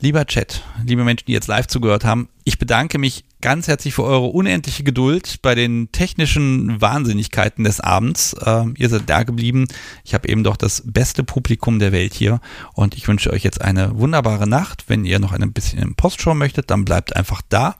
[0.00, 4.04] Lieber Chat, liebe Menschen, die jetzt live zugehört haben, ich bedanke mich ganz herzlich für
[4.04, 8.32] eure unendliche Geduld bei den technischen Wahnsinnigkeiten des Abends.
[8.34, 9.66] Äh, ihr seid da geblieben.
[10.04, 12.40] Ich habe eben doch das beste Publikum der Welt hier
[12.74, 14.84] und ich wünsche euch jetzt eine wunderbare Nacht.
[14.88, 17.76] Wenn ihr noch ein bisschen im Postshow möchtet, dann bleibt einfach da.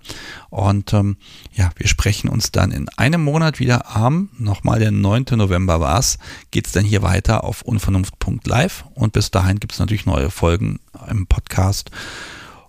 [0.51, 1.17] Und ähm,
[1.53, 5.25] ja, wir sprechen uns dann in einem Monat wieder am, nochmal der 9.
[5.33, 6.19] November war es,
[6.51, 10.81] geht es dann hier weiter auf unvernunft.live und bis dahin gibt es natürlich neue Folgen
[11.09, 11.91] im Podcast.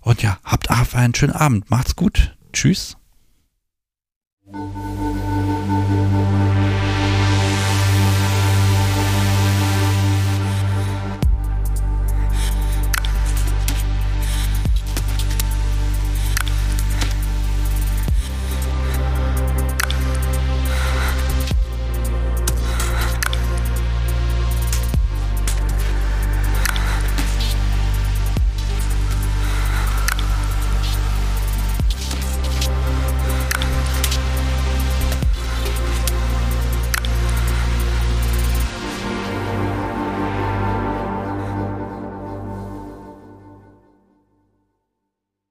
[0.00, 1.70] Und ja, habt einfach einen schönen Abend.
[1.70, 2.37] Macht's gut.
[2.52, 2.96] Tschüss.